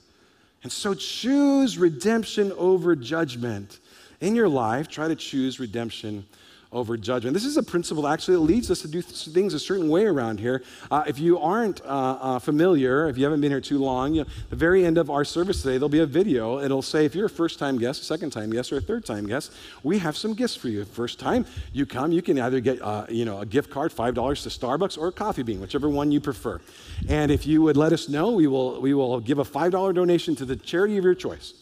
And 0.62 0.72
so 0.72 0.94
choose 0.94 1.78
redemption 1.78 2.52
over 2.52 2.96
judgment. 2.96 3.78
In 4.20 4.34
your 4.34 4.48
life, 4.48 4.88
try 4.88 5.08
to 5.08 5.14
choose 5.14 5.60
redemption 5.60 6.26
over 6.72 6.96
judgment. 6.96 7.34
This 7.34 7.44
is 7.44 7.56
a 7.56 7.62
principle 7.62 8.06
actually 8.06 8.34
that 8.34 8.42
leads 8.42 8.70
us 8.70 8.80
to 8.82 8.88
do 8.88 9.02
things 9.02 9.54
a 9.54 9.58
certain 9.58 9.88
way 9.88 10.04
around 10.04 10.38
here. 10.38 10.62
Uh, 10.90 11.02
if 11.06 11.18
you 11.18 11.38
aren't 11.38 11.80
uh, 11.82 12.18
uh, 12.20 12.38
familiar, 12.38 13.08
if 13.08 13.18
you 13.18 13.24
haven't 13.24 13.40
been 13.40 13.50
here 13.50 13.60
too 13.60 13.78
long, 13.78 14.14
you 14.14 14.22
know, 14.22 14.30
the 14.50 14.56
very 14.56 14.84
end 14.84 14.96
of 14.96 15.10
our 15.10 15.24
service 15.24 15.62
today, 15.62 15.72
there'll 15.72 15.88
be 15.88 16.00
a 16.00 16.06
video. 16.06 16.60
It'll 16.60 16.82
say 16.82 17.04
if 17.04 17.14
you're 17.14 17.26
a 17.26 17.30
first 17.30 17.58
time 17.58 17.78
guest, 17.78 18.04
second 18.04 18.30
time 18.30 18.50
guest, 18.50 18.72
or 18.72 18.76
a 18.76 18.80
third 18.80 19.04
time 19.04 19.26
guest, 19.26 19.52
we 19.82 19.98
have 19.98 20.16
some 20.16 20.34
gifts 20.34 20.54
for 20.54 20.68
you. 20.68 20.84
First 20.84 21.18
time 21.18 21.44
you 21.72 21.86
come, 21.86 22.12
you 22.12 22.22
can 22.22 22.38
either 22.38 22.60
get 22.60 22.80
uh, 22.80 23.06
you 23.08 23.24
know, 23.24 23.40
a 23.40 23.46
gift 23.46 23.70
card, 23.70 23.92
$5 23.92 24.14
to 24.14 24.48
Starbucks, 24.48 24.96
or 24.96 25.08
a 25.08 25.12
coffee 25.12 25.42
bean, 25.42 25.60
whichever 25.60 25.88
one 25.88 26.12
you 26.12 26.20
prefer. 26.20 26.60
And 27.08 27.32
if 27.32 27.46
you 27.46 27.62
would 27.62 27.76
let 27.76 27.92
us 27.92 28.08
know, 28.08 28.30
we 28.30 28.46
will, 28.46 28.80
we 28.80 28.94
will 28.94 29.18
give 29.20 29.38
a 29.38 29.44
$5 29.44 29.94
donation 29.94 30.36
to 30.36 30.44
the 30.44 30.56
charity 30.56 30.96
of 30.98 31.04
your 31.04 31.14
choice. 31.14 31.54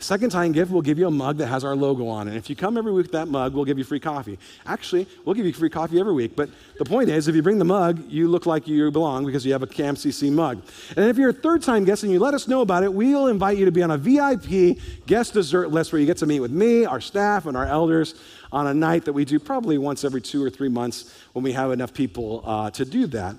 Second 0.00 0.30
time 0.30 0.52
gift, 0.52 0.70
we'll 0.70 0.80
give 0.80 0.96
you 0.96 1.08
a 1.08 1.10
mug 1.10 1.38
that 1.38 1.48
has 1.48 1.64
our 1.64 1.74
logo 1.74 2.06
on 2.06 2.28
it. 2.28 2.30
And 2.30 2.38
if 2.38 2.48
you 2.48 2.54
come 2.54 2.78
every 2.78 2.92
week 2.92 3.06
with 3.06 3.12
that 3.12 3.26
mug, 3.26 3.54
we'll 3.54 3.64
give 3.64 3.78
you 3.78 3.84
free 3.84 3.98
coffee. 3.98 4.38
Actually, 4.64 5.08
we'll 5.24 5.34
give 5.34 5.44
you 5.44 5.52
free 5.52 5.68
coffee 5.68 5.98
every 5.98 6.12
week. 6.12 6.36
But 6.36 6.50
the 6.78 6.84
point 6.84 7.10
is, 7.10 7.26
if 7.26 7.34
you 7.34 7.42
bring 7.42 7.58
the 7.58 7.64
mug, 7.64 8.04
you 8.08 8.28
look 8.28 8.46
like 8.46 8.68
you 8.68 8.92
belong 8.92 9.26
because 9.26 9.44
you 9.44 9.50
have 9.52 9.64
a 9.64 9.66
CAMCC 9.66 10.30
mug. 10.30 10.62
And 10.96 11.06
if 11.06 11.18
you're 11.18 11.30
a 11.30 11.32
third 11.32 11.64
time 11.64 11.84
guest 11.84 12.04
and 12.04 12.12
you 12.12 12.20
let 12.20 12.32
us 12.32 12.46
know 12.46 12.60
about 12.60 12.84
it, 12.84 12.94
we'll 12.94 13.26
invite 13.26 13.58
you 13.58 13.64
to 13.64 13.72
be 13.72 13.82
on 13.82 13.90
a 13.90 13.98
VIP 13.98 14.78
guest 15.06 15.34
dessert 15.34 15.72
list 15.72 15.92
where 15.92 15.98
you 15.98 16.06
get 16.06 16.18
to 16.18 16.26
meet 16.26 16.40
with 16.40 16.52
me, 16.52 16.84
our 16.84 17.00
staff, 17.00 17.46
and 17.46 17.56
our 17.56 17.66
elders 17.66 18.14
on 18.52 18.68
a 18.68 18.74
night 18.74 19.04
that 19.04 19.12
we 19.12 19.24
do 19.24 19.40
probably 19.40 19.78
once 19.78 20.04
every 20.04 20.22
two 20.22 20.42
or 20.42 20.48
three 20.48 20.68
months 20.68 21.12
when 21.32 21.42
we 21.42 21.52
have 21.52 21.72
enough 21.72 21.92
people 21.92 22.42
uh, 22.46 22.70
to 22.70 22.84
do 22.84 23.06
that. 23.08 23.34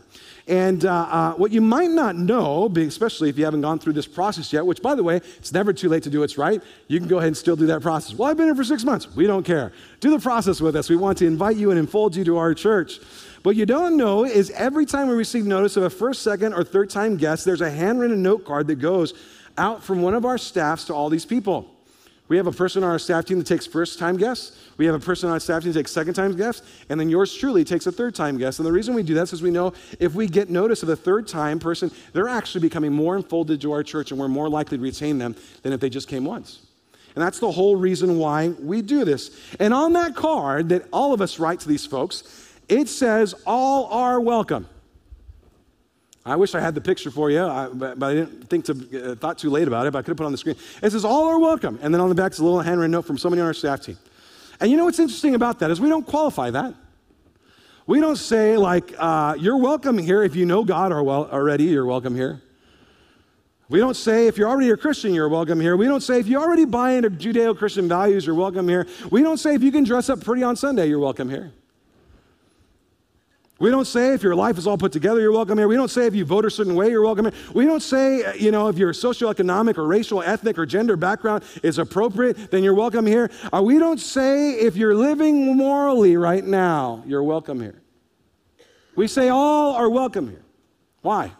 And 0.50 0.84
uh, 0.84 0.92
uh, 0.92 1.34
what 1.34 1.52
you 1.52 1.62
might 1.62 1.92
not 1.92 2.16
know, 2.16 2.66
especially 2.76 3.30
if 3.30 3.38
you 3.38 3.46
haven't 3.46 3.62
gone 3.62 3.78
through 3.78 3.94
this 3.94 4.08
process 4.08 4.52
yet, 4.52 4.66
which, 4.66 4.82
by 4.82 4.96
the 4.96 5.04
way, 5.04 5.18
it's 5.38 5.54
never 5.54 5.72
too 5.72 5.90
late 5.90 6.02
to 6.04 6.10
do 6.10 6.22
what's 6.22 6.40
right, 6.40 6.60
you 6.88 6.98
can 6.98 7.08
go 7.08 7.20
ahead 7.20 7.28
and 7.28 7.38
still 7.38 7.56
do 7.56 7.68
that 7.68 7.84
process. 7.84 8.18
Well, 8.18 8.32
I've 8.32 8.36
been 8.36 8.48
here 8.48 8.56
for 8.56 8.64
six 8.64 8.84
months. 8.84 9.16
We 9.16 9.28
don't 9.28 9.44
care. 9.44 9.72
Do 10.00 10.10
the 10.10 10.18
process 10.18 10.60
with 10.60 10.76
us. 10.76 10.90
We 10.90 10.96
want 10.96 11.20
to 11.20 11.28
invite 11.28 11.56
you 11.56 11.70
and 11.70 11.80
enfold 11.80 12.16
you 12.16 12.24
to 12.26 12.38
our 12.38 12.56
church. 12.56 13.00
What 13.44 13.58
you 13.58 13.68
don't 13.68 13.96
know 13.96 14.26
is 14.26 14.50
every 14.52 14.88
time 14.88 15.08
we 15.08 15.14
receive 15.14 15.46
notice 15.46 15.78
of 15.78 15.84
a 15.84 15.90
first, 15.90 16.24
second, 16.24 16.56
or 16.56 16.64
third 16.64 16.90
time 16.90 17.16
guest, 17.16 17.46
there's 17.46 17.62
a 17.62 17.70
handwritten 17.70 18.24
note 18.24 18.44
card 18.44 18.66
that 18.68 18.80
goes 18.80 19.14
out 19.56 19.84
from 19.84 20.02
one 20.02 20.16
of 20.16 20.26
our 20.26 20.40
staffs 20.40 20.86
to 20.86 20.96
all 20.96 21.10
these 21.10 21.26
people. 21.26 21.70
We 22.30 22.38
have 22.38 22.46
a 22.46 22.52
person 22.52 22.84
on 22.84 22.92
our 22.92 23.00
staff 23.00 23.26
team 23.26 23.40
that 23.40 23.48
takes 23.48 23.66
first 23.66 23.98
time 23.98 24.16
guests. 24.16 24.56
We 24.78 24.86
have 24.86 24.94
a 24.94 25.00
person 25.00 25.28
on 25.28 25.34
our 25.34 25.40
staff 25.40 25.64
team 25.64 25.74
that 25.74 25.80
takes 25.80 25.92
second 25.92 26.14
time 26.14 26.38
guests. 26.38 26.62
And 26.88 27.00
then 27.00 27.10
yours 27.10 27.36
truly 27.36 27.64
takes 27.64 27.88
a 27.88 27.92
third 27.92 28.14
time 28.14 28.38
guest. 28.38 28.60
And 28.60 28.68
the 28.68 28.72
reason 28.72 28.94
we 28.94 29.02
do 29.02 29.16
that 29.16 29.24
is 29.24 29.32
because 29.32 29.42
we 29.42 29.50
know 29.50 29.74
if 30.00 30.14
we 30.14 30.28
get 30.28 30.50
notice 30.50 30.84
of 30.84 30.90
a 30.90 30.96
third 30.96 31.28
time 31.28 31.60
person, 31.60 31.92
they're 32.14 32.30
actually 32.30 32.62
becoming 32.62 32.94
more 32.94 33.18
enfolded 33.18 33.60
to 33.62 33.72
our 33.72 33.84
church 33.84 34.12
and 34.12 34.20
we're 34.20 34.28
more 34.28 34.48
likely 34.48 34.78
to 34.78 34.84
retain 34.84 35.18
them 35.18 35.36
than 35.64 35.74
if 35.74 35.80
they 35.80 35.90
just 35.90 36.08
came 36.08 36.24
once. 36.24 36.60
And 37.16 37.24
that's 37.24 37.40
the 37.40 37.52
whole 37.52 37.76
reason 37.76 38.20
why 38.20 38.50
we 38.50 38.84
do 38.84 39.04
this. 39.04 39.32
And 39.60 39.74
on 39.74 39.94
that 39.94 40.16
card 40.16 40.70
that 40.70 40.86
all 40.94 41.14
of 41.14 41.22
us 41.22 41.40
write 41.40 41.60
to 41.62 41.68
these 41.68 41.86
folks, 41.86 42.24
it 42.70 42.88
says, 42.88 43.34
All 43.48 43.88
are 43.88 44.22
welcome. 44.22 44.70
I 46.30 46.36
wish 46.36 46.54
I 46.54 46.60
had 46.60 46.76
the 46.76 46.82
picture 46.82 47.10
for 47.10 47.32
you, 47.32 47.44
I, 47.44 47.68
but, 47.68 47.98
but, 47.98 48.06
I 48.06 48.14
didn't 48.14 48.50
think 48.50 48.66
to, 48.66 49.12
uh, 49.12 49.16
thought 49.16 49.38
too 49.38 49.50
late 49.50 49.68
about 49.68 49.88
it, 49.88 49.92
but 49.92 50.00
I 50.00 50.02
could 50.04 50.10
have 50.10 50.18
put 50.18 50.24
it 50.24 50.28
on 50.28 50.32
the 50.32 50.38
screen. 50.38 50.56
It 50.82 50.92
says, 50.92 51.04
All 51.04 51.28
are 51.28 51.40
welcome. 51.40 51.80
And 51.82 51.94
then 51.94 52.00
on 52.02 52.10
the 52.10 52.16
back 52.16 52.32
is 52.32 52.40
a 52.40 52.44
little 52.44 52.62
handwritten 52.62 52.92
note 52.92 53.06
from 53.06 53.18
somebody 53.18 53.42
on 53.42 53.48
our 53.48 53.54
staff 53.54 53.82
team. 53.82 53.98
And 54.60 54.70
you 54.70 54.78
know 54.78 54.86
what's 54.86 55.00
interesting 55.00 55.36
about 55.36 55.60
that 55.60 55.72
is 55.72 55.82
we 55.82 55.90
don't 55.90 56.06
qualify 56.06 56.52
that. 56.52 56.76
We 57.88 58.00
don't 58.00 58.18
say, 58.18 58.58
like, 58.58 58.94
uh, 59.00 59.36
you're 59.40 59.58
welcome 59.58 59.98
here 59.98 60.22
if 60.22 60.36
you 60.36 60.46
know 60.46 60.64
God 60.64 60.92
already, 60.92 61.64
you're 61.64 61.86
welcome 61.86 62.16
here. 62.16 62.42
We 63.70 63.80
don't 63.80 63.96
say 63.96 64.28
if 64.28 64.38
you're 64.38 64.50
already 64.50 64.70
a 64.72 64.78
Christian, 64.78 65.14
you're 65.14 65.30
welcome 65.30 65.60
here. 65.60 65.78
We 65.78 65.86
don't 65.86 66.02
say 66.02 66.20
if 66.20 66.28
you 66.28 66.40
already 66.40 66.66
buy 66.66 66.92
into 66.94 67.10
Judeo 67.10 67.58
Christian 67.58 67.88
values, 67.88 68.26
you're 68.26 68.36
welcome 68.36 68.68
here. 68.68 68.88
We 69.10 69.22
don't 69.24 69.38
say 69.38 69.56
if 69.56 69.64
you 69.64 69.72
can 69.72 69.84
dress 69.84 70.10
up 70.10 70.24
pretty 70.24 70.44
on 70.44 70.56
Sunday, 70.56 70.88
you're 70.88 71.00
welcome 71.00 71.30
here. 71.30 71.52
We 73.60 73.72
don't 73.72 73.86
say 73.86 74.14
if 74.14 74.24
your 74.24 74.36
life 74.36 74.58
is 74.58 74.66
all 74.66 74.78
put 74.78 74.94
together, 74.94 75.20
you're 75.20 75.34
welcome 75.34 75.58
here. 75.58 75.68
We 75.68 75.76
don't 75.76 75.92
say 75.92 76.08
if 76.08 76.16
you 76.16 76.24
vote 76.24 76.46
a 76.46 76.50
certain 76.50 76.76
way, 76.76 76.90
you're 76.90 77.02
welcome 77.02 77.26
here. 77.26 77.34
We 77.54 77.66
don't 77.66 77.82
say, 77.82 78.24
uh, 78.24 78.34
you 78.34 78.52
know, 78.52 78.70
if 78.70 78.78
your 78.78 78.94
socioeconomic 78.94 79.78
or 79.78 79.86
racial, 79.86 80.24
ethnic, 80.24 80.58
or 80.58 80.66
gender 80.66 80.96
background 80.96 81.44
is 81.62 81.78
appropriate, 81.78 82.52
then 82.52 82.64
you're 82.64 82.74
welcome 82.74 83.06
here. 83.06 83.30
Uh, 83.52 83.62
we 83.62 83.78
don't 83.78 84.00
say 84.00 84.54
if 84.54 84.78
you're 84.78 84.96
living 84.96 85.58
morally 85.58 86.16
right 86.16 86.44
now, 86.44 87.04
you're 87.06 87.24
welcome 87.24 87.60
here. 87.60 87.82
We 88.96 89.08
say 89.08 89.28
all 89.28 89.76
are 89.76 89.90
welcome 89.90 90.30
here. 90.30 90.44
Why? 91.02 91.34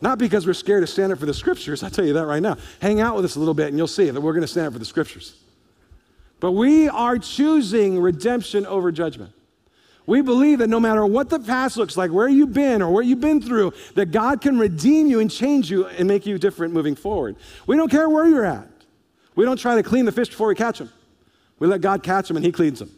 Not 0.00 0.18
because 0.18 0.46
we're 0.46 0.54
scared 0.54 0.82
to 0.82 0.86
stand 0.86 1.12
up 1.12 1.18
for 1.18 1.26
the 1.26 1.34
scriptures. 1.34 1.82
I'll 1.82 1.90
tell 1.90 2.06
you 2.06 2.14
that 2.14 2.26
right 2.26 2.42
now. 2.42 2.56
Hang 2.80 3.00
out 3.00 3.14
with 3.14 3.26
us 3.26 3.36
a 3.36 3.38
little 3.38 3.54
bit 3.54 3.68
and 3.68 3.76
you'll 3.76 3.86
see 3.86 4.08
that 4.08 4.20
we're 4.20 4.32
going 4.32 4.42
to 4.42 4.48
stand 4.48 4.68
up 4.68 4.72
for 4.72 4.78
the 4.78 4.86
scriptures. 4.86 5.36
But 6.40 6.52
we 6.52 6.88
are 6.88 7.18
choosing 7.18 8.00
redemption 8.00 8.64
over 8.64 8.90
judgment. 8.90 9.32
We 10.06 10.22
believe 10.22 10.60
that 10.60 10.68
no 10.68 10.78
matter 10.78 11.04
what 11.04 11.28
the 11.28 11.40
past 11.40 11.76
looks 11.76 11.96
like, 11.96 12.12
where 12.12 12.28
you've 12.28 12.52
been 12.52 12.80
or 12.80 12.90
what 12.92 13.06
you've 13.06 13.20
been 13.20 13.40
through, 13.40 13.72
that 13.94 14.12
God 14.12 14.40
can 14.40 14.58
redeem 14.58 15.08
you 15.08 15.18
and 15.18 15.30
change 15.30 15.70
you 15.70 15.86
and 15.86 16.06
make 16.06 16.26
you 16.26 16.38
different 16.38 16.72
moving 16.72 16.94
forward. 16.94 17.36
We 17.66 17.76
don't 17.76 17.90
care 17.90 18.08
where 18.08 18.26
you're 18.26 18.44
at. 18.44 18.68
We 19.34 19.44
don't 19.44 19.58
try 19.58 19.74
to 19.74 19.82
clean 19.82 20.04
the 20.04 20.12
fish 20.12 20.28
before 20.28 20.48
we 20.48 20.54
catch 20.54 20.78
them. 20.78 20.92
We 21.58 21.66
let 21.66 21.80
God 21.80 22.02
catch 22.02 22.28
them 22.28 22.36
and 22.36 22.46
He 22.46 22.52
cleans 22.52 22.78
them. 22.78 22.90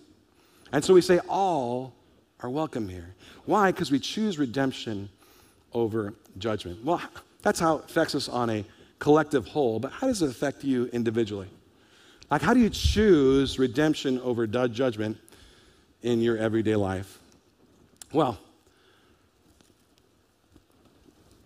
And 0.70 0.84
so 0.84 0.92
we 0.92 1.00
say, 1.00 1.18
all 1.28 1.94
are 2.40 2.50
welcome 2.50 2.88
here. 2.88 3.14
Why? 3.46 3.72
Because 3.72 3.90
we 3.90 3.98
choose 3.98 4.38
redemption 4.38 5.08
over 5.72 6.12
judgment. 6.36 6.84
Well, 6.84 7.00
that's 7.42 7.58
how 7.58 7.78
it 7.78 7.84
affects 7.86 8.14
us 8.14 8.28
on 8.28 8.50
a 8.50 8.64
collective 8.98 9.46
whole, 9.46 9.78
but 9.78 9.92
how 9.92 10.06
does 10.08 10.22
it 10.22 10.28
affect 10.28 10.62
you 10.62 10.86
individually? 10.92 11.48
Like, 12.30 12.42
how 12.42 12.52
do 12.52 12.60
you 12.60 12.68
choose 12.68 13.58
redemption 13.58 14.20
over 14.20 14.46
judgment 14.46 15.16
in 16.02 16.20
your 16.20 16.36
everyday 16.36 16.76
life? 16.76 17.18
Well, 18.12 18.38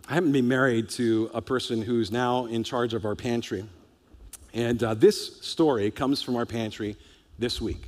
I 0.08 0.14
happen 0.14 0.28
to 0.28 0.32
be 0.32 0.42
married 0.42 0.88
to 0.90 1.30
a 1.32 1.40
person 1.40 1.82
who's 1.82 2.10
now 2.10 2.46
in 2.46 2.64
charge 2.64 2.92
of 2.92 3.04
our 3.04 3.14
pantry. 3.14 3.64
And 4.52 4.82
uh, 4.82 4.94
this 4.94 5.40
story 5.40 5.90
comes 5.90 6.22
from 6.22 6.36
our 6.36 6.44
pantry 6.44 6.96
this 7.38 7.60
week. 7.60 7.82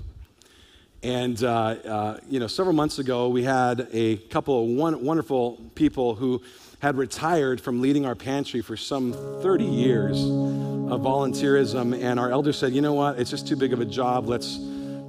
And, 1.03 1.43
uh, 1.45 1.49
uh, 1.49 2.21
you 2.31 2.41
know, 2.41 2.47
several 2.47 2.75
months 2.75 2.99
ago, 2.99 3.29
we 3.29 3.43
had 3.43 3.89
a 3.93 4.17
couple 4.17 4.63
of 4.63 4.71
one, 4.71 5.05
wonderful 5.05 5.61
people 5.75 6.15
who 6.15 6.41
had 6.79 6.97
retired 6.97 7.61
from 7.61 7.83
leading 7.83 8.07
our 8.07 8.15
pantry 8.15 8.63
for 8.63 8.77
some 8.77 9.13
30 9.43 9.65
years 9.65 10.23
of 10.23 11.03
volunteerism. 11.03 12.03
And 12.03 12.19
our 12.19 12.31
elder 12.31 12.55
said, 12.55 12.73
you 12.73 12.81
know 12.81 12.95
what, 12.95 13.19
it's 13.19 13.31
just 13.31 13.47
too 13.47 13.57
big 13.57 13.75
of 13.75 13.81
a 13.81 13.85
job. 13.85 14.27
Let's, 14.27 14.57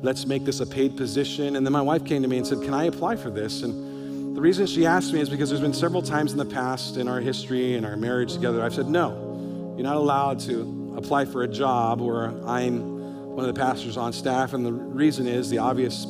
let's 0.06 0.26
make 0.26 0.45
this 0.45 0.60
a 0.60 0.65
paid 0.65 0.95
position. 0.95 1.56
And 1.56 1.65
then 1.65 1.73
my 1.73 1.82
wife 1.82 2.06
came 2.06 2.22
to 2.22 2.27
me 2.27 2.38
and 2.38 2.45
said, 2.45 2.61
can 2.61 2.73
I 2.73 2.86
apply 2.86 3.15
for 3.15 3.32
this? 3.32 3.64
And 3.64 4.36
the 4.38 4.41
reason 4.41 4.68
she 4.68 4.86
asked 4.86 5.11
me 5.11 5.19
is 5.19 5.30
because 5.30 5.49
there's 5.49 5.61
been 5.61 5.73
several 5.73 6.02
times 6.02 6.32
in 6.32 6.38
the 6.38 6.45
past 6.45 6.98
in 6.98 7.07
our 7.07 7.19
history 7.19 7.76
and 7.76 7.86
our 7.86 7.98
marriage 7.98 8.34
together, 8.34 8.64
I've 8.64 8.76
said, 8.76 8.88
no, 8.88 9.73
you're 9.76 9.84
not 9.84 9.95
allowed 9.95 10.40
to 10.41 10.94
apply 10.95 11.26
for 11.26 11.44
a 11.44 11.48
job 11.48 11.99
where 12.02 12.27
I'm 12.45 12.95
one 13.36 13.49
of 13.49 13.53
the 13.53 13.60
pastors 13.60 13.98
on 13.98 14.14
staff, 14.14 14.53
and 14.53 14.65
the 14.65 14.72
reason 14.72 15.27
is 15.27 15.49
the 15.49 15.57
obvious 15.57 16.07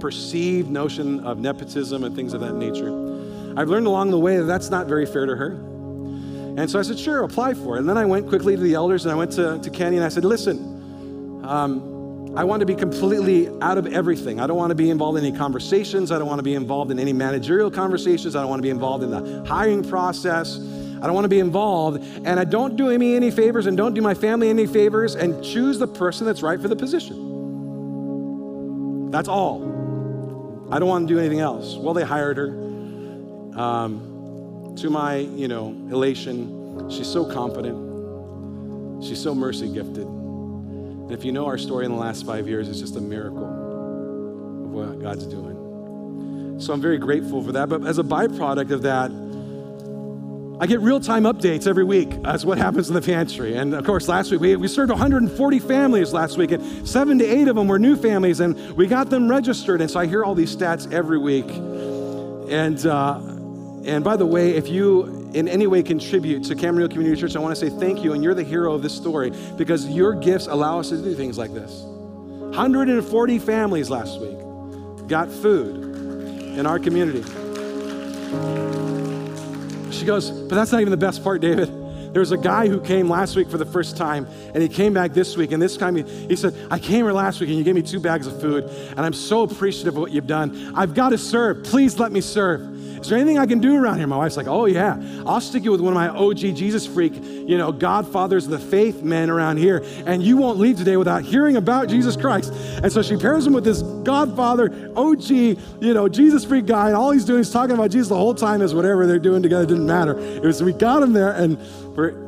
perceived 0.00 0.68
notion 0.68 1.20
of 1.20 1.38
nepotism 1.38 2.04
and 2.04 2.14
things 2.14 2.34
of 2.34 2.40
that 2.42 2.54
nature. 2.54 2.88
I've 3.56 3.68
learned 3.68 3.86
along 3.86 4.10
the 4.10 4.18
way 4.18 4.36
that 4.36 4.44
that's 4.44 4.68
not 4.68 4.86
very 4.86 5.06
fair 5.06 5.24
to 5.24 5.36
her. 5.36 5.52
And 6.58 6.70
so 6.70 6.78
I 6.78 6.82
said, 6.82 6.98
sure, 6.98 7.22
apply 7.22 7.54
for 7.54 7.76
it. 7.76 7.80
And 7.80 7.88
then 7.88 7.96
I 7.96 8.04
went 8.04 8.28
quickly 8.28 8.56
to 8.56 8.62
the 8.62 8.74
elders 8.74 9.04
and 9.04 9.12
I 9.12 9.14
went 9.14 9.32
to, 9.32 9.58
to 9.58 9.70
Kenny 9.70 9.96
and 9.96 10.04
I 10.04 10.08
said, 10.08 10.24
listen, 10.24 11.42
um, 11.44 11.95
I 12.36 12.44
want 12.44 12.60
to 12.60 12.66
be 12.66 12.74
completely 12.74 13.48
out 13.62 13.78
of 13.78 13.86
everything. 13.86 14.40
I 14.40 14.46
don't 14.46 14.58
want 14.58 14.70
to 14.70 14.74
be 14.74 14.90
involved 14.90 15.16
in 15.18 15.24
any 15.24 15.34
conversations. 15.36 16.12
I 16.12 16.18
don't 16.18 16.28
want 16.28 16.38
to 16.38 16.42
be 16.42 16.54
involved 16.54 16.90
in 16.90 16.98
any 16.98 17.14
managerial 17.14 17.70
conversations. 17.70 18.36
I 18.36 18.40
don't 18.40 18.50
want 18.50 18.58
to 18.58 18.62
be 18.62 18.68
involved 18.68 19.02
in 19.04 19.10
the 19.10 19.42
hiring 19.48 19.82
process. 19.82 20.58
I 20.58 21.06
don't 21.06 21.14
want 21.14 21.24
to 21.24 21.30
be 21.30 21.38
involved. 21.38 22.04
And 22.26 22.38
I 22.38 22.44
don't 22.44 22.76
do 22.76 22.96
me 22.98 23.16
any 23.16 23.30
favors 23.30 23.64
and 23.64 23.74
don't 23.74 23.94
do 23.94 24.02
my 24.02 24.12
family 24.12 24.50
any 24.50 24.66
favors 24.66 25.14
and 25.14 25.42
choose 25.42 25.78
the 25.78 25.86
person 25.86 26.26
that's 26.26 26.42
right 26.42 26.60
for 26.60 26.68
the 26.68 26.76
position. 26.76 27.16
That's 29.10 29.28
all. 29.28 29.62
I 30.70 30.78
don't 30.78 30.88
want 30.88 31.08
to 31.08 31.14
do 31.14 31.18
anything 31.18 31.40
else. 31.40 31.76
Well, 31.76 31.94
they 31.94 32.04
hired 32.04 32.36
her. 32.36 32.48
Um, 33.58 34.74
to 34.76 34.90
my, 34.90 35.16
you 35.16 35.48
know, 35.48 35.68
elation, 35.90 36.90
she's 36.90 37.10
so 37.10 37.24
confident. 37.24 39.02
She's 39.02 39.22
so 39.22 39.34
mercy 39.34 39.72
gifted. 39.72 40.06
And 41.06 41.12
if 41.12 41.24
you 41.24 41.30
know 41.30 41.46
our 41.46 41.56
story 41.56 41.84
in 41.84 41.92
the 41.92 41.96
last 41.96 42.26
five 42.26 42.48
years, 42.48 42.68
it's 42.68 42.80
just 42.80 42.96
a 42.96 43.00
miracle 43.00 43.44
of 43.44 44.70
what 44.72 45.00
God's 45.00 45.24
doing. 45.24 46.56
So 46.58 46.72
I'm 46.72 46.80
very 46.80 46.98
grateful 46.98 47.44
for 47.44 47.52
that. 47.52 47.68
But 47.68 47.86
as 47.86 47.98
a 47.98 48.02
byproduct 48.02 48.72
of 48.72 48.82
that, 48.82 49.12
I 50.58 50.66
get 50.66 50.80
real 50.80 50.98
time 50.98 51.22
updates 51.22 51.68
every 51.68 51.84
week 51.84 52.10
as 52.24 52.44
what 52.44 52.58
happens 52.58 52.88
in 52.88 52.94
the 52.94 53.00
pantry. 53.00 53.54
And 53.54 53.72
of 53.72 53.84
course, 53.84 54.08
last 54.08 54.32
week 54.32 54.40
we, 54.40 54.56
we 54.56 54.66
served 54.66 54.90
140 54.90 55.58
families 55.60 56.12
last 56.12 56.38
week, 56.38 56.50
and 56.50 56.88
seven 56.88 57.20
to 57.20 57.24
eight 57.24 57.46
of 57.46 57.54
them 57.54 57.68
were 57.68 57.78
new 57.78 57.94
families, 57.94 58.40
and 58.40 58.58
we 58.76 58.88
got 58.88 59.08
them 59.08 59.30
registered. 59.30 59.80
And 59.80 59.88
so 59.88 60.00
I 60.00 60.06
hear 60.06 60.24
all 60.24 60.34
these 60.34 60.56
stats 60.56 60.92
every 60.92 61.18
week. 61.18 61.48
And, 62.50 62.84
uh, 62.84 63.20
and 63.84 64.02
by 64.02 64.16
the 64.16 64.26
way, 64.26 64.56
if 64.56 64.68
you 64.68 65.25
in 65.34 65.48
any 65.48 65.66
way 65.66 65.82
contribute 65.82 66.44
to 66.44 66.54
Camarillo 66.54 66.90
Community 66.90 67.20
Church, 67.20 67.36
I 67.36 67.40
want 67.40 67.56
to 67.56 67.60
say 67.60 67.76
thank 67.78 68.02
you, 68.02 68.12
and 68.12 68.22
you're 68.22 68.34
the 68.34 68.44
hero 68.44 68.74
of 68.74 68.82
this 68.82 68.94
story 68.94 69.32
because 69.56 69.86
your 69.88 70.14
gifts 70.14 70.46
allow 70.46 70.78
us 70.78 70.88
to 70.90 70.96
do 70.96 71.14
things 71.14 71.38
like 71.38 71.52
this. 71.52 71.82
140 71.82 73.38
families 73.38 73.90
last 73.90 74.20
week 74.20 75.08
got 75.08 75.30
food 75.30 75.76
in 76.56 76.66
our 76.66 76.78
community. 76.78 77.22
She 79.92 80.04
goes, 80.04 80.30
But 80.30 80.54
that's 80.54 80.72
not 80.72 80.80
even 80.80 80.90
the 80.90 80.96
best 80.96 81.22
part, 81.22 81.40
David. 81.40 81.68
There 82.12 82.20
was 82.20 82.32
a 82.32 82.38
guy 82.38 82.66
who 82.66 82.80
came 82.80 83.10
last 83.10 83.36
week 83.36 83.50
for 83.50 83.58
the 83.58 83.66
first 83.66 83.96
time, 83.98 84.26
and 84.54 84.62
he 84.62 84.70
came 84.70 84.94
back 84.94 85.12
this 85.12 85.36
week. 85.36 85.52
And 85.52 85.60
this 85.60 85.76
time 85.76 85.96
he, 85.96 86.02
he 86.02 86.36
said, 86.36 86.54
I 86.70 86.78
came 86.78 87.04
here 87.04 87.12
last 87.12 87.40
week, 87.40 87.50
and 87.50 87.58
you 87.58 87.64
gave 87.64 87.74
me 87.74 87.82
two 87.82 88.00
bags 88.00 88.26
of 88.26 88.40
food, 88.40 88.64
and 88.64 89.00
I'm 89.00 89.12
so 89.12 89.42
appreciative 89.42 89.96
of 89.96 90.00
what 90.00 90.12
you've 90.12 90.26
done. 90.26 90.72
I've 90.74 90.94
got 90.94 91.10
to 91.10 91.18
serve. 91.18 91.64
Please 91.64 91.98
let 91.98 92.12
me 92.12 92.22
serve. 92.22 92.75
Is 93.06 93.10
there 93.10 93.20
anything 93.20 93.38
I 93.38 93.46
can 93.46 93.60
do 93.60 93.76
around 93.76 93.98
here? 93.98 94.08
My 94.08 94.16
wife's 94.16 94.36
like, 94.36 94.48
Oh, 94.48 94.64
yeah. 94.64 95.00
I'll 95.24 95.40
stick 95.40 95.62
you 95.62 95.70
with 95.70 95.80
one 95.80 95.92
of 95.92 95.94
my 95.94 96.08
OG 96.08 96.38
Jesus 96.56 96.88
freak, 96.88 97.14
you 97.14 97.56
know, 97.56 97.70
godfathers 97.70 98.46
of 98.46 98.50
the 98.50 98.58
faith 98.58 99.04
men 99.04 99.30
around 99.30 99.58
here, 99.58 99.84
and 100.06 100.24
you 100.24 100.36
won't 100.36 100.58
leave 100.58 100.76
today 100.76 100.96
without 100.96 101.22
hearing 101.22 101.54
about 101.56 101.88
Jesus 101.88 102.16
Christ. 102.16 102.52
And 102.82 102.90
so 102.90 103.02
she 103.02 103.16
pairs 103.16 103.46
him 103.46 103.52
with 103.52 103.62
this 103.62 103.82
godfather, 103.82 104.90
OG, 104.96 105.30
you 105.30 105.94
know, 105.94 106.08
Jesus 106.08 106.44
freak 106.44 106.66
guy, 106.66 106.88
and 106.88 106.96
all 106.96 107.12
he's 107.12 107.24
doing 107.24 107.42
is 107.42 107.50
talking 107.52 107.76
about 107.76 107.92
Jesus 107.92 108.08
the 108.08 108.16
whole 108.16 108.34
time 108.34 108.60
is 108.60 108.74
whatever 108.74 109.06
they're 109.06 109.20
doing 109.20 109.40
together 109.40 109.66
didn't 109.66 109.86
matter. 109.86 110.18
It 110.18 110.42
was, 110.42 110.60
we 110.60 110.72
got 110.72 111.00
him 111.00 111.12
there, 111.12 111.30
and 111.30 111.58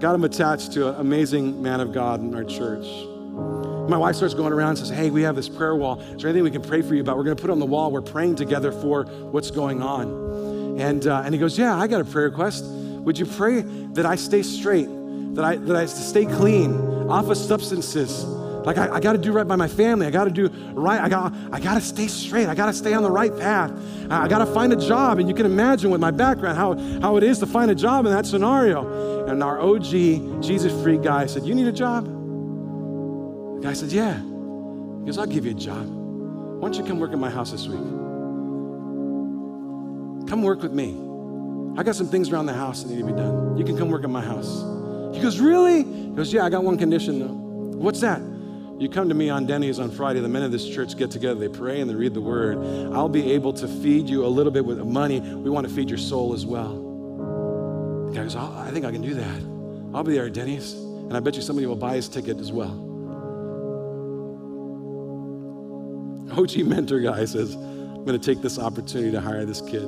got 0.00 0.14
him 0.14 0.22
attached 0.22 0.74
to 0.74 0.90
an 0.90 1.00
amazing 1.00 1.60
man 1.60 1.80
of 1.80 1.92
God 1.92 2.20
in 2.20 2.32
our 2.36 2.44
church. 2.44 2.86
My 3.88 3.96
wife 3.96 4.14
starts 4.14 4.34
going 4.34 4.52
around 4.52 4.70
and 4.70 4.78
says, 4.78 4.90
Hey, 4.90 5.10
we 5.10 5.22
have 5.22 5.34
this 5.34 5.48
prayer 5.48 5.74
wall. 5.74 5.98
Is 5.98 6.22
there 6.22 6.30
anything 6.30 6.44
we 6.44 6.52
can 6.52 6.62
pray 6.62 6.82
for 6.82 6.94
you 6.94 7.00
about? 7.00 7.16
We're 7.16 7.24
going 7.24 7.36
to 7.36 7.40
put 7.40 7.50
on 7.50 7.58
the 7.58 7.66
wall. 7.66 7.90
We're 7.90 8.00
praying 8.00 8.36
together 8.36 8.70
for 8.70 9.04
what's 9.04 9.50
going 9.50 9.82
on. 9.82 10.47
And, 10.78 11.06
uh, 11.06 11.22
and 11.24 11.34
he 11.34 11.40
goes, 11.40 11.58
Yeah, 11.58 11.76
I 11.76 11.86
got 11.88 12.00
a 12.00 12.04
prayer 12.04 12.26
request. 12.26 12.64
Would 12.64 13.18
you 13.18 13.26
pray 13.26 13.62
that 13.62 14.06
I 14.06 14.14
stay 14.14 14.42
straight, 14.42 14.86
that 15.34 15.44
I, 15.44 15.56
that 15.56 15.76
I 15.76 15.86
stay 15.86 16.24
clean, 16.24 16.72
off 17.08 17.28
of 17.28 17.36
substances? 17.36 18.24
Like, 18.24 18.78
I, 18.78 18.96
I 18.96 19.00
got 19.00 19.12
to 19.12 19.18
do 19.18 19.32
right 19.32 19.46
by 19.46 19.56
my 19.56 19.66
family. 19.66 20.06
I 20.06 20.10
got 20.10 20.24
to 20.24 20.30
do 20.30 20.48
right. 20.74 21.00
I 21.00 21.08
got, 21.08 21.34
I 21.52 21.58
got 21.58 21.74
to 21.74 21.80
stay 21.80 22.06
straight. 22.06 22.46
I 22.46 22.54
got 22.54 22.66
to 22.66 22.72
stay 22.72 22.92
on 22.92 23.02
the 23.02 23.10
right 23.10 23.36
path. 23.36 23.72
I, 24.10 24.24
I 24.24 24.28
got 24.28 24.38
to 24.38 24.46
find 24.46 24.72
a 24.72 24.76
job. 24.76 25.18
And 25.18 25.28
you 25.28 25.34
can 25.34 25.46
imagine 25.46 25.90
with 25.90 26.00
my 26.00 26.10
background 26.10 26.56
how, 26.58 26.76
how 27.00 27.16
it 27.16 27.24
is 27.24 27.38
to 27.40 27.46
find 27.46 27.70
a 27.70 27.74
job 27.74 28.06
in 28.06 28.12
that 28.12 28.26
scenario. 28.26 29.26
And 29.26 29.42
our 29.42 29.60
OG 29.60 30.42
Jesus 30.42 30.72
freak 30.82 31.02
guy 31.02 31.26
said, 31.26 31.44
You 31.44 31.54
need 31.54 31.66
a 31.66 31.72
job? 31.72 32.04
The 32.04 33.60
guy 33.62 33.72
said, 33.72 33.90
Yeah. 33.90 34.16
He 34.18 35.06
goes, 35.06 35.18
I'll 35.18 35.26
give 35.26 35.44
you 35.44 35.52
a 35.52 35.54
job. 35.54 35.86
Why 35.86 36.68
don't 36.68 36.74
you 36.74 36.84
come 36.84 37.00
work 37.00 37.12
at 37.12 37.18
my 37.18 37.30
house 37.30 37.50
this 37.50 37.66
week? 37.66 38.07
Come 40.28 40.42
work 40.42 40.62
with 40.62 40.72
me. 40.72 40.90
I 41.78 41.82
got 41.82 41.94
some 41.94 42.08
things 42.08 42.30
around 42.30 42.46
the 42.46 42.52
house 42.54 42.82
that 42.82 42.90
need 42.90 42.98
to 42.98 43.06
be 43.06 43.12
done. 43.12 43.56
You 43.56 43.64
can 43.64 43.78
come 43.78 43.88
work 43.88 44.04
at 44.04 44.10
my 44.10 44.20
house. 44.20 44.62
He 45.14 45.22
goes, 45.22 45.40
Really? 45.40 45.84
He 45.84 46.10
goes, 46.10 46.32
Yeah, 46.32 46.44
I 46.44 46.50
got 46.50 46.64
one 46.64 46.76
condition 46.76 47.18
though. 47.18 47.32
What's 47.78 48.00
that? 48.00 48.20
You 48.78 48.88
come 48.88 49.08
to 49.08 49.14
me 49.14 49.30
on 49.30 49.46
Denny's 49.46 49.78
on 49.78 49.90
Friday. 49.90 50.20
The 50.20 50.28
men 50.28 50.42
of 50.42 50.52
this 50.52 50.68
church 50.68 50.96
get 50.96 51.10
together, 51.10 51.40
they 51.40 51.48
pray 51.48 51.80
and 51.80 51.90
they 51.90 51.94
read 51.94 52.14
the 52.14 52.20
word. 52.20 52.58
I'll 52.94 53.08
be 53.08 53.32
able 53.32 53.52
to 53.54 53.66
feed 53.66 54.08
you 54.08 54.24
a 54.24 54.28
little 54.28 54.52
bit 54.52 54.64
with 54.64 54.78
money. 54.78 55.20
We 55.20 55.50
want 55.50 55.66
to 55.66 55.72
feed 55.72 55.88
your 55.88 55.98
soul 55.98 56.34
as 56.34 56.46
well. 56.46 58.06
The 58.06 58.12
guy 58.14 58.22
goes, 58.22 58.36
I 58.36 58.70
think 58.70 58.84
I 58.84 58.92
can 58.92 59.02
do 59.02 59.14
that. 59.14 59.42
I'll 59.94 60.04
be 60.04 60.12
there 60.12 60.26
at 60.26 60.32
Denny's, 60.32 60.74
and 60.74 61.16
I 61.16 61.20
bet 61.20 61.34
you 61.34 61.42
somebody 61.42 61.66
will 61.66 61.76
buy 61.76 61.94
his 61.94 62.08
ticket 62.08 62.38
as 62.38 62.52
well. 62.52 62.70
OG 66.38 66.58
mentor 66.58 67.00
guy 67.00 67.24
says, 67.24 67.54
I'm 67.54 68.04
going 68.04 68.18
to 68.18 68.34
take 68.34 68.42
this 68.42 68.58
opportunity 68.58 69.10
to 69.10 69.20
hire 69.20 69.44
this 69.44 69.60
kid. 69.60 69.82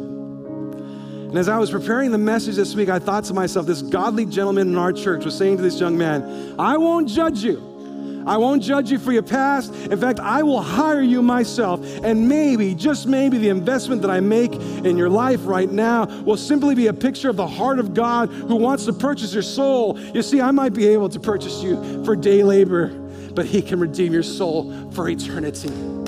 And 1.31 1.39
as 1.39 1.49
I 1.49 1.59
was 1.59 1.71
preparing 1.71 2.11
the 2.11 2.19
message 2.19 2.57
this 2.57 2.75
week, 2.75 2.89
I 2.89 2.99
thought 2.99 3.23
to 3.27 3.35
myself, 3.35 3.65
this 3.65 3.83
godly 3.83 4.27
gentleman 4.27 4.67
in 4.67 4.77
our 4.77 4.93
church 4.93 5.25
was 5.25 5.39
saying 5.39 5.59
to 5.59 5.63
this 5.63 5.79
young 5.79 5.97
man, 5.97 6.57
I 6.59 6.77
won't 6.77 7.09
judge 7.09 7.45
you. 7.45 8.25
I 8.27 8.37
won't 8.37 8.65
judge 8.65 8.91
you 8.91 8.99
for 8.99 9.13
your 9.13 9.23
past. 9.23 9.73
In 9.73 9.97
fact, 9.97 10.19
I 10.19 10.43
will 10.43 10.61
hire 10.61 11.03
you 11.03 11.23
myself. 11.23 11.81
And 12.03 12.29
maybe, 12.29 12.75
just 12.75 13.07
maybe, 13.07 13.39
the 13.39 13.49
investment 13.49 14.03
that 14.03 14.11
I 14.11 14.19
make 14.19 14.53
in 14.55 14.97
your 14.97 15.09
life 15.09 15.39
right 15.45 15.71
now 15.71 16.07
will 16.23 16.37
simply 16.37 16.75
be 16.75 16.89
a 16.89 16.93
picture 16.93 17.31
of 17.31 17.37
the 17.37 17.47
heart 17.47 17.79
of 17.79 17.95
God 17.95 18.29
who 18.31 18.57
wants 18.57 18.85
to 18.87 18.93
purchase 18.93 19.33
your 19.33 19.45
soul. 19.45 20.01
You 20.01 20.23
see, 20.23 20.41
I 20.41 20.51
might 20.51 20.75
be 20.75 20.89
able 20.89 21.09
to 21.11 21.21
purchase 21.21 21.63
you 21.63 22.05
for 22.05 22.17
day 22.17 22.43
labor, 22.43 22.89
but 23.35 23.47
He 23.47 23.63
can 23.63 23.79
redeem 23.79 24.13
your 24.13 24.25
soul 24.25 24.91
for 24.91 25.09
eternity. 25.09 26.00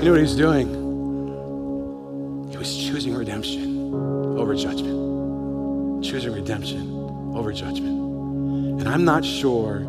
You 0.00 0.06
know 0.06 0.12
what 0.12 0.20
he 0.20 0.22
was 0.22 0.34
doing? 0.34 0.68
He 2.50 2.56
was 2.56 2.74
choosing 2.74 3.14
redemption 3.14 3.92
over 4.38 4.54
judgment. 4.54 6.02
Choosing 6.02 6.32
redemption 6.32 7.34
over 7.36 7.52
judgment. 7.52 8.80
And 8.80 8.88
I'm 8.88 9.04
not 9.04 9.26
sure 9.26 9.80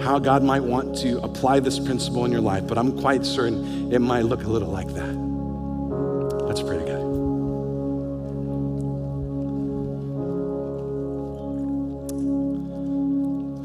how 0.00 0.18
God 0.18 0.42
might 0.42 0.64
want 0.64 0.98
to 0.98 1.20
apply 1.20 1.60
this 1.60 1.78
principle 1.78 2.24
in 2.24 2.32
your 2.32 2.40
life, 2.40 2.66
but 2.66 2.76
I'm 2.76 2.98
quite 2.98 3.24
certain 3.24 3.92
it 3.92 4.00
might 4.00 4.22
look 4.22 4.42
a 4.42 4.48
little 4.48 4.70
like 4.70 4.88
that. 4.88 5.14
Let's 6.44 6.60
pray 6.60 6.78
together. 6.78 7.06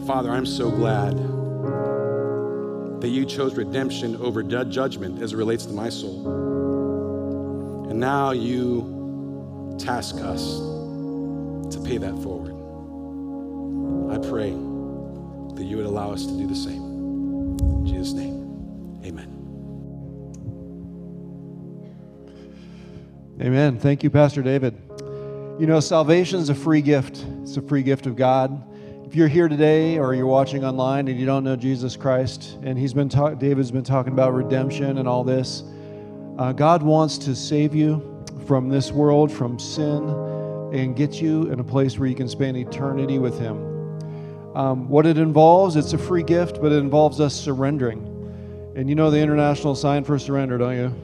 Father, 0.06 0.30
I'm 0.30 0.46
so 0.46 0.70
glad 0.70 1.41
that 3.02 3.10
you 3.10 3.26
chose 3.26 3.56
redemption 3.56 4.16
over 4.18 4.44
judgment 4.44 5.22
as 5.22 5.34
it 5.34 5.38
relates 5.38 5.66
to 5.66 5.74
my 5.74 5.90
soul. 5.90 6.28
And 7.90 8.00
now 8.00 8.32
you 8.32 9.76
task 9.80 10.16
us 10.18 10.58
to 11.74 11.82
pay 11.84 11.98
that 11.98 12.14
forward. 12.22 12.52
I 14.14 14.18
pray 14.30 14.52
that 14.52 15.64
you 15.64 15.78
would 15.78 15.86
allow 15.86 16.12
us 16.12 16.26
to 16.26 16.32
do 16.38 16.46
the 16.48 16.56
same. 16.56 17.58
In 17.60 17.86
Jesus' 17.88 18.14
name, 18.14 19.02
amen. 19.04 19.30
Amen. 23.42 23.80
Thank 23.80 24.04
you, 24.04 24.12
Pastor 24.12 24.44
David. 24.44 24.78
You 25.60 25.66
know, 25.66 25.80
salvation 25.80 26.40
is 26.40 26.50
a 26.50 26.56
free 26.56 26.82
gift. 26.82 27.26
It's 27.42 27.58
a 27.58 27.62
free 27.62 27.84
gift 27.84 28.06
of 28.06 28.16
God. 28.16 28.64
If 29.12 29.18
you're 29.18 29.28
here 29.28 29.50
today 29.50 30.00
or 30.00 30.16
you're 30.16 30.26
watching 30.26 30.64
online 30.64 31.10
and 31.10 31.20
you 31.20 31.26
don't 31.26 31.44
know 31.44 31.58
Jesus 31.58 31.98
Christ, 31.98 32.58
and 32.64 32.80
he's 32.80 32.94
been 32.94 33.10
talk- 33.10 33.40
David's 33.40 33.70
been 33.70 33.84
talking 33.84 34.14
about 34.14 34.34
redemption 34.34 35.00
and 35.00 35.06
all 35.06 35.26
this, 35.26 35.66
uh, 36.38 36.54
God 36.54 36.82
wants 36.82 37.18
to 37.18 37.36
save 37.36 37.76
you 37.76 38.24
from 38.48 38.70
this 38.70 38.90
world, 38.94 39.30
from 39.30 39.60
sin, 39.60 40.08
and 40.72 40.96
get 40.96 41.22
you 41.22 41.52
in 41.52 41.60
a 41.60 41.64
place 41.64 42.00
where 42.00 42.08
you 42.08 42.16
can 42.16 42.30
spend 42.30 42.56
eternity 42.56 43.20
with 43.20 43.38
Him. 43.38 43.58
Um, 44.56 44.88
what 44.88 45.06
it 45.06 45.18
involves, 45.18 45.76
it's 45.76 45.92
a 45.92 45.98
free 45.98 46.24
gift, 46.24 46.62
but 46.62 46.72
it 46.72 46.78
involves 46.78 47.20
us 47.20 47.36
surrendering. 47.36 48.08
And 48.78 48.88
you 48.88 48.96
know 48.96 49.12
the 49.12 49.20
international 49.20 49.76
sign 49.76 50.06
for 50.06 50.18
surrender, 50.20 50.58
don't 50.58 50.78
you? 50.78 50.96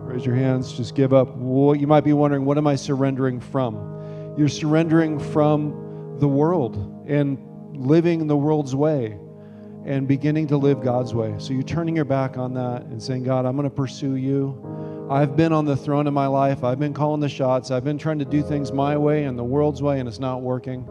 Raise 0.00 0.24
your 0.24 0.36
hands, 0.36 0.72
just 0.72 0.94
give 0.94 1.12
up. 1.12 1.28
You 1.36 1.86
might 1.86 2.04
be 2.04 2.14
wondering, 2.14 2.46
what 2.46 2.56
am 2.56 2.66
I 2.66 2.76
surrendering 2.76 3.38
from? 3.38 4.34
You're 4.38 4.48
surrendering 4.48 5.18
from 5.18 5.83
the 6.20 6.28
world 6.28 7.04
and 7.08 7.38
living 7.76 8.26
the 8.26 8.36
world's 8.36 8.74
way 8.74 9.18
and 9.84 10.08
beginning 10.08 10.46
to 10.48 10.56
live 10.56 10.82
God's 10.82 11.14
way. 11.14 11.34
So 11.38 11.52
you're 11.52 11.62
turning 11.62 11.96
your 11.96 12.04
back 12.04 12.38
on 12.38 12.54
that 12.54 12.82
and 12.82 13.02
saying, 13.02 13.24
God, 13.24 13.44
I'm 13.44 13.56
going 13.56 13.68
to 13.68 13.74
pursue 13.74 14.16
you. 14.16 15.06
I've 15.10 15.36
been 15.36 15.52
on 15.52 15.66
the 15.66 15.76
throne 15.76 16.06
of 16.06 16.14
my 16.14 16.26
life. 16.26 16.64
I've 16.64 16.78
been 16.78 16.94
calling 16.94 17.20
the 17.20 17.28
shots. 17.28 17.70
I've 17.70 17.84
been 17.84 17.98
trying 17.98 18.18
to 18.20 18.24
do 18.24 18.42
things 18.42 18.72
my 18.72 18.96
way 18.96 19.24
and 19.24 19.38
the 19.38 19.44
world's 19.44 19.82
way, 19.82 20.00
and 20.00 20.08
it's 20.08 20.18
not 20.18 20.40
working. 20.40 20.88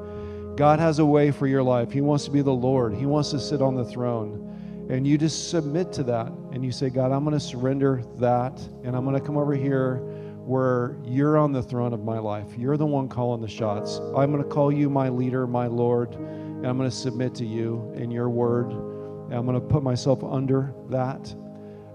God 0.55 0.79
has 0.79 0.99
a 0.99 1.05
way 1.05 1.31
for 1.31 1.47
your 1.47 1.63
life. 1.63 1.91
He 1.91 2.01
wants 2.01 2.25
to 2.25 2.31
be 2.31 2.41
the 2.41 2.53
Lord, 2.53 2.93
He 2.93 3.07
wants 3.07 3.31
to 3.31 3.39
sit 3.39 3.61
on 3.61 3.75
the 3.75 3.85
throne. 3.85 4.49
And 4.89 5.07
you 5.07 5.17
just 5.17 5.49
submit 5.49 5.93
to 5.93 6.03
that 6.03 6.27
and 6.51 6.63
you 6.63 6.71
say, 6.71 6.89
God, 6.89 7.11
I'm 7.11 7.23
going 7.23 7.33
to 7.33 7.39
surrender 7.39 8.03
that 8.17 8.59
and 8.83 8.95
I'm 8.95 9.05
going 9.05 9.17
to 9.17 9.25
come 9.25 9.37
over 9.37 9.53
here 9.53 10.03
where 10.45 10.98
you're 11.06 11.38
on 11.38 11.53
the 11.53 11.64
throne 11.64 11.94
of 11.94 12.03
my 12.03 12.20
life. 12.20 12.48
You're 12.57 12.76
the 12.76 12.86
one 12.86 13.07
calling 13.07 13.41
the 13.41 13.48
shots. 13.48 13.99
I'm 14.15 14.32
going 14.32 14.44
to 14.44 14.49
call 14.49 14.72
you 14.74 14.90
my 14.90 15.07
leader, 15.07 15.48
my 15.48 15.68
Lord, 15.68 16.15
and 16.15 16.68
I'm 16.68 16.78
going 16.78 16.90
to 16.90 16.95
submit 16.95 17.34
to 17.36 17.45
you 17.45 17.94
in 17.95 18.11
your 18.11 18.30
word. 18.30 18.72
And 18.72 19.34
I'm 19.34 19.45
going 19.45 19.60
to 19.60 19.65
put 19.65 19.84
myself 19.84 20.22
under 20.24 20.74
that. 20.90 21.34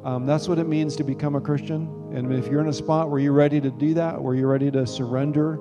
Um, 0.02 0.24
that's 0.24 0.48
what 0.48 0.58
it 0.58 0.66
means 0.66 0.96
to 0.96 1.04
become 1.04 1.36
a 1.36 1.40
Christian. 1.40 2.10
And 2.14 2.32
if 2.32 2.46
you're 2.46 2.62
in 2.62 2.68
a 2.68 2.72
spot 2.72 3.10
where 3.10 3.20
you're 3.20 3.32
ready 3.34 3.60
to 3.60 3.70
do 3.70 3.92
that, 3.94 4.20
where 4.20 4.34
you're 4.34 4.48
ready 4.48 4.70
to 4.70 4.86
surrender 4.86 5.60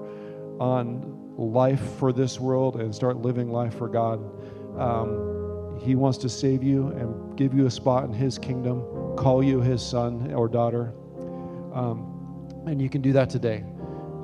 on 0.59 1.33
life 1.37 1.81
for 1.99 2.13
this 2.13 2.39
world 2.39 2.79
and 2.79 2.95
start 2.95 3.17
living 3.17 3.51
life 3.51 3.77
for 3.77 3.89
God, 3.89 4.19
um, 4.79 5.77
He 5.81 5.95
wants 5.95 6.17
to 6.19 6.29
save 6.29 6.63
you 6.63 6.87
and 6.89 7.35
give 7.35 7.53
you 7.53 7.65
a 7.65 7.71
spot 7.71 8.05
in 8.05 8.13
His 8.13 8.37
kingdom, 8.37 8.81
call 9.17 9.43
you 9.43 9.59
His 9.59 9.85
son 9.85 10.31
or 10.33 10.47
daughter. 10.47 10.93
Um, 11.73 12.16
and 12.67 12.81
you 12.81 12.89
can 12.89 13.01
do 13.01 13.13
that 13.13 13.29
today. 13.29 13.63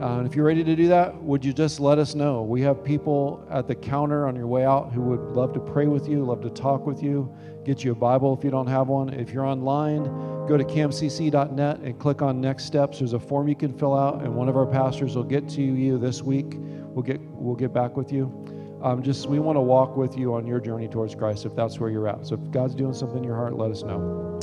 Uh, 0.02 0.18
and 0.18 0.28
if 0.28 0.36
you're 0.36 0.46
ready 0.46 0.64
to 0.64 0.76
do 0.76 0.88
that, 0.88 1.16
would 1.24 1.46
you 1.46 1.54
just 1.54 1.80
let 1.80 1.98
us 1.98 2.14
know? 2.14 2.42
We 2.42 2.62
have 2.62 2.84
people 2.84 3.46
at 3.50 3.68
the 3.68 3.76
counter 3.76 4.28
on 4.28 4.36
your 4.36 4.48
way 4.48 4.66
out 4.66 4.92
who 4.92 5.02
would 5.02 5.36
love 5.36 5.54
to 5.54 5.60
pray 5.60 5.86
with 5.86 6.10
you, 6.10 6.26
love 6.26 6.42
to 6.42 6.50
talk 6.50 6.86
with 6.86 7.02
you, 7.02 7.34
get 7.64 7.84
you 7.86 7.94
a 7.94 7.96
Bible 7.96 8.36
if 8.38 8.44
you 8.44 8.52
don't 8.52 8.68
have 8.68 8.90
one. 8.90 9.14
If 9.14 9.32
you're 9.32 9.46
online, 9.46 10.04
go 10.48 10.58
to 10.58 10.64
camcc.net 10.64 11.80
and 11.80 11.98
click 12.00 12.22
on 12.22 12.42
Next 12.42 12.66
Steps. 12.66 13.00
There's 13.00 13.14
a 13.14 13.20
form 13.20 13.48
you 13.48 13.56
can 13.56 13.72
fill 13.72 13.98
out, 13.98 14.22
and 14.24 14.36
one 14.36 14.50
of 14.50 14.58
our 14.58 14.66
pastors 14.66 15.16
will 15.16 15.24
get 15.24 15.48
to 15.50 15.62
you 15.62 15.98
this 15.98 16.22
week. 16.22 16.56
We'll 16.58 17.04
get 17.04 17.22
we'll 17.22 17.56
get 17.56 17.72
back 17.72 17.96
with 17.96 18.12
you. 18.12 18.26
Um, 18.84 19.02
just 19.02 19.28
we 19.28 19.40
want 19.40 19.56
to 19.56 19.62
walk 19.62 19.96
with 19.96 20.18
you 20.18 20.34
on 20.34 20.46
your 20.46 20.60
journey 20.60 20.90
towards 20.90 21.16
Christ 21.16 21.46
if 21.46 21.56
that's 21.56 21.80
where 21.80 21.90
you're 21.90 22.10
at. 22.10 22.28
So 22.28 22.36
if 22.36 22.52
God's 22.52 22.76
doing 22.76 22.94
something 22.94 23.20
in 23.20 23.24
your 23.24 23.36
heart, 23.36 23.58
let 23.58 23.72
us 23.72 23.84
know. 23.84 24.40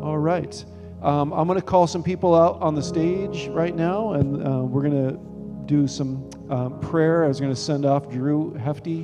All 0.00 0.18
right. 0.18 0.64
Um, 1.04 1.34
I'm 1.34 1.46
going 1.46 1.60
to 1.60 1.64
call 1.64 1.86
some 1.86 2.02
people 2.02 2.34
out 2.34 2.62
on 2.62 2.74
the 2.74 2.82
stage 2.82 3.48
right 3.48 3.76
now, 3.76 4.14
and 4.14 4.42
uh, 4.42 4.60
we're 4.64 4.80
going 4.80 5.10
to 5.10 5.66
do 5.66 5.86
some 5.86 6.30
um, 6.48 6.80
prayer. 6.80 7.26
I 7.26 7.28
was 7.28 7.38
going 7.38 7.52
to 7.52 7.60
send 7.60 7.84
off 7.84 8.08
Drew 8.08 8.54
Hefty 8.54 9.02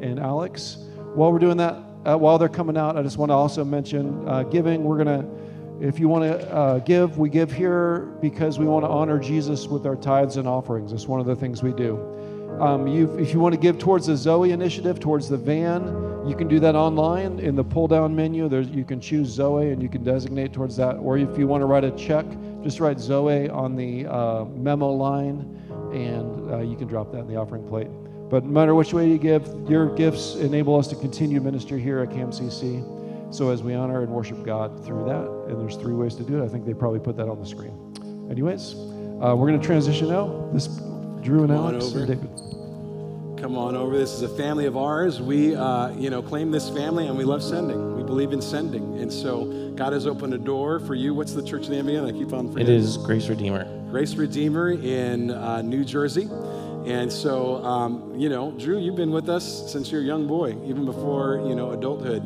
and 0.00 0.20
Alex. 0.20 0.76
While 1.14 1.32
we're 1.32 1.40
doing 1.40 1.56
that, 1.56 1.74
uh, 2.06 2.16
while 2.16 2.38
they're 2.38 2.48
coming 2.48 2.76
out, 2.76 2.96
I 2.96 3.02
just 3.02 3.18
want 3.18 3.30
to 3.30 3.34
also 3.34 3.64
mention 3.64 4.28
uh, 4.28 4.44
giving. 4.44 4.84
We're 4.84 5.02
going 5.02 5.22
to, 5.22 5.84
if 5.84 5.98
you 5.98 6.06
want 6.06 6.22
to 6.22 6.54
uh, 6.54 6.78
give, 6.78 7.18
we 7.18 7.28
give 7.28 7.50
here 7.50 8.16
because 8.22 8.60
we 8.60 8.66
want 8.66 8.84
to 8.84 8.88
honor 8.88 9.18
Jesus 9.18 9.66
with 9.66 9.86
our 9.86 9.96
tithes 9.96 10.36
and 10.36 10.46
offerings. 10.46 10.92
It's 10.92 11.08
one 11.08 11.18
of 11.18 11.26
the 11.26 11.34
things 11.34 11.64
we 11.64 11.72
do. 11.72 11.96
Um, 12.60 12.86
if 12.86 13.32
you 13.32 13.40
want 13.40 13.56
to 13.56 13.60
give 13.60 13.76
towards 13.76 14.06
the 14.06 14.16
Zoe 14.16 14.52
initiative, 14.52 15.00
towards 15.00 15.28
the 15.28 15.36
van, 15.36 16.09
you 16.26 16.34
can 16.36 16.48
do 16.48 16.60
that 16.60 16.74
online 16.74 17.38
in 17.38 17.56
the 17.56 17.64
pull 17.64 17.88
down 17.88 18.14
menu. 18.14 18.48
There's, 18.48 18.68
you 18.68 18.84
can 18.84 19.00
choose 19.00 19.28
Zoe 19.28 19.70
and 19.70 19.82
you 19.82 19.88
can 19.88 20.04
designate 20.04 20.52
towards 20.52 20.76
that. 20.76 20.96
Or 20.96 21.16
if 21.16 21.38
you 21.38 21.46
want 21.46 21.62
to 21.62 21.66
write 21.66 21.84
a 21.84 21.90
check, 21.92 22.26
just 22.62 22.78
write 22.78 23.00
Zoe 23.00 23.48
on 23.48 23.74
the 23.74 24.06
uh, 24.06 24.44
memo 24.44 24.90
line 24.90 25.56
and 25.92 26.50
uh, 26.50 26.58
you 26.58 26.76
can 26.76 26.86
drop 26.86 27.10
that 27.12 27.20
in 27.20 27.26
the 27.26 27.36
offering 27.36 27.66
plate. 27.66 27.88
But 28.28 28.44
no 28.44 28.50
matter 28.50 28.74
which 28.74 28.92
way 28.92 29.08
you 29.08 29.18
give, 29.18 29.48
your 29.68 29.94
gifts 29.96 30.36
enable 30.36 30.76
us 30.76 30.86
to 30.88 30.96
continue 30.96 31.40
ministry 31.40 31.80
here 31.80 32.00
at 32.00 32.10
CAMCC. 32.10 33.34
So 33.34 33.50
as 33.50 33.62
we 33.62 33.74
honor 33.74 34.02
and 34.02 34.12
worship 34.12 34.44
God 34.44 34.84
through 34.84 35.06
that, 35.06 35.26
and 35.48 35.60
there's 35.60 35.76
three 35.76 35.94
ways 35.94 36.14
to 36.16 36.22
do 36.22 36.40
it, 36.40 36.44
I 36.44 36.48
think 36.48 36.64
they 36.64 36.74
probably 36.74 37.00
put 37.00 37.16
that 37.16 37.28
on 37.28 37.40
the 37.40 37.46
screen. 37.46 38.28
Anyways, 38.30 38.74
uh, 38.74 39.34
we're 39.36 39.48
going 39.48 39.60
to 39.60 39.66
transition 39.66 40.08
now. 40.08 40.48
This 40.52 40.66
Drew 41.22 41.44
and 41.44 41.48
Come 41.48 41.74
Alex 41.74 41.92
and 41.92 42.06
David. 42.06 42.49
Come 43.40 43.56
on 43.56 43.74
over. 43.74 43.96
This 43.96 44.12
is 44.12 44.20
a 44.20 44.28
family 44.28 44.66
of 44.66 44.76
ours. 44.76 45.18
We, 45.18 45.56
uh, 45.56 45.92
you 45.92 46.10
know, 46.10 46.20
claim 46.20 46.50
this 46.50 46.68
family 46.68 47.06
and 47.06 47.16
we 47.16 47.24
love 47.24 47.42
sending. 47.42 47.96
We 47.96 48.02
believe 48.02 48.32
in 48.32 48.42
sending. 48.42 48.98
And 49.00 49.10
so 49.10 49.72
God 49.76 49.94
has 49.94 50.06
opened 50.06 50.34
a 50.34 50.38
door 50.38 50.78
for 50.78 50.94
you. 50.94 51.14
What's 51.14 51.32
the 51.32 51.42
church 51.42 51.70
name 51.70 51.88
again? 51.88 52.04
I 52.04 52.12
keep 52.12 52.34
on 52.34 52.48
It 52.48 52.52
forgetting. 52.52 52.74
is 52.74 52.98
Grace 52.98 53.28
Redeemer. 53.28 53.64
Grace 53.90 54.14
Redeemer 54.14 54.72
in 54.72 55.30
uh, 55.30 55.62
New 55.62 55.86
Jersey. 55.86 56.28
And 56.86 57.10
so, 57.10 57.64
um, 57.64 58.12
you 58.14 58.28
know, 58.28 58.50
Drew, 58.52 58.78
you've 58.78 58.96
been 58.96 59.10
with 59.10 59.30
us 59.30 59.72
since 59.72 59.90
you're 59.90 60.02
a 60.02 60.04
young 60.04 60.26
boy, 60.26 60.54
even 60.66 60.84
before, 60.84 61.42
you 61.46 61.54
know, 61.54 61.70
adulthood. 61.70 62.22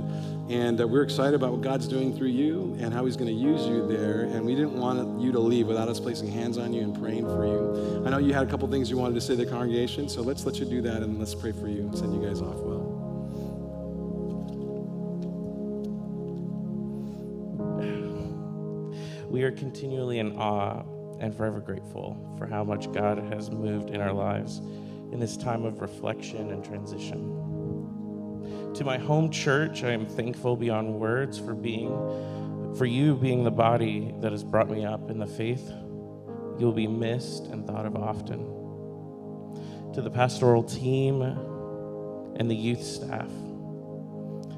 And 0.50 0.78
uh, 0.78 0.86
we're 0.86 1.02
excited 1.02 1.34
about 1.34 1.52
what 1.52 1.62
God's 1.62 1.88
doing 1.88 2.14
through 2.14 2.28
you 2.28 2.76
and 2.78 2.92
how 2.92 3.06
He's 3.06 3.16
going 3.16 3.34
to 3.34 3.40
use 3.40 3.66
you 3.66 3.86
there. 3.88 4.22
And 4.22 4.44
we 4.44 4.54
didn't 4.54 4.78
want 4.78 5.18
you 5.20 5.32
to 5.32 5.38
leave 5.38 5.66
without 5.66 5.88
us 5.88 5.98
placing 5.98 6.30
hands 6.30 6.58
on 6.58 6.72
you 6.74 6.82
and 6.82 6.98
praying 6.98 7.24
for 7.24 7.46
you. 7.46 8.04
I 8.06 8.10
know 8.10 8.18
you 8.18 8.34
had 8.34 8.46
a 8.46 8.50
couple 8.50 8.68
things 8.68 8.90
you 8.90 8.98
wanted 8.98 9.14
to 9.14 9.22
say 9.22 9.36
to 9.36 9.44
the 9.44 9.50
congregation, 9.50 10.06
so 10.08 10.20
let's 10.20 10.44
let 10.44 10.56
you 10.56 10.66
do 10.66 10.82
that 10.82 11.02
and 11.02 11.18
let's 11.18 11.34
pray 11.34 11.52
for 11.52 11.68
you 11.68 11.80
and 11.80 11.96
send 11.96 12.14
you 12.14 12.28
guys 12.28 12.42
off 12.42 12.56
well. 12.56 12.94
We 19.30 19.42
are 19.44 19.50
continually 19.50 20.18
in 20.18 20.36
awe 20.36 20.84
and 21.20 21.34
forever 21.34 21.58
grateful 21.58 22.36
for 22.38 22.46
how 22.46 22.64
much 22.64 22.92
God 22.92 23.18
has 23.32 23.50
moved 23.50 23.90
in 23.90 24.00
our 24.00 24.12
lives 24.12 24.58
in 25.10 25.18
this 25.18 25.36
time 25.36 25.64
of 25.64 25.80
reflection 25.80 26.50
and 26.50 26.64
transition. 26.64 27.43
To 28.74 28.82
my 28.82 28.98
home 28.98 29.30
church, 29.30 29.84
I 29.84 29.92
am 29.92 30.04
thankful 30.04 30.56
beyond 30.56 30.98
words 30.98 31.38
for 31.38 31.54
being 31.54 31.90
for 32.76 32.86
you 32.86 33.14
being 33.14 33.44
the 33.44 33.50
body 33.52 34.12
that 34.18 34.32
has 34.32 34.42
brought 34.42 34.68
me 34.68 34.84
up 34.84 35.10
in 35.10 35.20
the 35.20 35.28
faith. 35.28 35.72
You'll 36.58 36.72
be 36.72 36.88
missed 36.88 37.46
and 37.46 37.64
thought 37.64 37.86
of 37.86 37.94
often. 37.94 38.40
To 39.92 40.02
the 40.02 40.10
pastoral 40.10 40.64
team 40.64 41.22
and 41.22 42.50
the 42.50 42.56
youth 42.56 42.82
staff, 42.82 43.30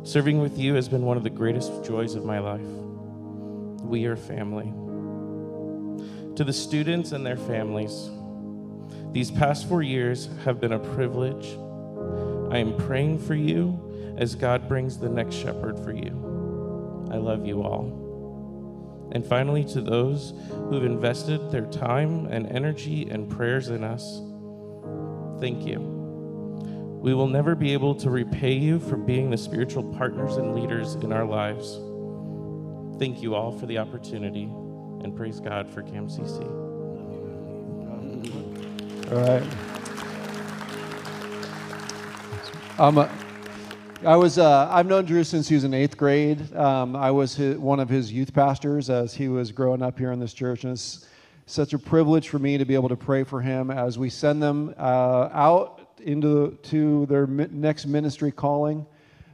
serving 0.02 0.40
with 0.40 0.56
you 0.56 0.72
has 0.72 0.88
been 0.88 1.02
one 1.02 1.18
of 1.18 1.22
the 1.22 1.28
greatest 1.28 1.84
joys 1.84 2.14
of 2.14 2.24
my 2.24 2.38
life. 2.38 2.66
We 3.82 4.06
are 4.06 4.16
family. 4.16 4.72
To 6.36 6.42
the 6.42 6.54
students 6.54 7.12
and 7.12 7.26
their 7.26 7.36
families, 7.36 8.08
these 9.12 9.30
past 9.30 9.68
four 9.68 9.82
years 9.82 10.30
have 10.46 10.58
been 10.58 10.72
a 10.72 10.78
privilege. 10.78 11.46
I 12.50 12.56
am 12.56 12.74
praying 12.78 13.18
for 13.18 13.34
you 13.34 13.82
as 14.16 14.34
God 14.34 14.68
brings 14.68 14.98
the 14.98 15.08
next 15.08 15.34
shepherd 15.34 15.78
for 15.78 15.92
you. 15.92 17.08
I 17.10 17.16
love 17.16 17.46
you 17.46 17.62
all. 17.62 18.06
And 19.12 19.24
finally, 19.24 19.64
to 19.66 19.80
those 19.80 20.34
who've 20.50 20.84
invested 20.84 21.50
their 21.50 21.66
time 21.66 22.26
and 22.26 22.46
energy 22.48 23.08
and 23.08 23.30
prayers 23.30 23.68
in 23.68 23.84
us, 23.84 24.20
thank 25.40 25.64
you. 25.66 25.80
We 27.00 27.14
will 27.14 27.28
never 27.28 27.54
be 27.54 27.72
able 27.72 27.94
to 27.96 28.10
repay 28.10 28.52
you 28.52 28.80
for 28.80 28.96
being 28.96 29.30
the 29.30 29.36
spiritual 29.36 29.84
partners 29.94 30.36
and 30.36 30.56
leaders 30.56 30.96
in 30.96 31.12
our 31.12 31.24
lives. 31.24 31.78
Thank 32.98 33.22
you 33.22 33.34
all 33.34 33.56
for 33.56 33.66
the 33.66 33.78
opportunity 33.78 34.44
and 34.44 35.14
praise 35.14 35.38
God 35.38 35.70
for 35.70 35.82
CAMCC. 35.82 36.42
All 39.12 39.20
right. 39.20 39.46
Um, 42.78 42.98
uh, 42.98 43.08
I 44.06 44.14
was, 44.14 44.38
uh, 44.38 44.68
I've 44.70 44.86
known 44.86 45.04
Drew 45.04 45.24
since 45.24 45.48
he 45.48 45.56
was 45.56 45.64
in 45.64 45.74
eighth 45.74 45.96
grade. 45.96 46.54
Um, 46.54 46.94
I 46.94 47.10
was 47.10 47.34
his, 47.34 47.58
one 47.58 47.80
of 47.80 47.88
his 47.88 48.12
youth 48.12 48.32
pastors 48.32 48.88
as 48.88 49.12
he 49.12 49.26
was 49.26 49.50
growing 49.50 49.82
up 49.82 49.98
here 49.98 50.12
in 50.12 50.20
this 50.20 50.32
church. 50.32 50.62
And 50.62 50.74
it's 50.74 51.08
such 51.46 51.72
a 51.72 51.78
privilege 51.78 52.28
for 52.28 52.38
me 52.38 52.56
to 52.56 52.64
be 52.64 52.76
able 52.76 52.88
to 52.88 52.96
pray 52.96 53.24
for 53.24 53.40
him 53.40 53.68
as 53.68 53.98
we 53.98 54.08
send 54.08 54.40
them 54.40 54.72
uh, 54.78 55.28
out 55.32 55.88
into 56.04 56.56
to 56.62 57.06
their 57.06 57.26
mi- 57.26 57.48
next 57.50 57.86
ministry 57.86 58.30
calling. 58.30 58.86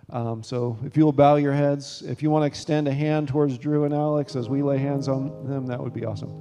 Um, 0.08 0.42
so 0.42 0.78
if 0.86 0.96
you'll 0.96 1.12
bow 1.12 1.36
your 1.36 1.52
heads, 1.52 2.02
if 2.06 2.22
you 2.22 2.30
want 2.30 2.44
to 2.44 2.46
extend 2.46 2.88
a 2.88 2.94
hand 2.94 3.28
towards 3.28 3.58
Drew 3.58 3.84
and 3.84 3.92
Alex 3.92 4.36
as 4.36 4.48
we 4.48 4.62
lay 4.62 4.78
hands 4.78 5.06
on 5.06 5.46
them, 5.46 5.66
that 5.66 5.78
would 5.78 5.92
be 5.92 6.06
awesome. 6.06 6.32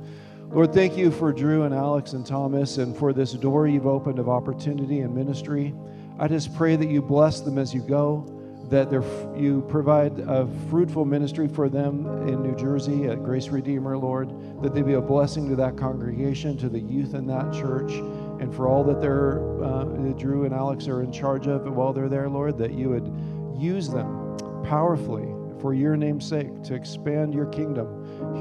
Lord, 0.52 0.74
thank 0.74 0.96
you 0.96 1.12
for 1.12 1.34
Drew 1.34 1.64
and 1.64 1.74
Alex 1.74 2.14
and 2.14 2.26
Thomas 2.26 2.78
and 2.78 2.96
for 2.96 3.12
this 3.12 3.34
door 3.34 3.68
you've 3.68 3.88
opened 3.88 4.20
of 4.20 4.30
opportunity 4.30 5.02
and 5.02 5.14
ministry. 5.14 5.74
I 6.22 6.28
just 6.28 6.54
pray 6.54 6.76
that 6.76 6.88
you 6.88 7.02
bless 7.02 7.42
them 7.42 7.58
as 7.58 7.74
you 7.74 7.82
go, 7.82 8.28
that 8.70 8.92
you 9.36 9.66
provide 9.68 10.20
a 10.20 10.48
fruitful 10.70 11.04
ministry 11.04 11.48
for 11.48 11.68
them 11.68 12.06
in 12.28 12.44
New 12.44 12.56
Jersey 12.56 13.08
at 13.08 13.24
Grace 13.24 13.48
Redeemer, 13.48 13.98
Lord, 13.98 14.30
that 14.62 14.76
they 14.76 14.84
be 14.84 14.94
a 14.94 15.02
blessing 15.02 15.50
to 15.50 15.56
that 15.56 15.78
congregation, 15.78 16.58
to 16.60 16.70
the 16.70 16.80
youth 16.80 17.16
in 17.16 17.26
that 17.26 17.52
church, 17.52 17.92
and 18.40 18.54
for 18.54 18.68
all 18.68 18.84
that 18.84 19.02
they're, 19.02 19.42
uh, 19.64 19.84
Drew 20.14 20.46
and 20.46 20.54
Alex 20.54 20.88
are 20.88 21.02
in 21.02 21.12
charge 21.12 21.48
of 21.48 21.66
while 21.76 21.92
they're 21.92 22.08
there, 22.08 22.30
Lord, 22.30 22.56
that 22.60 22.74
you 22.74 22.90
would 22.90 23.12
use 23.60 23.90
them 23.90 24.38
powerfully 24.64 25.34
for 25.60 25.74
your 25.74 25.98
name's 25.98 26.28
sake 26.28 26.62
to 26.66 26.76
expand 26.76 27.34
your 27.34 27.48
kingdom 27.48 27.88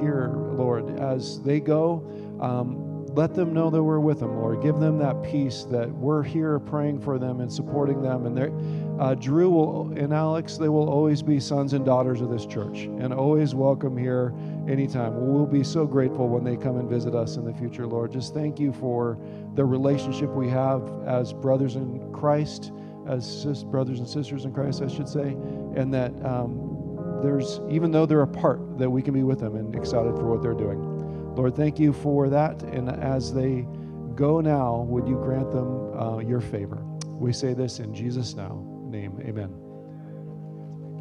here, 0.02 0.28
Lord. 0.34 1.00
As 1.00 1.40
they 1.40 1.60
go, 1.60 2.04
um, 2.40 2.89
let 3.14 3.34
them 3.34 3.52
know 3.52 3.70
that 3.70 3.82
we're 3.82 3.98
with 3.98 4.20
them, 4.20 4.36
Lord. 4.36 4.62
Give 4.62 4.78
them 4.78 4.98
that 4.98 5.22
peace 5.22 5.64
that 5.70 5.90
we're 5.90 6.22
here 6.22 6.58
praying 6.60 7.00
for 7.00 7.18
them 7.18 7.40
and 7.40 7.52
supporting 7.52 8.02
them. 8.02 8.26
And 8.26 9.00
uh, 9.00 9.14
Drew 9.14 9.50
will, 9.50 9.92
and 9.98 10.12
Alex, 10.12 10.56
they 10.56 10.68
will 10.68 10.88
always 10.88 11.22
be 11.22 11.40
sons 11.40 11.72
and 11.72 11.84
daughters 11.84 12.20
of 12.20 12.30
this 12.30 12.46
church 12.46 12.82
and 12.82 13.12
always 13.12 13.54
welcome 13.54 13.96
here 13.96 14.32
anytime. 14.68 15.14
We'll 15.16 15.46
be 15.46 15.64
so 15.64 15.86
grateful 15.86 16.28
when 16.28 16.44
they 16.44 16.56
come 16.56 16.76
and 16.76 16.88
visit 16.88 17.14
us 17.14 17.36
in 17.36 17.44
the 17.44 17.52
future, 17.52 17.86
Lord. 17.86 18.12
Just 18.12 18.32
thank 18.32 18.60
you 18.60 18.72
for 18.72 19.18
the 19.54 19.64
relationship 19.64 20.30
we 20.30 20.48
have 20.48 20.82
as 21.06 21.32
brothers 21.32 21.76
in 21.76 22.12
Christ, 22.12 22.72
as 23.08 23.42
sis- 23.42 23.64
brothers 23.64 23.98
and 23.98 24.08
sisters 24.08 24.44
in 24.44 24.52
Christ, 24.52 24.82
I 24.82 24.88
should 24.88 25.08
say, 25.08 25.36
and 25.74 25.92
that 25.92 26.12
um, 26.24 27.20
there's, 27.22 27.60
even 27.68 27.90
though 27.90 28.06
they're 28.06 28.22
apart, 28.22 28.78
that 28.78 28.88
we 28.88 29.02
can 29.02 29.14
be 29.14 29.24
with 29.24 29.40
them 29.40 29.56
and 29.56 29.74
excited 29.74 30.14
for 30.16 30.26
what 30.26 30.42
they're 30.42 30.54
doing. 30.54 30.89
Lord, 31.34 31.54
thank 31.56 31.78
you 31.78 31.92
for 31.92 32.28
that. 32.28 32.62
And 32.62 32.88
as 32.90 33.32
they 33.32 33.66
go 34.14 34.40
now, 34.40 34.82
would 34.82 35.06
you 35.06 35.16
grant 35.16 35.50
them 35.52 35.98
uh, 35.98 36.18
your 36.18 36.40
favor? 36.40 36.82
We 37.06 37.32
say 37.32 37.54
this 37.54 37.80
in 37.80 37.94
Jesus' 37.94 38.34
now 38.34 38.64
name. 38.90 39.18
Amen. 39.22 39.50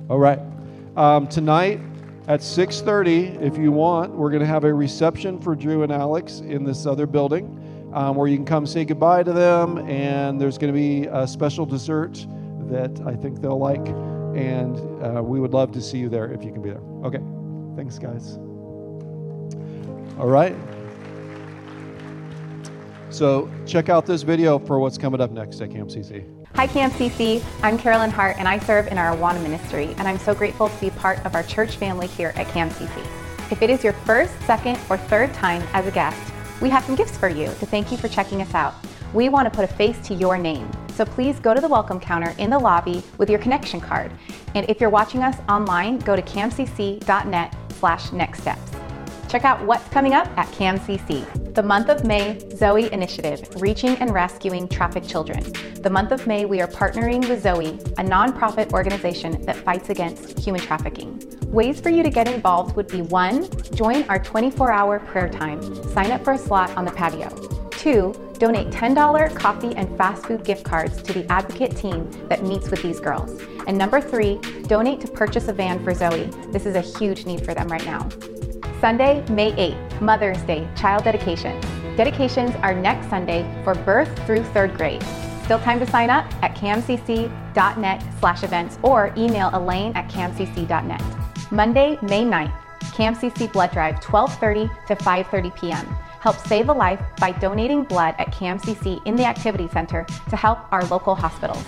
All 0.10 0.20
right. 0.20 0.40
Um, 0.96 1.28
tonight 1.28 1.80
at 2.28 2.42
6:30, 2.42 3.42
if 3.42 3.58
you 3.58 3.72
want, 3.72 4.12
we're 4.14 4.30
going 4.30 4.42
to 4.42 4.48
have 4.48 4.64
a 4.64 4.74
reception 4.74 5.40
for 5.40 5.56
Drew 5.56 5.84
and 5.84 5.92
Alex 5.92 6.40
in 6.40 6.64
this 6.64 6.86
other 6.86 7.08
building, 7.08 7.90
um, 7.94 8.16
where 8.16 8.28
you 8.28 8.38
can 8.38 8.46
come 8.46 8.66
say 8.66 8.86
goodbye 8.86 9.24
to 9.24 9.34
them, 9.34 9.78
and 9.90 10.40
there's 10.40 10.58
going 10.58 10.74
to 10.74 10.80
be 10.80 11.08
a 11.08 11.28
special 11.28 11.66
dessert 11.66 12.26
that 12.70 13.02
I 13.06 13.16
think 13.16 13.42
they'll 13.42 13.58
like, 13.58 13.88
and 13.88 14.78
uh, 15.04 15.24
we 15.24 15.40
would 15.40 15.54
love 15.54 15.72
to 15.72 15.82
see 15.82 15.98
you 15.98 16.10
there 16.10 16.32
if 16.32 16.44
you 16.44 16.52
can 16.52 16.62
be 16.62 16.70
there. 16.70 16.84
Okay. 17.04 17.22
Thanks, 17.76 17.98
guys. 17.98 18.38
All 20.20 20.28
right. 20.28 20.54
So 23.10 23.50
check 23.66 23.88
out 23.88 24.06
this 24.06 24.22
video 24.22 24.60
for 24.60 24.78
what's 24.80 24.98
coming 24.98 25.22
up 25.22 25.32
next 25.32 25.62
at 25.62 25.70
CamCC. 25.70 26.26
Hi, 26.56 26.68
CamCC. 26.68 27.42
I'm 27.64 27.78
Carolyn 27.78 28.12
Hart, 28.12 28.36
and 28.38 28.46
I 28.46 28.60
serve 28.60 28.88
in 28.88 28.98
our 28.98 29.16
Awana 29.16 29.42
ministry, 29.42 29.96
and 29.98 30.10
I'm 30.10 30.20
so 30.20 30.36
grateful 30.36 30.68
to 30.68 30.82
be 30.82 30.90
part 30.90 31.26
of 31.26 31.36
our 31.36 31.44
church 31.44 31.78
family 31.78 32.08
here 32.08 32.34
at 32.36 32.48
CamCC. 32.48 32.98
If 33.50 33.62
it 33.62 33.70
is 33.70 33.82
your 33.82 33.94
first, 33.94 34.34
second, 34.42 34.78
or 34.90 34.98
third 34.98 35.34
time 35.34 35.64
as 35.74 35.88
a 35.88 35.92
guest, 35.92 36.20
we 36.62 36.70
have 36.70 36.84
some 36.84 36.96
gifts 36.96 37.18
for 37.18 37.30
you 37.30 37.46
to 37.46 37.66
thank 37.66 37.90
you 37.90 37.98
for 37.98 38.10
checking 38.10 38.42
us 38.42 38.54
out. 38.54 38.76
We 39.14 39.30
want 39.30 39.46
to 39.46 39.56
put 39.56 39.64
a 39.64 39.74
face 39.74 39.98
to 40.08 40.14
your 40.14 40.38
name, 40.38 40.70
so 40.90 41.06
please 41.06 41.40
go 41.40 41.54
to 41.54 41.62
the 41.62 41.68
welcome 41.68 42.00
counter 42.00 42.36
in 42.38 42.50
the 42.50 42.60
lobby 42.60 43.04
with 43.18 43.30
your 43.30 43.40
connection 43.40 43.80
card. 43.80 44.12
And 44.54 44.70
if 44.70 44.82
you're 44.82 44.90
watching 44.90 45.24
us 45.24 45.38
online, 45.48 46.00
go 46.00 46.18
to 46.18 46.22
camcc.net 46.22 47.56
slash 47.80 48.12
next 48.12 48.42
steps. 48.42 48.70
Check 49.30 49.46
out 49.46 49.64
what's 49.64 49.88
coming 49.90 50.14
up 50.14 50.28
at 50.40 50.48
CAMCC. 50.54 51.54
The 51.54 51.62
month 51.62 51.90
of 51.90 52.04
May, 52.04 52.40
Zoe 52.56 52.92
Initiative, 52.92 53.48
Reaching 53.62 53.96
and 53.98 54.12
Rescuing 54.12 54.68
Trafficked 54.68 55.08
Children. 55.08 55.44
The 55.84 55.90
month 55.90 56.12
of 56.12 56.26
May, 56.26 56.46
we 56.46 56.62
are 56.62 56.68
partnering 56.68 57.30
with 57.30 57.44
Zoe, 57.44 57.68
a 58.00 58.04
nonprofit 58.04 58.74
organization 58.74 59.40
that 59.44 59.56
fights 59.56 59.92
against 59.92 60.40
human 60.40 60.62
trafficking. 60.62 61.22
Ways 61.46 61.80
for 61.80 61.90
you 61.90 62.02
to 62.02 62.10
get 62.10 62.28
involved 62.28 62.76
would 62.76 62.88
be 62.88 63.04
one, 63.04 63.48
join 63.76 64.02
our 64.10 64.18
24 64.18 64.72
hour 64.72 65.00
prayer 65.00 65.30
time, 65.30 65.62
sign 65.92 66.10
up 66.10 66.24
for 66.24 66.34
a 66.34 66.38
slot 66.38 66.76
on 66.76 66.84
the 66.84 66.92
patio. 66.92 67.30
Two, 67.70 68.16
donate 68.40 68.72
$10 68.72 69.36
coffee 69.36 69.76
and 69.76 69.96
fast 69.96 70.26
food 70.26 70.44
gift 70.44 70.64
cards 70.64 71.04
to 71.04 71.14
the 71.14 71.32
advocate 71.32 71.78
team 71.78 72.10
that 72.30 72.44
meets 72.44 72.72
with 72.72 72.82
these 72.82 73.00
girls. 73.00 73.40
And 73.68 73.78
number 73.78 74.02
three, 74.02 74.40
donate 74.64 75.02
to 75.02 75.08
purchase 75.08 75.48
a 75.50 75.54
van 75.54 75.84
for 75.84 75.94
Zoe. 75.94 76.32
This 76.52 76.66
is 76.66 76.76
a 76.76 76.82
huge 76.82 77.28
need 77.28 77.46
for 77.46 77.54
them 77.54 77.68
right 77.68 77.86
now. 77.86 78.10
Sunday, 78.80 79.26
May 79.30 79.52
8th, 79.54 80.02
Mother's 80.02 80.42
Day, 80.44 80.66
child 80.76 81.04
dedication. 81.04 81.60
Dedications 81.98 82.56
are 82.64 82.74
next 82.74 83.10
Sunday 83.10 83.44
for 83.64 83.76
birth 83.76 84.26
through 84.26 84.44
third 84.44 84.76
grade. 84.78 85.04
Still 85.44 85.60
time 85.60 85.80
to 85.80 85.86
sign 85.86 86.10
up 86.10 86.26
at 86.42 86.56
camcc.net 86.56 88.04
slash 88.20 88.44
events 88.44 88.80
or 88.82 89.14
email 89.18 89.50
elaine 89.54 89.92
at 89.94 90.10
camcc.net. 90.10 91.02
Monday, 91.52 91.98
May 92.04 92.24
9th, 92.24 92.54
CamCC 92.94 93.52
Blood 93.52 93.72
Drive, 93.72 93.96
12.30 93.96 94.88
to 94.88 94.96
5.30 94.96 95.60
p.m. 95.60 95.86
Help 96.22 96.38
save 96.38 96.70
a 96.70 96.74
life 96.74 97.02
by 97.20 97.32
donating 97.34 97.84
blood 97.84 98.16
at 98.18 98.28
CamCC 98.28 99.06
in 99.06 99.16
the 99.16 99.26
Activity 99.26 99.68
Center 99.70 100.06
to 100.30 100.36
help 100.38 100.60
our 100.72 100.86
local 100.86 101.16
hospitals. 101.16 101.64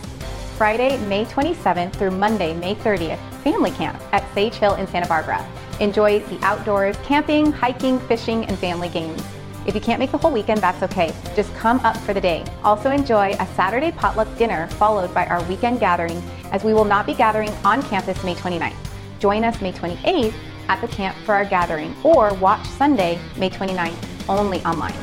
Friday, 0.57 0.97
May 1.07 1.25
27th 1.25 1.93
through 1.93 2.11
Monday, 2.11 2.53
May 2.53 2.75
30th, 2.75 3.19
family 3.41 3.71
camp 3.71 3.99
at 4.13 4.23
Sage 4.33 4.55
Hill 4.55 4.75
in 4.75 4.87
Santa 4.87 5.07
Barbara. 5.07 5.45
Enjoy 5.81 6.19
the 6.19 6.37
outdoors, 6.45 6.95
camping, 7.03 7.51
hiking, 7.51 7.99
fishing, 8.01 8.45
and 8.45 8.57
family 8.59 8.87
games. 8.87 9.19
If 9.65 9.73
you 9.73 9.81
can't 9.81 9.97
make 9.97 10.11
the 10.11 10.17
whole 10.19 10.31
weekend, 10.31 10.61
that's 10.61 10.83
okay. 10.83 11.11
Just 11.35 11.51
come 11.55 11.79
up 11.79 11.97
for 11.97 12.13
the 12.13 12.21
day. 12.21 12.45
Also 12.63 12.91
enjoy 12.91 13.31
a 13.39 13.47
Saturday 13.55 13.91
potluck 13.91 14.37
dinner 14.37 14.67
followed 14.67 15.11
by 15.11 15.25
our 15.25 15.43
weekend 15.45 15.79
gathering 15.79 16.21
as 16.51 16.63
we 16.63 16.75
will 16.75 16.85
not 16.85 17.07
be 17.07 17.15
gathering 17.15 17.49
on 17.65 17.81
campus 17.81 18.23
May 18.23 18.35
29th. 18.35 18.75
Join 19.19 19.43
us 19.43 19.59
May 19.59 19.71
28th 19.71 20.35
at 20.67 20.81
the 20.81 20.87
camp 20.87 21.17
for 21.25 21.33
our 21.33 21.45
gathering 21.45 21.95
or 22.03 22.31
watch 22.35 22.65
Sunday, 22.67 23.19
May 23.37 23.49
29th, 23.49 24.29
only 24.29 24.61
online. 24.61 24.93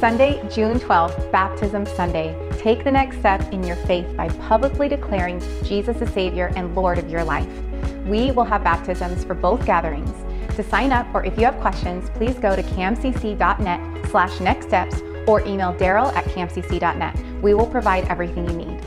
Sunday, 0.00 0.42
June 0.50 0.80
12th, 0.80 1.30
Baptism 1.30 1.86
Sunday. 1.86 2.34
Take 2.58 2.82
the 2.82 2.90
next 2.90 3.18
step 3.18 3.52
in 3.52 3.62
your 3.62 3.76
faith 3.76 4.16
by 4.16 4.28
publicly 4.48 4.88
declaring 4.88 5.40
Jesus 5.62 6.02
as 6.02 6.12
Savior 6.12 6.52
and 6.56 6.74
Lord 6.74 6.98
of 6.98 7.08
your 7.08 7.22
life. 7.22 7.48
We 8.10 8.32
will 8.32 8.44
have 8.44 8.64
baptisms 8.64 9.24
for 9.24 9.34
both 9.34 9.64
gatherings. 9.64 10.10
To 10.56 10.64
sign 10.64 10.90
up 10.90 11.06
or 11.14 11.24
if 11.24 11.38
you 11.38 11.44
have 11.44 11.60
questions, 11.60 12.10
please 12.10 12.34
go 12.34 12.56
to 12.56 12.62
camcc.net 12.62 14.10
slash 14.10 14.40
next 14.40 14.66
steps 14.66 15.00
or 15.28 15.40
email 15.46 15.72
daryl 15.74 16.12
at 16.14 16.24
camcc.net. 16.24 17.16
We 17.40 17.54
will 17.54 17.68
provide 17.68 18.08
everything 18.08 18.48
you 18.48 18.56
need. 18.56 18.80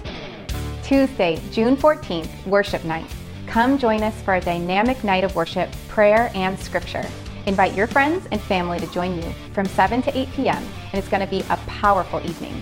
Tuesday, 0.84 1.40
June 1.52 1.78
14th, 1.78 2.46
Worship 2.46 2.84
Night. 2.84 3.08
Come 3.48 3.78
join 3.78 4.04
us 4.04 4.22
for 4.24 4.36
a 4.36 4.42
dynamic 4.42 5.02
night 5.06 5.24
of 5.24 5.36
worship, 5.36 5.72
prayer, 5.88 6.30
and 6.36 6.60
scripture. 6.60 7.06
Invite 7.46 7.76
your 7.76 7.88
friends 7.88 8.28
and 8.32 8.42
family 8.42 8.80
to 8.80 8.88
join 8.88 9.16
you 9.16 9.34
from 9.54 9.66
7 9.66 10.02
to 10.02 10.18
8 10.18 10.32
p.m., 10.34 10.64
and 10.92 10.96
it's 10.96 11.08
going 11.08 11.22
to 11.22 11.30
be 11.30 11.42
a 11.50 11.58
powerful 11.68 12.20
evening. 12.26 12.62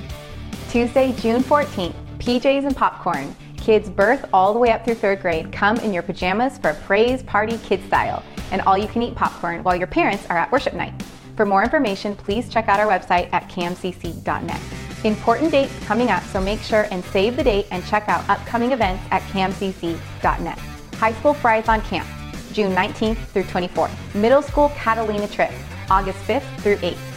Tuesday, 0.70 1.12
June 1.14 1.42
14th, 1.42 1.96
PJs 2.20 2.68
and 2.68 2.78
popcorn. 2.78 3.36
Kids 3.62 3.92
birth 3.92 4.26
all 4.34 4.54
the 4.54 4.60
way 4.60 4.72
up 4.72 4.84
through 4.84 4.96
third 4.96 5.22
grade 5.22 5.52
come 5.52 5.78
in 5.78 5.94
your 5.94 6.02
pajamas 6.02 6.58
for 6.58 6.72
a 6.72 6.74
praise 6.74 7.22
party 7.22 7.60
kid 7.60 7.80
style, 7.86 8.24
and 8.52 8.60
all 8.64 8.76
you 8.76 8.88
can 8.88 9.04
eat 9.04 9.14
popcorn 9.14 9.64
while 9.64 9.76
your 9.76 9.86
parents 9.86 10.26
are 10.32 10.38
at 10.38 10.52
worship 10.52 10.74
night. 10.74 10.94
For 11.38 11.46
more 11.46 11.64
information, 11.64 12.16
please 12.16 12.50
check 12.50 12.68
out 12.68 12.80
our 12.80 12.88
website 12.88 13.32
at 13.32 13.48
camcc.net. 13.50 14.60
Important 15.04 15.52
dates 15.52 15.74
coming 15.86 16.10
up, 16.10 16.24
so 16.24 16.42
make 16.42 16.60
sure 16.62 16.88
and 16.90 17.04
save 17.06 17.36
the 17.36 17.44
date 17.44 17.68
and 17.70 17.86
check 17.86 18.10
out 18.10 18.28
upcoming 18.30 18.72
events 18.72 19.04
at 19.12 19.22
camcc.net. 19.24 20.58
High 20.96 21.14
School 21.14 21.36
Fries 21.36 21.68
on 21.68 21.82
Camp, 21.82 22.08
June 22.54 22.74
19th 22.76 23.18
through 23.28 23.44
24th. 23.44 24.16
Middle 24.16 24.42
School 24.42 24.70
Catalina 24.70 25.28
Trip, 25.28 25.52
August 25.92 26.18
5th 26.26 26.60
through 26.62 26.78
8th. 26.78 27.11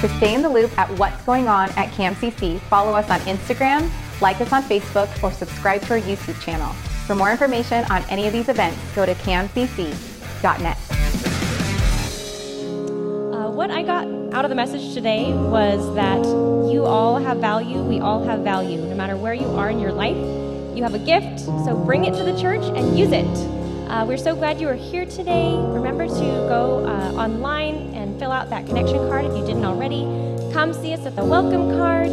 To 0.00 0.08
stay 0.16 0.34
in 0.34 0.40
the 0.40 0.48
loop 0.48 0.76
at 0.78 0.88
what's 0.98 1.22
going 1.24 1.46
on 1.46 1.68
at 1.72 1.90
CamCC, 1.90 2.58
follow 2.60 2.94
us 2.94 3.10
on 3.10 3.20
Instagram, 3.20 3.90
like 4.22 4.40
us 4.40 4.50
on 4.50 4.62
Facebook, 4.62 5.22
or 5.22 5.30
subscribe 5.30 5.82
to 5.82 5.92
our 5.92 6.00
YouTube 6.00 6.40
channel. 6.40 6.72
For 7.06 7.14
more 7.14 7.30
information 7.30 7.84
on 7.90 8.02
any 8.04 8.26
of 8.26 8.32
these 8.32 8.48
events, 8.48 8.78
go 8.94 9.04
to 9.04 9.14
camcc.net. 9.16 10.78
I 13.30 13.44
uh, 13.44 13.50
what 13.50 13.70
I 13.70 13.82
got 13.82 14.06
out 14.32 14.46
of 14.46 14.48
the 14.48 14.54
message 14.54 14.94
today 14.94 15.34
was 15.34 15.94
that 15.94 16.24
you 16.72 16.86
all 16.86 17.18
have 17.18 17.36
value. 17.36 17.82
We 17.82 18.00
all 18.00 18.24
have 18.24 18.40
value, 18.40 18.78
no 18.78 18.94
matter 18.94 19.18
where 19.18 19.34
you 19.34 19.48
are 19.48 19.68
in 19.68 19.78
your 19.78 19.92
life. 19.92 20.16
You 20.74 20.82
have 20.82 20.94
a 20.94 20.98
gift, 20.98 21.40
so 21.40 21.76
bring 21.76 22.06
it 22.06 22.14
to 22.14 22.24
the 22.24 22.40
church 22.40 22.62
and 22.62 22.98
use 22.98 23.12
it. 23.12 23.59
Uh, 23.90 24.04
we're 24.06 24.16
so 24.16 24.36
glad 24.36 24.60
you 24.60 24.68
are 24.68 24.74
here 24.74 25.04
today. 25.04 25.52
Remember 25.56 26.06
to 26.06 26.14
go 26.14 26.86
uh, 26.86 27.12
online 27.14 27.92
and 27.92 28.16
fill 28.20 28.30
out 28.30 28.48
that 28.48 28.64
connection 28.64 28.98
card 29.08 29.24
if 29.24 29.36
you 29.36 29.44
didn't 29.44 29.64
already. 29.64 30.02
Come 30.52 30.72
see 30.72 30.92
us 30.92 31.04
at 31.06 31.16
the 31.16 31.24
welcome 31.24 31.76
card. 31.76 32.06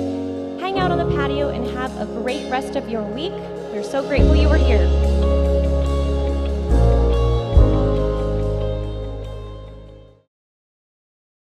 Hang 0.60 0.80
out 0.80 0.90
on 0.90 0.98
the 0.98 1.16
patio 1.16 1.49
and 1.49 1.68
have 1.78 1.95
a 2.02 2.08
great 2.08 2.49
rest 2.49 2.76
of 2.76 2.90
your 2.90 3.04
week. 3.04 3.34
We're 3.72 3.84
so 3.84 4.02
grateful 4.02 4.36
you 4.36 4.49
were 4.49 4.58
here. 4.58 5.27